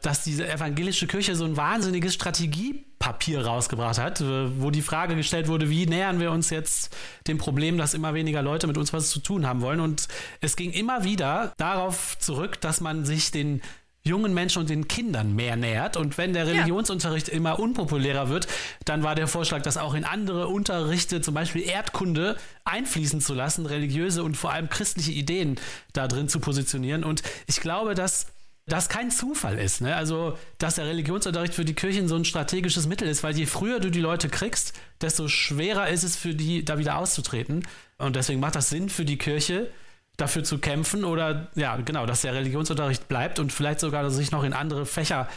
dass 0.00 0.22
diese 0.22 0.48
evangelische 0.48 1.08
Kirche 1.08 1.34
so 1.34 1.44
ein 1.44 1.56
wahnsinniges 1.56 2.14
Strategiepapier 2.14 3.44
rausgebracht 3.44 3.98
hat, 3.98 4.20
äh, 4.20 4.60
wo 4.60 4.70
die 4.70 4.82
Frage 4.82 5.16
gestellt 5.16 5.48
wurde, 5.48 5.70
wie 5.70 5.86
nähern 5.86 6.20
wir 6.20 6.30
uns 6.30 6.50
jetzt 6.50 6.96
dem 7.26 7.38
Problem, 7.38 7.78
dass 7.78 7.94
immer 7.94 8.14
weniger 8.14 8.42
Leute 8.42 8.68
mit 8.68 8.78
uns 8.78 8.92
was 8.92 9.10
zu 9.10 9.18
tun 9.18 9.44
haben 9.44 9.60
wollen. 9.60 9.80
Und 9.80 10.06
es 10.40 10.54
ging 10.54 10.70
immer 10.70 11.02
wieder 11.02 11.52
darauf 11.56 12.16
zurück, 12.20 12.60
dass 12.60 12.80
man 12.80 13.04
sich 13.04 13.32
den 13.32 13.60
jungen 14.06 14.34
Menschen 14.34 14.58
und 14.60 14.68
den 14.68 14.86
Kindern 14.86 15.34
mehr 15.34 15.56
nähert. 15.56 15.96
Und 15.96 16.18
wenn 16.18 16.34
der 16.34 16.46
Religionsunterricht 16.46 17.28
immer 17.30 17.58
unpopulärer 17.58 18.28
wird, 18.28 18.46
dann 18.84 19.02
war 19.02 19.14
der 19.14 19.26
Vorschlag, 19.26 19.62
das 19.62 19.78
auch 19.78 19.94
in 19.94 20.04
andere 20.04 20.48
Unterrichte, 20.48 21.22
zum 21.22 21.32
Beispiel 21.32 21.62
Erdkunde, 21.62 22.36
einfließen 22.64 23.22
zu 23.22 23.32
lassen, 23.32 23.64
religiöse 23.64 24.22
und 24.22 24.36
vor 24.36 24.52
allem 24.52 24.68
christliche 24.68 25.12
Ideen 25.12 25.58
da 25.94 26.06
drin 26.06 26.28
zu 26.28 26.38
positionieren. 26.38 27.02
Und 27.02 27.22
ich 27.46 27.60
glaube, 27.60 27.94
dass 27.94 28.26
das 28.66 28.88
kein 28.88 29.10
Zufall 29.10 29.58
ist. 29.58 29.80
Ne? 29.80 29.94
Also, 29.94 30.38
dass 30.58 30.76
der 30.76 30.86
Religionsunterricht 30.86 31.54
für 31.54 31.64
die 31.64 31.74
Kirchen 31.74 32.08
so 32.08 32.16
ein 32.16 32.24
strategisches 32.24 32.86
Mittel 32.86 33.08
ist, 33.08 33.22
weil 33.22 33.36
je 33.36 33.46
früher 33.46 33.80
du 33.80 33.90
die 33.90 34.00
Leute 34.00 34.28
kriegst, 34.28 34.74
desto 35.00 35.28
schwerer 35.28 35.88
ist 35.88 36.02
es 36.02 36.16
für 36.16 36.34
die, 36.34 36.64
da 36.64 36.78
wieder 36.78 36.98
auszutreten. 36.98 37.66
Und 37.98 38.16
deswegen 38.16 38.40
macht 38.40 38.54
das 38.54 38.70
Sinn 38.70 38.88
für 38.88 39.04
die 39.04 39.18
Kirche, 39.18 39.70
dafür 40.16 40.44
zu 40.44 40.58
kämpfen 40.58 41.04
oder 41.04 41.50
ja, 41.54 41.76
genau, 41.76 42.06
dass 42.06 42.22
der 42.22 42.34
Religionsunterricht 42.34 43.08
bleibt 43.08 43.38
und 43.38 43.52
vielleicht 43.52 43.80
sogar 43.80 44.08
sich 44.10 44.30
noch 44.30 44.44
in 44.44 44.52
andere 44.52 44.86
Fächer 44.86 45.28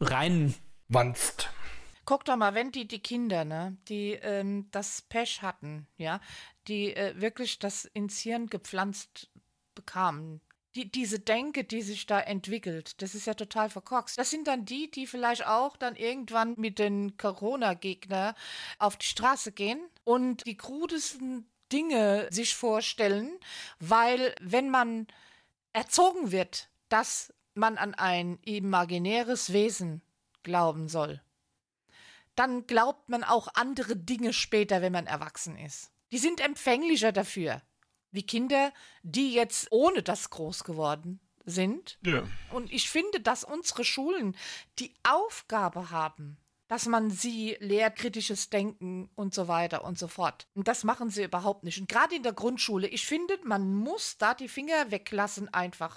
rein. 0.00 0.54
Wanzt. 0.90 1.50
Guck 2.06 2.24
doch 2.24 2.36
mal, 2.36 2.54
wenn 2.54 2.72
die, 2.72 2.88
die 2.88 3.00
Kinder, 3.00 3.44
ne, 3.44 3.76
die 3.88 4.12
ähm, 4.12 4.68
das 4.70 5.02
Pech 5.02 5.42
hatten, 5.42 5.86
ja, 5.98 6.20
die 6.66 6.96
äh, 6.96 7.20
wirklich 7.20 7.58
das 7.58 7.84
ins 7.84 8.20
Hirn 8.20 8.46
gepflanzt 8.46 9.28
bekamen, 9.74 10.40
die, 10.74 10.90
diese 10.90 11.18
Denke, 11.18 11.64
die 11.64 11.82
sich 11.82 12.06
da 12.06 12.20
entwickelt, 12.20 13.02
das 13.02 13.14
ist 13.14 13.26
ja 13.26 13.34
total 13.34 13.68
verkorkst. 13.68 14.16
Das 14.16 14.30
sind 14.30 14.46
dann 14.46 14.64
die, 14.64 14.90
die 14.90 15.06
vielleicht 15.06 15.46
auch 15.46 15.76
dann 15.76 15.96
irgendwann 15.96 16.54
mit 16.56 16.78
den 16.78 17.18
Corona-Gegner 17.18 18.34
auf 18.78 18.96
die 18.96 19.06
Straße 19.06 19.52
gehen 19.52 19.80
und 20.04 20.46
die 20.46 20.56
krudesten 20.56 21.46
Dinge 21.72 22.28
sich 22.30 22.54
vorstellen, 22.54 23.38
weil 23.78 24.34
wenn 24.40 24.70
man 24.70 25.06
erzogen 25.72 26.32
wird, 26.32 26.68
dass 26.88 27.32
man 27.54 27.76
an 27.76 27.94
ein 27.94 28.38
imaginäres 28.42 29.52
Wesen 29.52 30.02
glauben 30.42 30.88
soll, 30.88 31.20
dann 32.34 32.66
glaubt 32.66 33.08
man 33.08 33.24
auch 33.24 33.48
andere 33.54 33.96
Dinge 33.96 34.32
später, 34.32 34.80
wenn 34.80 34.92
man 34.92 35.06
erwachsen 35.06 35.56
ist. 35.58 35.90
Die 36.12 36.18
sind 36.18 36.40
empfänglicher 36.40 37.12
dafür, 37.12 37.62
wie 38.12 38.22
Kinder, 38.22 38.72
die 39.02 39.32
jetzt 39.32 39.68
ohne 39.70 40.02
das 40.02 40.30
groß 40.30 40.64
geworden 40.64 41.20
sind. 41.44 41.98
Ja. 42.04 42.22
Und 42.52 42.72
ich 42.72 42.88
finde, 42.90 43.20
dass 43.20 43.44
unsere 43.44 43.84
Schulen 43.84 44.36
die 44.78 44.94
Aufgabe 45.02 45.90
haben, 45.90 46.38
dass 46.68 46.86
man 46.86 47.10
sie 47.10 47.56
lehrt, 47.60 47.96
kritisches 47.96 48.50
Denken 48.50 49.10
und 49.16 49.34
so 49.34 49.48
weiter 49.48 49.84
und 49.84 49.98
so 49.98 50.06
fort. 50.06 50.46
Und 50.54 50.68
das 50.68 50.84
machen 50.84 51.10
sie 51.10 51.24
überhaupt 51.24 51.64
nicht. 51.64 51.80
Und 51.80 51.88
gerade 51.88 52.14
in 52.14 52.22
der 52.22 52.34
Grundschule, 52.34 52.86
ich 52.86 53.06
finde, 53.06 53.38
man 53.42 53.74
muss 53.74 54.18
da 54.18 54.34
die 54.34 54.48
Finger 54.48 54.90
weglassen 54.90 55.52
einfach. 55.52 55.96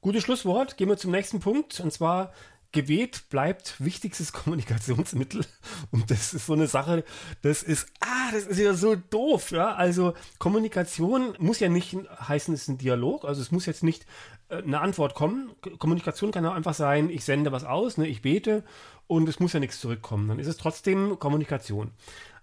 Gutes 0.00 0.24
Schlusswort. 0.24 0.76
Gehen 0.76 0.88
wir 0.88 0.98
zum 0.98 1.12
nächsten 1.12 1.40
Punkt. 1.40 1.80
Und 1.80 1.92
zwar, 1.92 2.32
Gebet 2.74 3.28
bleibt 3.30 3.82
wichtigstes 3.82 4.32
Kommunikationsmittel. 4.34 5.46
Und 5.92 6.10
das 6.10 6.34
ist 6.34 6.46
so 6.46 6.54
eine 6.54 6.66
Sache, 6.66 7.04
das 7.42 7.62
ist, 7.62 7.86
ah, 8.00 8.32
das 8.32 8.46
ist 8.46 8.58
ja 8.58 8.74
so 8.74 8.96
doof. 8.96 9.52
Ja? 9.52 9.74
Also 9.74 10.12
Kommunikation 10.38 11.34
muss 11.38 11.60
ja 11.60 11.68
nicht 11.68 11.96
heißen, 12.20 12.52
es 12.52 12.62
ist 12.62 12.68
ein 12.68 12.78
Dialog. 12.78 13.24
Also 13.24 13.40
es 13.40 13.52
muss 13.52 13.64
jetzt 13.64 13.84
nicht 13.84 14.06
eine 14.48 14.80
Antwort 14.80 15.14
kommen. 15.14 15.52
Kommunikation 15.78 16.30
kann 16.30 16.46
auch 16.46 16.54
einfach 16.54 16.74
sein, 16.74 17.10
ich 17.10 17.24
sende 17.24 17.52
was 17.52 17.64
aus, 17.64 17.96
ne, 17.96 18.06
ich 18.06 18.22
bete 18.22 18.64
und 19.06 19.28
es 19.28 19.40
muss 19.40 19.52
ja 19.52 19.60
nichts 19.60 19.80
zurückkommen. 19.80 20.28
Dann 20.28 20.38
ist 20.38 20.46
es 20.46 20.56
trotzdem 20.56 21.18
Kommunikation. 21.18 21.92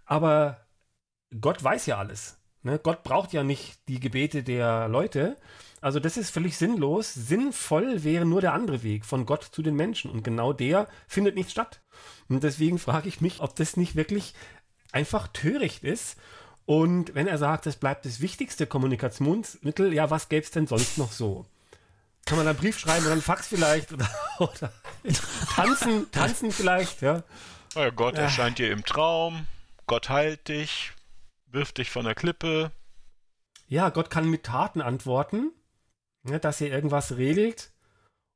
Aber 0.05 0.65
Gott 1.39 1.63
weiß 1.63 1.85
ja 1.85 1.97
alles. 1.97 2.37
Ne? 2.63 2.79
Gott 2.79 3.03
braucht 3.03 3.33
ja 3.33 3.43
nicht 3.43 3.87
die 3.87 3.99
Gebete 3.99 4.43
der 4.43 4.87
Leute. 4.87 5.37
Also 5.79 5.99
das 5.99 6.17
ist 6.17 6.29
völlig 6.29 6.57
sinnlos. 6.57 7.13
Sinnvoll 7.13 8.03
wäre 8.03 8.25
nur 8.25 8.41
der 8.41 8.53
andere 8.53 8.83
Weg 8.83 9.05
von 9.05 9.25
Gott 9.25 9.43
zu 9.43 9.61
den 9.61 9.75
Menschen. 9.75 10.11
Und 10.11 10.23
genau 10.23 10.53
der 10.53 10.87
findet 11.07 11.35
nicht 11.35 11.49
statt. 11.49 11.81
Und 12.29 12.43
deswegen 12.43 12.77
frage 12.77 13.07
ich 13.07 13.21
mich, 13.21 13.39
ob 13.41 13.55
das 13.55 13.77
nicht 13.77 13.95
wirklich 13.95 14.33
einfach 14.91 15.27
töricht 15.27 15.83
ist. 15.83 16.17
Und 16.65 17.15
wenn 17.15 17.27
er 17.27 17.37
sagt, 17.37 17.65
es 17.65 17.75
bleibt 17.75 18.05
das 18.05 18.21
wichtigste 18.21 18.67
Kommunikationsmittel, 18.67 19.93
ja, 19.93 20.09
was 20.09 20.29
gäbe 20.29 20.43
es 20.43 20.51
denn 20.51 20.67
sonst 20.67 20.97
noch 20.97 21.11
so? 21.11 21.45
Kann 22.31 22.37
man 22.37 22.47
einen 22.47 22.57
Brief 22.57 22.79
schreiben 22.79 23.03
oder 23.03 23.11
einen 23.11 23.21
Fax 23.21 23.49
vielleicht? 23.49 23.91
Oder, 23.91 24.09
oder 24.39 24.71
tanzen, 25.53 26.09
tanzen 26.11 26.53
vielleicht, 26.53 27.01
ja. 27.01 27.23
Ja, 27.75 27.89
Gott 27.89 28.15
erscheint 28.15 28.57
dir 28.57 28.71
im 28.71 28.85
Traum, 28.85 29.47
Gott 29.85 30.07
heilt 30.07 30.47
dich, 30.47 30.93
wirft 31.47 31.77
dich 31.77 31.91
von 31.91 32.05
der 32.05 32.15
Klippe. 32.15 32.71
Ja, 33.67 33.89
Gott 33.89 34.09
kann 34.09 34.29
mit 34.29 34.45
Taten 34.45 34.79
antworten, 34.79 35.51
ne, 36.23 36.39
dass 36.39 36.61
er 36.61 36.69
irgendwas 36.69 37.17
regelt 37.17 37.73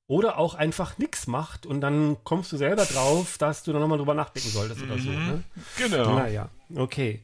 oder 0.08 0.40
auch 0.40 0.56
einfach 0.56 0.98
nichts 0.98 1.26
macht 1.26 1.66
und 1.66 1.80
dann 1.80 2.18
kommst 2.26 2.52
du 2.52 2.58
selber 2.58 2.84
drauf, 2.84 3.38
dass 3.38 3.64
du 3.64 3.72
da 3.72 3.80
nochmal 3.80 3.98
drüber 3.98 4.14
nachdenken 4.14 4.50
solltest 4.50 4.84
oder 4.84 4.98
so. 4.98 5.10
Ne? 5.10 5.42
Genau. 5.78 6.16
Naja, 6.16 6.50
okay. 6.76 7.24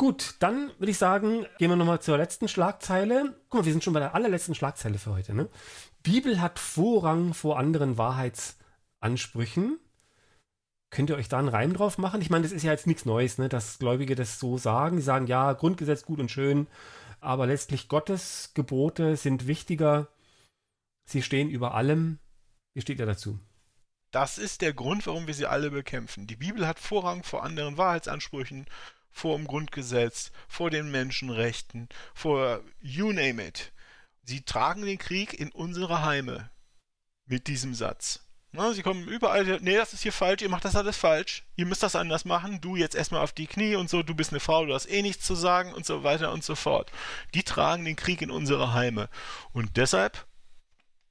Gut, 0.00 0.36
dann 0.38 0.72
würde 0.78 0.92
ich 0.92 0.96
sagen, 0.96 1.44
gehen 1.58 1.68
wir 1.68 1.76
nochmal 1.76 2.00
zur 2.00 2.16
letzten 2.16 2.48
Schlagzeile. 2.48 3.38
Guck 3.50 3.60
mal, 3.60 3.64
wir 3.66 3.72
sind 3.72 3.84
schon 3.84 3.92
bei 3.92 4.00
der 4.00 4.14
allerletzten 4.14 4.54
Schlagzeile 4.54 4.96
für 4.96 5.10
heute. 5.10 5.34
Ne? 5.34 5.50
Bibel 6.02 6.40
hat 6.40 6.58
Vorrang 6.58 7.34
vor 7.34 7.58
anderen 7.58 7.98
Wahrheitsansprüchen. 7.98 9.78
Könnt 10.88 11.10
ihr 11.10 11.16
euch 11.16 11.28
da 11.28 11.38
einen 11.38 11.50
Reim 11.50 11.74
drauf 11.74 11.98
machen? 11.98 12.22
Ich 12.22 12.30
meine, 12.30 12.44
das 12.44 12.52
ist 12.52 12.62
ja 12.62 12.72
jetzt 12.72 12.86
nichts 12.86 13.04
Neues, 13.04 13.36
ne, 13.36 13.50
dass 13.50 13.78
Gläubige 13.78 14.14
das 14.14 14.40
so 14.40 14.56
sagen. 14.56 14.96
Die 14.96 15.02
sagen, 15.02 15.26
ja, 15.26 15.52
Grundgesetz 15.52 16.06
gut 16.06 16.18
und 16.18 16.30
schön, 16.30 16.66
aber 17.20 17.46
letztlich 17.46 17.88
Gottes 17.88 18.52
Gebote 18.54 19.16
sind 19.16 19.46
wichtiger. 19.46 20.08
Sie 21.04 21.20
stehen 21.20 21.50
über 21.50 21.74
allem. 21.74 22.20
Wie 22.72 22.80
steht 22.80 23.00
ihr 23.00 23.06
dazu? 23.06 23.38
Das 24.12 24.38
ist 24.38 24.62
der 24.62 24.72
Grund, 24.72 25.06
warum 25.06 25.26
wir 25.26 25.34
sie 25.34 25.44
alle 25.44 25.70
bekämpfen. 25.70 26.26
Die 26.26 26.36
Bibel 26.36 26.66
hat 26.66 26.78
Vorrang 26.78 27.22
vor 27.22 27.44
anderen 27.44 27.76
Wahrheitsansprüchen, 27.76 28.64
vor 29.10 29.36
dem 29.36 29.46
Grundgesetz, 29.46 30.32
vor 30.48 30.70
den 30.70 30.90
Menschenrechten, 30.90 31.88
vor 32.14 32.62
you 32.80 33.12
name 33.12 33.46
it. 33.46 33.72
Sie 34.22 34.42
tragen 34.42 34.82
den 34.82 34.98
Krieg 34.98 35.34
in 35.34 35.50
unsere 35.50 36.02
Heime 36.02 36.50
mit 37.26 37.46
diesem 37.46 37.74
Satz. 37.74 38.20
Na, 38.52 38.72
sie 38.72 38.82
kommen 38.82 39.06
überall, 39.06 39.60
nee, 39.60 39.76
das 39.76 39.92
ist 39.92 40.02
hier 40.02 40.12
falsch, 40.12 40.42
ihr 40.42 40.48
macht 40.48 40.64
das 40.64 40.74
alles 40.74 40.96
falsch, 40.96 41.44
ihr 41.54 41.66
müsst 41.66 41.84
das 41.84 41.94
anders 41.94 42.24
machen, 42.24 42.60
du 42.60 42.74
jetzt 42.74 42.96
erstmal 42.96 43.22
auf 43.22 43.32
die 43.32 43.46
Knie 43.46 43.76
und 43.76 43.88
so, 43.88 44.02
du 44.02 44.12
bist 44.12 44.32
eine 44.32 44.40
Frau, 44.40 44.66
du 44.66 44.74
hast 44.74 44.86
eh 44.86 45.02
nichts 45.02 45.24
zu 45.24 45.36
sagen 45.36 45.72
und 45.72 45.86
so 45.86 46.02
weiter 46.02 46.32
und 46.32 46.42
so 46.42 46.56
fort. 46.56 46.90
Die 47.34 47.44
tragen 47.44 47.84
den 47.84 47.94
Krieg 47.94 48.22
in 48.22 48.30
unsere 48.30 48.72
Heime. 48.72 49.08
Und 49.52 49.76
deshalb 49.76 50.26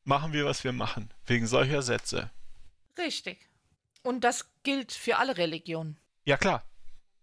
machen 0.04 0.34
wir, 0.34 0.44
was 0.44 0.66
wir 0.66 0.74
machen, 0.74 1.14
wegen 1.28 1.48
solcher 1.48 1.82
Sätze. 1.82 2.30
Richtig. 2.98 3.48
Und 4.04 4.26
das 4.26 4.50
gilt 4.64 4.92
für 4.92 5.18
alle 5.18 5.38
Religionen. 5.38 5.98
Ja, 6.26 6.36
klar. 6.36 6.64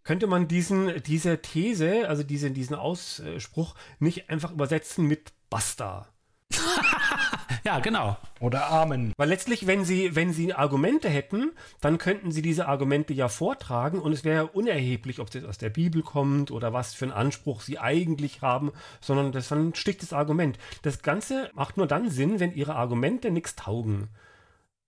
Könnte 0.06 0.28
man 0.28 0.46
diesen, 0.46 1.02
diese 1.02 1.42
These, 1.42 2.08
also 2.08 2.22
diesen, 2.22 2.54
diesen 2.54 2.76
Ausspruch, 2.76 3.74
nicht 3.98 4.30
einfach 4.30 4.52
übersetzen 4.52 5.06
mit 5.06 5.32
Basta? 5.50 6.06
Ja, 7.64 7.80
genau. 7.80 8.16
Oder 8.38 8.70
Amen. 8.70 9.12
Weil 9.16 9.28
letztlich, 9.28 9.66
wenn 9.66 9.84
sie, 9.84 10.14
wenn 10.14 10.32
sie 10.32 10.54
Argumente 10.54 11.08
hätten, 11.08 11.50
dann 11.80 11.98
könnten 11.98 12.30
sie 12.30 12.40
diese 12.40 12.68
Argumente 12.68 13.12
ja 13.12 13.26
vortragen 13.26 13.98
und 13.98 14.12
es 14.12 14.22
wäre 14.22 14.46
unerheblich, 14.46 15.18
ob 15.18 15.32
das 15.32 15.42
aus 15.42 15.58
der 15.58 15.70
Bibel 15.70 16.02
kommt 16.02 16.52
oder 16.52 16.72
was 16.72 16.94
für 16.94 17.06
einen 17.06 17.12
Anspruch 17.12 17.62
sie 17.62 17.80
eigentlich 17.80 18.40
haben, 18.40 18.70
sondern 19.00 19.32
das 19.32 19.46
ist 19.46 19.52
ein 19.52 19.74
stichtes 19.74 20.12
Argument. 20.12 20.58
Das 20.82 21.02
Ganze 21.02 21.50
macht 21.54 21.76
nur 21.76 21.88
dann 21.88 22.08
Sinn, 22.08 22.38
wenn 22.38 22.54
ihre 22.54 22.76
Argumente 22.76 23.32
nichts 23.32 23.56
taugen. 23.56 24.10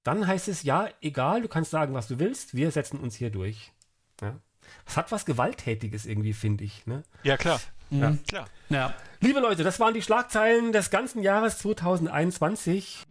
Dann 0.04 0.28
heißt 0.28 0.46
es, 0.46 0.62
ja, 0.62 0.88
egal, 1.00 1.42
du 1.42 1.48
kannst 1.48 1.72
sagen, 1.72 1.94
was 1.94 2.06
du 2.06 2.20
willst, 2.20 2.54
wir 2.54 2.70
setzen 2.70 3.00
uns 3.00 3.16
hier 3.16 3.30
durch. 3.30 3.72
Ja. 4.20 4.38
Es 4.86 4.96
hat 4.96 5.12
was 5.12 5.26
Gewalttätiges 5.26 6.06
irgendwie, 6.06 6.32
finde 6.32 6.64
ich. 6.64 6.86
Ne? 6.86 7.02
Ja, 7.22 7.36
klar. 7.36 7.60
Ja. 7.90 8.16
Klar. 8.28 8.46
Ja. 8.68 8.94
Liebe 9.20 9.40
Leute, 9.40 9.64
das 9.64 9.80
waren 9.80 9.94
die 9.94 10.02
Schlagzeilen 10.02 10.72
des 10.72 10.90
ganzen 10.90 11.22
Jahres 11.22 11.58
2021. 11.58 13.06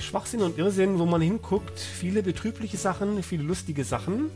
Schwachsinn 0.00 0.42
und 0.42 0.58
Irrsinn, 0.58 0.98
wo 0.98 1.06
man 1.06 1.20
hinguckt, 1.20 1.78
viele 1.78 2.22
betrübliche 2.22 2.76
Sachen, 2.76 3.22
viele 3.22 3.42
lustige 3.42 3.84
Sachen. 3.84 4.30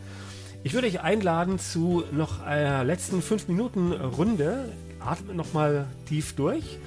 Ich 0.62 0.74
würde 0.74 0.86
euch 0.86 1.00
einladen 1.00 1.58
zu 1.58 2.04
noch 2.12 2.42
einer 2.42 2.84
letzten 2.84 3.22
5 3.22 3.48
Minuten 3.48 3.92
Runde. 3.92 4.72
Atmet 5.00 5.36
nochmal 5.36 5.86
tief 6.06 6.34
durch. 6.34 6.78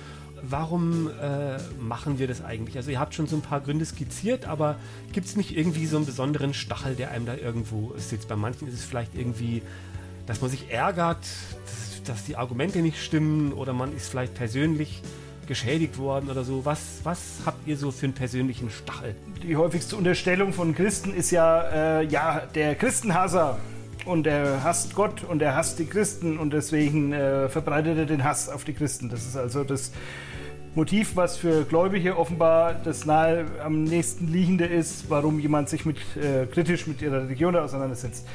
Warum 0.44 1.08
äh, 1.08 1.58
machen 1.80 2.20
wir 2.20 2.28
das 2.28 2.44
eigentlich? 2.44 2.78
Also 2.78 2.92
ihr 2.92 3.00
habt 3.00 3.14
schon 3.14 3.28
so 3.28 3.36
ein 3.36 3.42
paar 3.42 3.62
Gründe 3.62 3.86
skizziert, 3.86 4.46
aber 4.46 4.78
gibt 5.12 5.28
es 5.28 5.36
nicht 5.36 5.58
irgendwie 5.58 5.86
so 5.86 5.98
einen 5.98 6.06
besonderen 6.06 6.54
Stachel, 6.54 6.96
der 6.96 7.12
einem 7.12 7.26
da 7.26 7.36
irgendwo 7.36 7.94
sitzt? 7.98 8.28
Bei 8.28 8.36
manchen 8.36 8.68
ist 8.68 8.76
es 8.76 8.84
vielleicht 8.84 9.16
irgendwie, 9.16 9.62
dass 10.26 10.42
man 10.42 10.50
sich 10.50 10.72
ärgert, 10.72 11.24
dass 11.66 11.90
dass 12.10 12.26
die 12.26 12.36
Argumente 12.36 12.80
nicht 12.80 13.02
stimmen 13.02 13.54
oder 13.54 13.74
man 13.74 13.96
ist 13.96 14.10
vielleicht 14.10 14.34
persönlich 14.34 15.02
geschädigt 15.48 15.98
worden 15.98 16.30
oder 16.30 16.44
so. 16.44 16.66
Was, 16.66 17.00
was 17.04 17.40
habt 17.46 17.68
ihr 17.68 17.78
so 17.78 17.92
für 17.92 18.06
einen 18.06 18.14
persönlichen 18.14 18.70
Stachel? 18.70 19.16
Die 19.44 19.56
häufigste 19.56 19.96
Unterstellung 19.96 20.54
von 20.54 20.76
Christen 20.76 21.14
ist 21.14 21.32
ja, 21.32 22.00
äh, 22.00 22.06
ja, 22.06 22.44
der 22.54 22.76
Christenhasser. 22.76 23.58
Und 24.06 24.26
er 24.26 24.64
hasst 24.64 24.96
Gott 24.96 25.24
und 25.24 25.42
er 25.42 25.56
hasst 25.56 25.78
die 25.78 25.86
Christen 25.86 26.40
und 26.40 26.52
deswegen 26.52 27.14
äh, 27.14 27.50
verbreitet 27.50 27.98
er 27.98 28.06
den 28.06 28.24
Hass 28.24 28.50
auf 28.50 28.64
die 28.64 28.74
Christen. 28.74 29.10
Das 29.10 29.26
ist 29.26 29.36
also 29.36 29.64
das 29.64 29.92
Motiv, 30.80 31.18
was 31.18 31.36
für 31.36 31.66
Gläubige 31.66 32.18
offenbar 32.18 32.74
das 32.74 33.06
nahe 33.06 33.48
am 33.62 33.84
nächsten 33.84 34.32
liegende 34.32 34.66
ist, 34.66 35.10
warum 35.10 35.38
jemand 35.38 35.68
sich 35.68 35.86
mit, 35.86 35.98
äh, 36.16 36.46
kritisch 36.46 36.88
mit 36.88 37.02
ihrer 37.02 37.24
Religion 37.24 37.54
auseinandersetzt. 37.58 38.26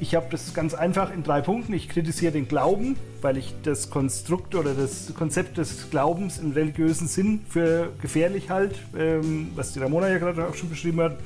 Ich 0.00 0.14
habe 0.14 0.26
das 0.30 0.52
ganz 0.52 0.74
einfach 0.74 1.10
in 1.10 1.22
drei 1.22 1.40
Punkten. 1.40 1.72
Ich 1.72 1.88
kritisiere 1.88 2.32
den 2.32 2.46
Glauben, 2.46 2.96
weil 3.22 3.38
ich 3.38 3.54
das 3.62 3.88
Konstrukt 3.88 4.54
oder 4.54 4.74
das 4.74 5.14
Konzept 5.14 5.56
des 5.56 5.88
Glaubens 5.88 6.36
im 6.36 6.52
religiösen 6.52 7.08
Sinn 7.08 7.40
für 7.48 7.88
gefährlich 8.02 8.50
halte, 8.50 8.74
ähm, 8.98 9.52
was 9.54 9.72
die 9.72 9.78
Ramona 9.78 10.10
ja 10.10 10.18
gerade 10.18 10.46
auch 10.46 10.54
schon 10.54 10.68
beschrieben 10.68 11.00
hat. 11.00 11.16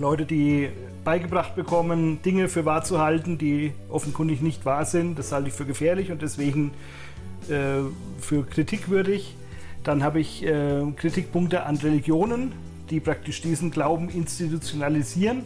Leute, 0.00 0.26
die 0.26 0.70
beigebracht 1.04 1.54
bekommen, 1.54 2.20
Dinge 2.24 2.48
für 2.48 2.64
wahr 2.64 2.82
zu 2.82 2.98
halten, 2.98 3.38
die 3.38 3.72
offenkundig 3.90 4.40
nicht 4.40 4.64
wahr 4.64 4.84
sind, 4.84 5.20
das 5.20 5.30
halte 5.30 5.50
ich 5.50 5.54
für 5.54 5.66
gefährlich 5.66 6.10
und 6.10 6.20
deswegen 6.20 6.72
äh, 7.48 7.82
für 8.20 8.44
kritikwürdig. 8.44 9.36
Dann 9.84 10.02
habe 10.02 10.20
ich 10.20 10.44
äh, 10.44 10.82
Kritikpunkte 10.96 11.64
an 11.64 11.76
Religionen, 11.76 12.52
die 12.90 13.00
praktisch 13.00 13.42
diesen 13.42 13.70
Glauben 13.70 14.08
institutionalisieren. 14.08 15.44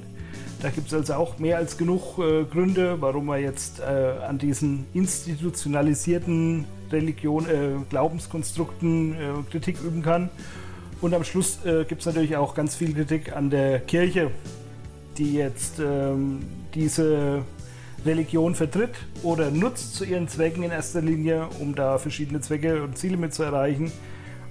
Da 0.61 0.71
gibt 0.71 0.89
es 0.89 0.95
also 0.95 1.15
auch 1.15 1.39
mehr 1.39 1.57
als 1.57 1.77
genug 1.77 2.19
äh, 2.19 2.45
Gründe, 2.45 2.97
warum 3.01 3.27
man 3.27 3.41
jetzt 3.41 3.81
äh, 3.81 3.83
an 4.27 4.39
diesen 4.39 4.87
institutionalisierten 4.95 6.65
Religion, 6.93 7.47
äh, 7.47 7.71
Glaubenskonstrukten 7.91 9.15
äh, 9.15 9.17
Kritik 9.51 9.81
üben 9.83 10.03
kann. 10.03 10.31
Und 11.01 11.15
am 11.15 11.25
Schluss 11.25 11.59
äh, 11.65 11.85
gibt 11.85 12.03
es 12.03 12.07
natürlich 12.07 12.37
auch 12.37 12.55
ganz 12.55 12.77
viel 12.77 12.95
Kritik 12.95 13.35
an 13.35 13.51
der 13.51 13.81
Kirche, 13.81 14.31
die 15.19 15.35
jetzt 15.35 15.81
ähm, 15.81 16.45
diese 16.75 17.43
Religion 18.07 18.55
vertritt 18.55 18.95
oder 19.23 19.51
nutzt 19.51 19.97
zu 19.97 20.05
ihren 20.05 20.29
Zwecken 20.29 20.63
in 20.63 20.71
erster 20.71 21.03
Linie, 21.03 21.49
um 21.59 21.75
da 21.75 21.99
verschiedene 21.99 22.41
Zwecke 22.41 22.83
und 22.83 22.99
Ziele 22.99 23.17
mit 23.17 23.35
zu 23.35 23.43
erreichen. 23.43 23.91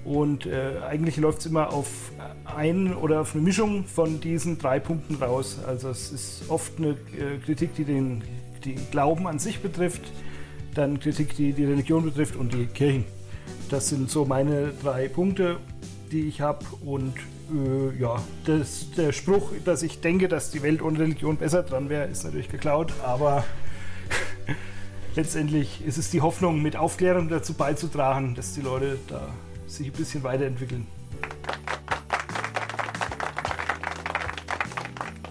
Und 0.04 0.46
äh, 0.46 0.80
eigentlich 0.88 1.18
läuft 1.18 1.40
es 1.40 1.46
immer 1.46 1.72
auf 1.72 2.12
einen 2.46 2.96
oder 2.96 3.22
auf 3.22 3.36
eine 3.36 3.44
Mischung 3.44 3.86
von 3.86 4.20
diesen 4.20 4.58
drei 4.58 4.80
Punkten 4.80 5.16
raus. 5.16 5.60
Also 5.66 5.90
es 5.90 6.12
ist 6.12 6.50
oft 6.50 6.78
eine 6.78 6.90
äh, 6.90 7.38
Kritik, 7.46 7.76
die 7.76 7.86
den 7.86 8.24
die 8.64 8.76
Glauben 8.92 9.28
an 9.28 9.40
sich 9.40 9.60
betrifft, 9.62 10.02
dann 10.74 11.00
Kritik, 11.00 11.36
die 11.36 11.54
die 11.54 11.66
Religion 11.66 12.04
betrifft 12.04 12.36
und 12.36 12.54
die 12.54 12.66
Kirchen. 12.68 13.06
Das 13.70 13.90
sind 13.90 14.10
so 14.10 14.26
meine 14.26 14.74
drei 14.82 15.08
Punkte, 15.08 15.58
die 16.12 16.28
ich 16.28 16.42
habe. 16.42 16.66
Und 16.86 17.16
äh, 17.52 18.00
ja, 18.00 18.22
das, 18.46 18.92
der 18.92 19.12
Spruch, 19.12 19.52
dass 19.66 19.84
ich 19.84 20.02
denke, 20.02 20.28
dass 20.28 20.52
die 20.52 20.62
Welt 20.62 20.82
ohne 20.82 21.00
Religion 21.00 21.38
besser 21.38 21.64
dran 21.64 21.90
wäre, 21.90 22.06
ist 22.06 22.24
natürlich 22.24 22.50
geklaut, 22.50 22.94
aber 23.04 23.44
letztendlich 25.16 25.86
ist 25.86 25.98
es 25.98 26.10
die 26.10 26.22
Hoffnung, 26.22 26.62
mit 26.62 26.76
Aufklärung 26.76 27.30
dazu 27.30 27.54
beizutragen, 27.54 28.36
dass 28.36 28.54
die 28.54 28.62
Leute 28.62 28.98
da 29.08 29.30
sich 29.78 29.88
ein 29.88 29.94
bisschen 29.94 30.24
weiterentwickeln. 30.24 30.88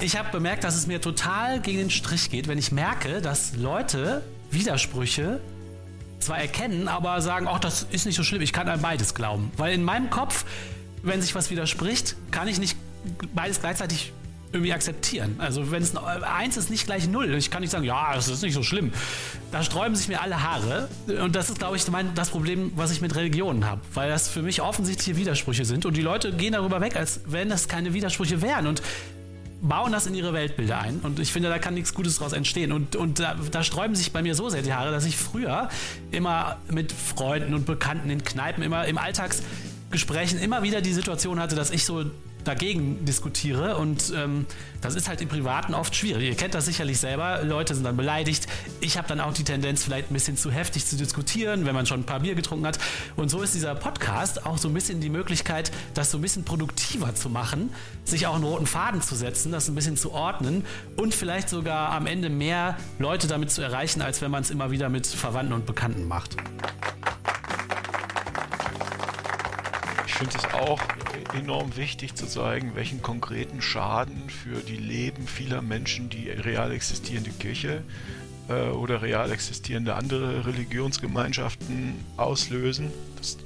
Ich 0.00 0.16
habe 0.16 0.30
bemerkt, 0.30 0.64
dass 0.64 0.76
es 0.76 0.86
mir 0.86 1.00
total 1.00 1.60
gegen 1.60 1.78
den 1.78 1.90
Strich 1.90 2.30
geht, 2.30 2.48
wenn 2.48 2.56
ich 2.56 2.72
merke, 2.72 3.20
dass 3.20 3.54
Leute 3.56 4.22
Widersprüche 4.50 5.40
zwar 6.20 6.38
erkennen, 6.38 6.88
aber 6.88 7.20
sagen, 7.20 7.46
ach, 7.48 7.58
das 7.58 7.86
ist 7.90 8.06
nicht 8.06 8.16
so 8.16 8.22
schlimm, 8.22 8.40
ich 8.40 8.52
kann 8.52 8.68
an 8.68 8.80
beides 8.80 9.14
glauben. 9.14 9.52
Weil 9.56 9.74
in 9.74 9.84
meinem 9.84 10.08
Kopf, 10.08 10.44
wenn 11.02 11.20
sich 11.20 11.34
was 11.34 11.50
widerspricht, 11.50 12.16
kann 12.30 12.48
ich 12.48 12.58
nicht 12.58 12.76
beides 13.34 13.60
gleichzeitig 13.60 14.12
irgendwie 14.52 14.72
akzeptieren. 14.72 15.36
Also 15.38 15.70
wenn 15.70 15.82
es 15.82 15.94
eins 15.96 16.56
ist 16.56 16.70
nicht 16.70 16.86
gleich 16.86 17.08
null, 17.08 17.34
ich 17.34 17.50
kann 17.50 17.60
nicht 17.60 17.70
sagen, 17.70 17.84
ja, 17.84 18.14
das 18.14 18.28
ist 18.28 18.42
nicht 18.42 18.54
so 18.54 18.62
schlimm. 18.62 18.92
Da 19.52 19.62
sträuben 19.62 19.94
sich 19.94 20.08
mir 20.08 20.20
alle 20.20 20.42
Haare 20.42 20.88
und 21.22 21.36
das 21.36 21.50
ist, 21.50 21.58
glaube 21.58 21.76
ich, 21.76 21.88
mein, 21.88 22.14
das 22.14 22.30
Problem, 22.30 22.72
was 22.74 22.90
ich 22.90 23.00
mit 23.00 23.14
Religionen 23.14 23.64
habe, 23.64 23.80
weil 23.94 24.08
das 24.08 24.28
für 24.28 24.42
mich 24.42 24.60
offensichtliche 24.60 25.16
Widersprüche 25.16 25.64
sind 25.64 25.86
und 25.86 25.96
die 25.96 26.02
Leute 26.02 26.32
gehen 26.32 26.52
darüber 26.52 26.80
weg, 26.80 26.96
als 26.96 27.20
wenn 27.26 27.48
das 27.48 27.68
keine 27.68 27.94
Widersprüche 27.94 28.42
wären 28.42 28.66
und 28.66 28.82
bauen 29.62 29.92
das 29.92 30.06
in 30.06 30.14
ihre 30.14 30.32
Weltbilder 30.32 30.80
ein 30.80 31.00
und 31.00 31.20
ich 31.20 31.32
finde, 31.32 31.48
da 31.48 31.58
kann 31.58 31.74
nichts 31.74 31.94
Gutes 31.94 32.16
daraus 32.16 32.32
entstehen 32.32 32.72
und, 32.72 32.96
und 32.96 33.20
da, 33.20 33.36
da 33.50 33.62
sträuben 33.62 33.94
sich 33.94 34.10
bei 34.10 34.22
mir 34.22 34.34
so 34.34 34.48
sehr 34.48 34.62
die 34.62 34.72
Haare, 34.72 34.90
dass 34.90 35.04
ich 35.04 35.16
früher 35.16 35.68
immer 36.10 36.56
mit 36.70 36.92
Freunden 36.92 37.54
und 37.54 37.66
Bekannten 37.66 38.08
in 38.10 38.24
Kneipen, 38.24 38.62
immer 38.62 38.86
im 38.86 38.96
Alltagsgesprächen 39.90 40.38
immer 40.38 40.62
wieder 40.62 40.80
die 40.80 40.92
Situation 40.92 41.40
hatte, 41.40 41.56
dass 41.56 41.70
ich 41.70 41.84
so 41.84 42.04
dagegen 42.44 43.04
diskutiere 43.04 43.76
und 43.76 44.14
ähm, 44.16 44.46
das 44.80 44.94
ist 44.94 45.08
halt 45.08 45.20
im 45.20 45.28
Privaten 45.28 45.74
oft 45.74 45.94
schwierig. 45.94 46.26
Ihr 46.26 46.36
kennt 46.36 46.54
das 46.54 46.64
sicherlich 46.64 46.98
selber, 46.98 47.42
Leute 47.42 47.74
sind 47.74 47.84
dann 47.84 47.98
beleidigt. 47.98 48.46
Ich 48.80 48.96
habe 48.96 49.06
dann 49.08 49.20
auch 49.20 49.34
die 49.34 49.44
Tendenz, 49.44 49.84
vielleicht 49.84 50.10
ein 50.10 50.14
bisschen 50.14 50.38
zu 50.38 50.50
heftig 50.50 50.86
zu 50.86 50.96
diskutieren, 50.96 51.66
wenn 51.66 51.74
man 51.74 51.84
schon 51.84 52.00
ein 52.00 52.06
paar 52.06 52.20
Bier 52.20 52.34
getrunken 52.34 52.66
hat. 52.66 52.78
Und 53.16 53.28
so 53.28 53.42
ist 53.42 53.54
dieser 53.54 53.74
Podcast 53.74 54.46
auch 54.46 54.56
so 54.56 54.68
ein 54.68 54.74
bisschen 54.74 55.00
die 55.00 55.10
Möglichkeit, 55.10 55.70
das 55.92 56.10
so 56.10 56.18
ein 56.18 56.22
bisschen 56.22 56.44
produktiver 56.44 57.14
zu 57.14 57.28
machen, 57.28 57.70
sich 58.04 58.26
auch 58.26 58.36
einen 58.36 58.44
roten 58.44 58.66
Faden 58.66 59.02
zu 59.02 59.16
setzen, 59.16 59.52
das 59.52 59.68
ein 59.68 59.74
bisschen 59.74 59.98
zu 59.98 60.12
ordnen 60.12 60.64
und 60.96 61.14
vielleicht 61.14 61.50
sogar 61.50 61.90
am 61.90 62.06
Ende 62.06 62.30
mehr 62.30 62.78
Leute 62.98 63.26
damit 63.26 63.50
zu 63.50 63.60
erreichen, 63.60 64.00
als 64.00 64.22
wenn 64.22 64.30
man 64.30 64.42
es 64.42 64.50
immer 64.50 64.70
wieder 64.70 64.88
mit 64.88 65.06
Verwandten 65.06 65.52
und 65.52 65.66
Bekannten 65.66 66.08
macht. 66.08 66.36
Finde 70.20 70.36
es 70.36 70.52
auch 70.52 70.82
enorm 71.34 71.78
wichtig 71.78 72.14
zu 72.14 72.26
zeigen, 72.26 72.74
welchen 72.74 73.00
konkreten 73.00 73.62
Schaden 73.62 74.28
für 74.28 74.60
die 74.60 74.76
Leben 74.76 75.26
vieler 75.26 75.62
Menschen 75.62 76.10
die 76.10 76.28
real 76.28 76.72
existierende 76.72 77.30
Kirche 77.30 77.82
äh, 78.50 78.68
oder 78.68 79.00
real 79.00 79.32
existierende 79.32 79.94
andere 79.94 80.44
Religionsgemeinschaften 80.44 81.94
auslösen. 82.18 82.92
Das 83.16 83.38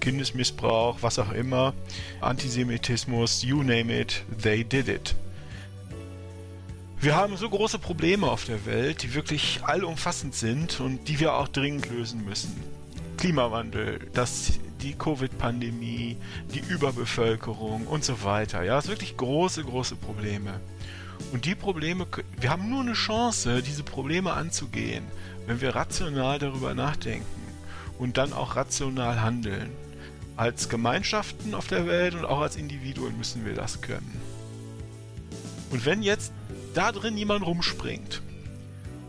Kindesmissbrauch, 0.00 0.98
was 1.00 1.20
auch 1.20 1.30
immer, 1.30 1.74
Antisemitismus, 2.20 3.44
you 3.44 3.62
name 3.62 3.96
it, 3.96 4.24
they 4.42 4.64
did 4.64 4.88
it. 4.88 5.14
Wir 6.98 7.14
haben 7.14 7.36
so 7.36 7.48
große 7.48 7.78
Probleme 7.78 8.28
auf 8.28 8.46
der 8.46 8.66
Welt, 8.66 9.04
die 9.04 9.14
wirklich 9.14 9.60
allumfassend 9.62 10.34
sind 10.34 10.80
und 10.80 11.06
die 11.06 11.20
wir 11.20 11.34
auch 11.34 11.46
dringend 11.46 11.88
lösen 11.88 12.24
müssen. 12.24 12.60
Klimawandel, 13.16 14.00
das 14.12 14.58
die 14.82 14.94
Covid-Pandemie, 14.94 16.16
die 16.54 16.60
Überbevölkerung 16.60 17.86
und 17.86 18.04
so 18.04 18.22
weiter. 18.22 18.62
Ja, 18.62 18.78
es 18.78 18.84
sind 18.84 18.94
wirklich 18.94 19.16
große, 19.16 19.64
große 19.64 19.96
Probleme. 19.96 20.60
Und 21.32 21.44
die 21.44 21.54
Probleme, 21.54 22.06
wir 22.38 22.50
haben 22.50 22.68
nur 22.68 22.82
eine 22.82 22.92
Chance, 22.92 23.62
diese 23.62 23.82
Probleme 23.82 24.32
anzugehen, 24.32 25.04
wenn 25.46 25.60
wir 25.60 25.74
rational 25.74 26.38
darüber 26.38 26.74
nachdenken 26.74 27.26
und 27.98 28.16
dann 28.18 28.32
auch 28.32 28.56
rational 28.56 29.20
handeln. 29.20 29.70
Als 30.36 30.68
Gemeinschaften 30.68 31.54
auf 31.54 31.66
der 31.66 31.86
Welt 31.86 32.14
und 32.14 32.26
auch 32.26 32.40
als 32.40 32.56
Individuen 32.56 33.16
müssen 33.16 33.46
wir 33.46 33.54
das 33.54 33.80
können. 33.80 34.20
Und 35.70 35.86
wenn 35.86 36.02
jetzt 36.02 36.32
da 36.74 36.92
drin 36.92 37.16
jemand 37.16 37.46
rumspringt 37.46 38.22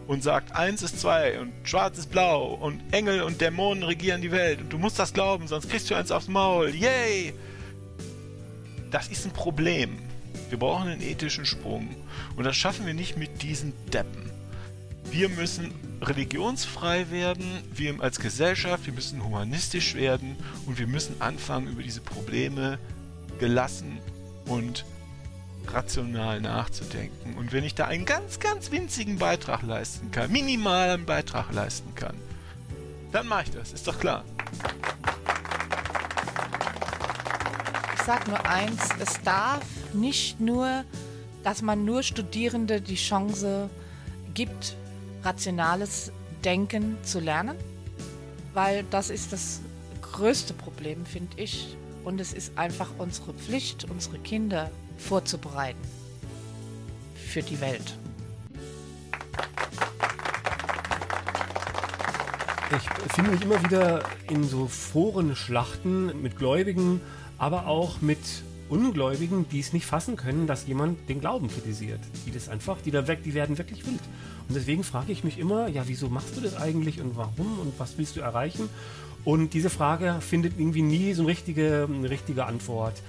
und 0.08 0.24
sagt, 0.24 0.56
eins 0.56 0.82
ist 0.82 1.00
zwei 1.00 1.40
und 1.40 1.52
schwarz 1.64 1.98
ist 1.98 2.12
blau 2.12 2.54
und 2.54 2.82
Engel 2.92 3.22
und 3.22 3.42
Dämonen 3.42 3.84
regieren 3.84 4.22
die 4.22 4.32
Welt 4.32 4.62
und 4.62 4.72
du 4.72 4.78
musst 4.78 4.98
das 5.00 5.14
glauben, 5.14 5.48
sonst 5.48 5.70
kriegst 5.70 5.90
du 5.90 5.96
eins 5.96 6.12
aufs 6.12 6.28
Maul. 6.28 6.74
Yay! 6.74 7.34
das 8.92 9.08
ist 9.10 9.26
ein 9.26 9.32
Problem. 9.32 9.98
Wir 10.50 10.58
brauchen 10.58 10.88
einen 10.88 11.02
ethischen 11.02 11.46
Sprung. 11.46 11.90
Und 12.36 12.46
das 12.46 12.56
schaffen 12.56 12.86
wir 12.86 12.94
nicht 12.94 13.18
mit 13.18 13.42
diesen 13.42 13.74
Deppen. 13.92 14.32
Wir 15.12 15.30
müssen 15.30 15.74
religionsfrei 16.02 17.10
werden, 17.10 17.46
wir 17.74 18.02
als 18.02 18.20
Gesellschaft, 18.20 18.86
wir 18.86 18.94
müssen 18.94 19.24
humanistisch 19.24 19.96
werden 19.96 20.36
und 20.66 20.80
wir 20.80 20.88
müssen 20.88 21.22
anfangen, 21.22 21.68
über 21.68 21.82
diese 21.82 22.02
Probleme 22.02 22.78
gelassen 23.40 24.00
und 24.46 24.86
rational 25.74 26.42
nachzudenken. 26.42 27.38
Und 27.38 27.52
wenn 27.52 27.64
ich 27.64 27.76
da 27.76 27.86
einen 27.86 28.06
ganz, 28.06 28.40
ganz 28.40 28.72
winzigen 28.72 29.18
Beitrag 29.18 29.62
leisten 29.64 30.12
kann, 30.12 30.32
minimalen 30.32 31.06
Beitrag 31.06 31.52
leisten 31.54 31.94
kann, 31.96 32.16
dann 33.12 33.28
mache 33.28 33.44
ich 33.44 33.52
das, 33.52 33.74
ist 33.74 33.88
doch 33.88 34.00
klar. 34.00 34.24
Ich 37.96 38.02
sag 38.04 38.28
nur 38.28 38.46
eins, 38.46 38.90
es 39.00 39.22
darf 39.24 39.66
nicht 39.94 40.40
nur, 40.40 40.84
dass 41.44 41.62
man 41.62 41.86
nur 41.86 42.04
Studierende 42.04 42.82
die 42.82 42.96
Chance 42.96 43.70
gibt, 44.34 44.76
rationales 45.24 46.12
Denken 46.44 46.98
zu 47.04 47.20
lernen, 47.20 47.58
weil 48.54 48.84
das 48.90 49.10
ist 49.10 49.34
das 49.34 49.62
größte 50.02 50.54
Problem, 50.54 51.06
finde 51.06 51.42
ich. 51.42 51.76
Und 52.04 52.22
es 52.22 52.32
ist 52.32 52.58
einfach 52.58 52.90
unsere 52.98 53.34
Pflicht, 53.34 53.86
unsere 53.90 54.18
Kinder 54.20 54.72
vorzubereiten 54.98 55.80
für 57.16 57.42
die 57.42 57.60
Welt. 57.62 57.98
Ich 62.76 63.14
finde 63.14 63.32
mich 63.32 63.42
immer 63.42 63.64
wieder 63.64 64.04
in 64.30 64.44
so 64.44 64.68
Forenschlachten 64.68 66.22
mit 66.22 66.38
Gläubigen, 66.38 67.00
aber 67.38 67.68
auch 67.68 68.02
mit 68.02 68.20
Ungläubigen, 68.70 69.48
die 69.50 69.62
es 69.62 69.72
nicht 69.72 69.86
fassen 69.86 70.18
können, 70.18 70.48
dass 70.48 70.68
jemand 70.68 71.08
den 71.08 71.22
Glauben 71.22 71.48
kritisiert. 71.48 72.02
Die 72.26 72.32
das 72.32 72.50
einfach, 72.50 72.78
die 72.82 72.92
da 72.92 73.08
weg, 73.08 73.24
die 73.24 73.34
werden 73.34 73.58
wirklich 73.58 73.86
wild. 73.86 74.02
Und 74.50 74.56
deswegen 74.56 74.84
frage 74.84 75.12
ich 75.14 75.24
mich 75.24 75.40
immer, 75.40 75.70
ja, 75.70 75.84
wieso 75.88 76.10
machst 76.10 76.36
du 76.36 76.42
das 76.42 76.58
eigentlich 76.58 77.00
und 77.00 77.16
warum 77.16 77.60
und 77.60 77.74
was 77.78 77.98
willst 77.98 78.18
du 78.18 78.20
erreichen? 78.20 78.70
Und 79.24 79.54
diese 79.54 79.70
Frage 79.70 80.18
findet 80.20 80.60
irgendwie 80.60 80.82
nie 80.82 81.14
so 81.14 81.22
eine 81.22 81.32
richtige, 81.32 81.88
eine 81.90 82.10
richtige 82.10 82.46
Antwort. 82.46 83.02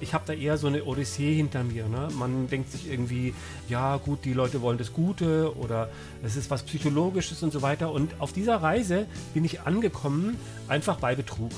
Ich 0.00 0.14
habe 0.14 0.24
da 0.26 0.32
eher 0.32 0.58
so 0.58 0.66
eine 0.66 0.84
Odyssee 0.84 1.34
hinter 1.34 1.64
mir. 1.64 1.88
Ne? 1.88 2.08
Man 2.18 2.48
denkt 2.48 2.70
sich 2.70 2.90
irgendwie, 2.90 3.34
ja 3.68 3.96
gut, 3.96 4.24
die 4.24 4.32
Leute 4.32 4.60
wollen 4.60 4.78
das 4.78 4.92
Gute 4.92 5.56
oder 5.56 5.88
es 6.22 6.36
ist 6.36 6.50
was 6.50 6.62
Psychologisches 6.64 7.42
und 7.42 7.52
so 7.52 7.62
weiter. 7.62 7.90
Und 7.92 8.20
auf 8.20 8.32
dieser 8.32 8.56
Reise 8.56 9.06
bin 9.32 9.44
ich 9.44 9.62
angekommen, 9.62 10.36
einfach 10.68 10.98
bei 10.98 11.14
Betrug 11.14 11.52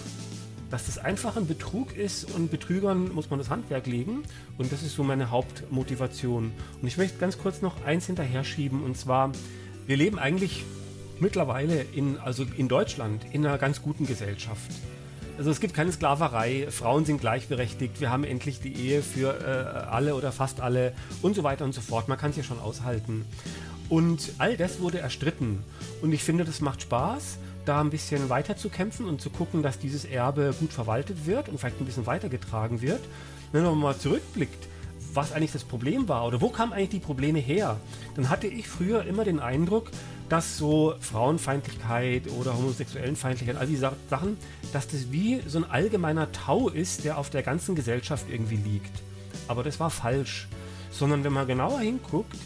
dass 0.70 0.86
das 0.86 0.98
einfach 0.98 1.36
ein 1.36 1.46
Betrug 1.46 1.96
ist 1.96 2.24
und 2.34 2.50
Betrügern 2.50 3.14
muss 3.14 3.30
man 3.30 3.38
das 3.38 3.50
Handwerk 3.50 3.86
legen. 3.86 4.24
Und 4.58 4.70
das 4.72 4.82
ist 4.82 4.94
so 4.94 5.02
meine 5.02 5.30
Hauptmotivation. 5.30 6.52
Und 6.80 6.86
ich 6.86 6.98
möchte 6.98 7.18
ganz 7.18 7.38
kurz 7.38 7.62
noch 7.62 7.84
eins 7.84 8.06
hinterher 8.06 8.44
schieben. 8.44 8.82
Und 8.82 8.96
zwar, 8.96 9.32
wir 9.86 9.96
leben 9.96 10.18
eigentlich 10.18 10.64
mittlerweile 11.20 11.82
in, 11.94 12.18
also 12.18 12.44
in 12.56 12.68
Deutschland 12.68 13.24
in 13.32 13.46
einer 13.46 13.58
ganz 13.58 13.82
guten 13.82 14.06
Gesellschaft. 14.06 14.70
Also 15.38 15.52
es 15.52 15.60
gibt 15.60 15.72
keine 15.72 15.92
Sklaverei, 15.92 16.66
Frauen 16.68 17.04
sind 17.04 17.20
gleichberechtigt, 17.20 18.00
wir 18.00 18.10
haben 18.10 18.24
endlich 18.24 18.60
die 18.60 18.74
Ehe 18.74 19.02
für 19.02 19.38
äh, 19.38 19.88
alle 19.88 20.16
oder 20.16 20.32
fast 20.32 20.60
alle 20.60 20.92
und 21.22 21.36
so 21.36 21.44
weiter 21.44 21.64
und 21.64 21.72
so 21.72 21.80
fort. 21.80 22.08
Man 22.08 22.18
kann 22.18 22.30
es 22.30 22.36
ja 22.36 22.42
schon 22.42 22.58
aushalten. 22.58 23.24
Und 23.88 24.32
all 24.38 24.56
das 24.56 24.80
wurde 24.80 24.98
erstritten. 24.98 25.62
Und 26.02 26.12
ich 26.12 26.24
finde, 26.24 26.44
das 26.44 26.60
macht 26.60 26.82
Spaß 26.82 27.38
da 27.64 27.80
ein 27.80 27.90
bisschen 27.90 28.28
weiter 28.30 28.56
zu 28.56 28.68
kämpfen 28.68 29.06
und 29.06 29.20
zu 29.20 29.30
gucken, 29.30 29.62
dass 29.62 29.78
dieses 29.78 30.04
Erbe 30.04 30.52
gut 30.58 30.72
verwaltet 30.72 31.24
wird 31.24 31.48
und 31.48 31.58
vielleicht 31.58 31.80
ein 31.80 31.86
bisschen 31.86 32.06
weitergetragen 32.06 32.82
wird. 32.82 33.00
Wenn 33.52 33.62
man 33.62 33.78
mal 33.78 33.96
zurückblickt, 33.96 34.66
was 35.14 35.32
eigentlich 35.32 35.52
das 35.52 35.62
Problem 35.62 36.08
war 36.08 36.26
oder 36.26 36.40
wo 36.40 36.48
kamen 36.48 36.72
eigentlich 36.72 36.88
die 36.88 36.98
Probleme 36.98 37.38
her, 37.38 37.76
dann 38.16 38.28
hatte 38.28 38.48
ich 38.48 38.66
früher 38.66 39.04
immer 39.04 39.24
den 39.24 39.38
Eindruck, 39.38 39.92
dass 40.28 40.58
so 40.58 40.94
Frauenfeindlichkeit 41.00 42.28
oder 42.38 42.56
Homosexuellenfeindlichkeit, 42.56 43.56
all 43.56 43.66
diese 43.66 43.92
Sachen, 44.10 44.36
dass 44.72 44.88
das 44.88 45.10
wie 45.10 45.40
so 45.46 45.58
ein 45.58 45.64
allgemeiner 45.64 46.30
Tau 46.32 46.68
ist, 46.68 47.04
der 47.04 47.18
auf 47.18 47.30
der 47.30 47.42
ganzen 47.42 47.74
Gesellschaft 47.74 48.26
irgendwie 48.30 48.56
liegt. 48.56 49.02
Aber 49.46 49.62
das 49.62 49.80
war 49.80 49.90
falsch. 49.90 50.48
Sondern 50.90 51.22
wenn 51.24 51.32
man 51.32 51.46
genauer 51.46 51.80
hinguckt, 51.80 52.36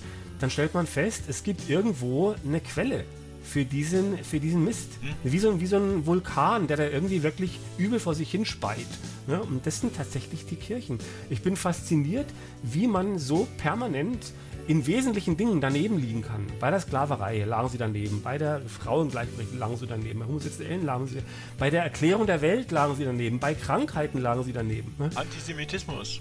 dann 0.40 0.50
stellt 0.50 0.74
man 0.74 0.86
fest, 0.86 1.24
es 1.28 1.42
gibt 1.44 1.70
irgendwo 1.70 2.34
eine 2.44 2.60
Quelle 2.60 3.04
für 3.42 3.64
diesen, 3.64 4.18
für 4.18 4.40
diesen 4.40 4.64
Mist. 4.64 4.88
Hm? 5.00 5.32
Wie, 5.32 5.38
so, 5.38 5.60
wie 5.60 5.66
so 5.66 5.76
ein 5.76 6.06
Vulkan, 6.06 6.66
der 6.66 6.76
da 6.76 6.86
irgendwie 6.86 7.22
wirklich 7.22 7.58
übel 7.78 8.00
vor 8.00 8.14
sich 8.14 8.30
hinspeit. 8.30 8.86
Ne? 9.26 9.42
Und 9.42 9.66
das 9.66 9.80
sind 9.80 9.96
tatsächlich 9.96 10.46
die 10.46 10.56
Kirchen. 10.56 10.98
Ich 11.30 11.42
bin 11.42 11.56
fasziniert, 11.56 12.26
wie 12.62 12.86
man 12.86 13.18
so 13.18 13.46
permanent 13.58 14.32
in 14.68 14.86
wesentlichen 14.86 15.36
Dingen 15.36 15.60
daneben 15.60 15.98
liegen 15.98 16.22
kann. 16.22 16.46
Bei 16.60 16.70
der 16.70 16.80
Sklaverei 16.80 17.44
lagen 17.44 17.68
sie 17.68 17.78
daneben, 17.78 18.22
bei 18.22 18.38
der 18.38 18.60
Frauengleichberechtigung 18.60 19.58
lagen 19.58 19.76
sie 19.76 19.86
daneben, 19.86 20.20
bei 20.20 20.26
Homosexuellen 20.26 20.84
lagen 20.84 21.06
sie, 21.08 21.18
bei 21.58 21.70
der 21.70 21.82
Erklärung 21.82 22.26
der 22.26 22.42
Welt 22.42 22.70
lagen 22.70 22.94
sie 22.94 23.04
daneben, 23.04 23.40
bei 23.40 23.54
Krankheiten 23.54 24.20
lagen 24.20 24.44
sie 24.44 24.52
daneben. 24.52 24.94
Ne? 24.98 25.10
Antisemitismus. 25.14 26.20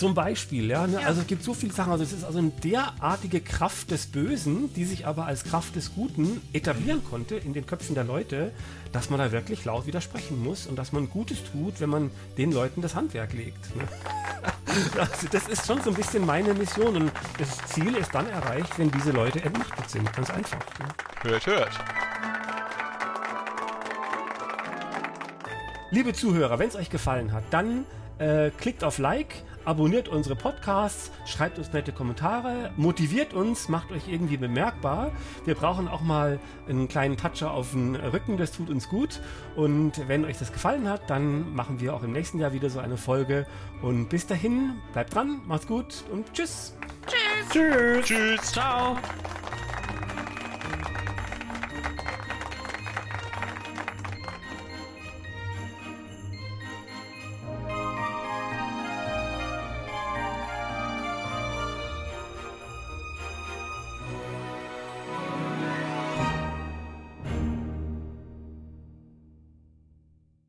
Zum 0.00 0.14
Beispiel, 0.14 0.70
ja, 0.70 0.86
ne? 0.86 0.98
ja, 1.02 1.08
Also 1.08 1.20
es 1.20 1.26
gibt 1.26 1.44
so 1.44 1.52
viele 1.52 1.74
Sachen. 1.74 1.92
Also 1.92 2.02
es 2.04 2.14
ist 2.14 2.24
also 2.24 2.38
eine 2.38 2.48
derartige 2.48 3.42
Kraft 3.42 3.90
des 3.90 4.06
Bösen, 4.06 4.72
die 4.72 4.86
sich 4.86 5.06
aber 5.06 5.26
als 5.26 5.44
Kraft 5.44 5.76
des 5.76 5.94
Guten 5.94 6.40
etablieren 6.54 7.04
konnte 7.04 7.34
in 7.34 7.52
den 7.52 7.66
Köpfen 7.66 7.94
der 7.94 8.04
Leute, 8.04 8.50
dass 8.92 9.10
man 9.10 9.18
da 9.18 9.30
wirklich 9.30 9.66
laut 9.66 9.86
widersprechen 9.86 10.42
muss 10.42 10.66
und 10.66 10.76
dass 10.76 10.92
man 10.92 11.10
Gutes 11.10 11.40
tut, 11.52 11.82
wenn 11.82 11.90
man 11.90 12.10
den 12.38 12.50
Leuten 12.50 12.80
das 12.80 12.94
Handwerk 12.94 13.34
legt. 13.34 13.76
Ne? 13.76 13.82
Also 14.96 15.26
das 15.30 15.48
ist 15.48 15.66
schon 15.66 15.82
so 15.82 15.90
ein 15.90 15.96
bisschen 15.96 16.24
meine 16.24 16.54
Mission 16.54 16.96
und 16.96 17.12
das 17.38 17.58
Ziel 17.66 17.94
ist 17.96 18.14
dann 18.14 18.26
erreicht, 18.28 18.78
wenn 18.78 18.90
diese 18.90 19.10
Leute 19.10 19.42
entmachtet 19.42 19.90
sind. 19.90 20.10
Ganz 20.12 20.30
einfach. 20.30 20.60
Ne? 20.78 20.86
Hört, 21.22 21.46
hört. 21.46 21.70
Liebe 25.90 26.14
Zuhörer, 26.14 26.58
wenn 26.58 26.68
es 26.68 26.76
euch 26.76 26.88
gefallen 26.88 27.32
hat, 27.32 27.42
dann 27.50 27.84
äh, 28.18 28.50
klickt 28.50 28.84
auf 28.84 28.98
Like 28.98 29.42
abonniert 29.70 30.08
unsere 30.08 30.34
Podcasts, 30.34 31.12
schreibt 31.24 31.56
uns 31.56 31.72
nette 31.72 31.92
Kommentare, 31.92 32.72
motiviert 32.76 33.32
uns, 33.32 33.68
macht 33.68 33.92
euch 33.92 34.08
irgendwie 34.08 34.36
bemerkbar. 34.36 35.12
Wir 35.44 35.54
brauchen 35.54 35.86
auch 35.86 36.00
mal 36.00 36.40
einen 36.68 36.88
kleinen 36.88 37.16
Toucher 37.16 37.52
auf 37.52 37.70
den 37.70 37.94
Rücken, 37.94 38.36
das 38.36 38.50
tut 38.50 38.68
uns 38.68 38.88
gut. 38.88 39.20
Und 39.54 40.08
wenn 40.08 40.24
euch 40.24 40.38
das 40.38 40.52
gefallen 40.52 40.88
hat, 40.88 41.08
dann 41.08 41.54
machen 41.54 41.78
wir 41.78 41.94
auch 41.94 42.02
im 42.02 42.10
nächsten 42.10 42.40
Jahr 42.40 42.52
wieder 42.52 42.68
so 42.68 42.80
eine 42.80 42.96
Folge. 42.96 43.46
Und 43.80 44.08
bis 44.08 44.26
dahin, 44.26 44.72
bleibt 44.92 45.14
dran, 45.14 45.40
macht's 45.46 45.68
gut 45.68 46.02
und 46.10 46.32
tschüss. 46.32 46.76
Tschüss. 47.06 47.48
Tschüss. 47.52 48.06
Tschüss. 48.06 48.52
Ciao. 48.52 48.96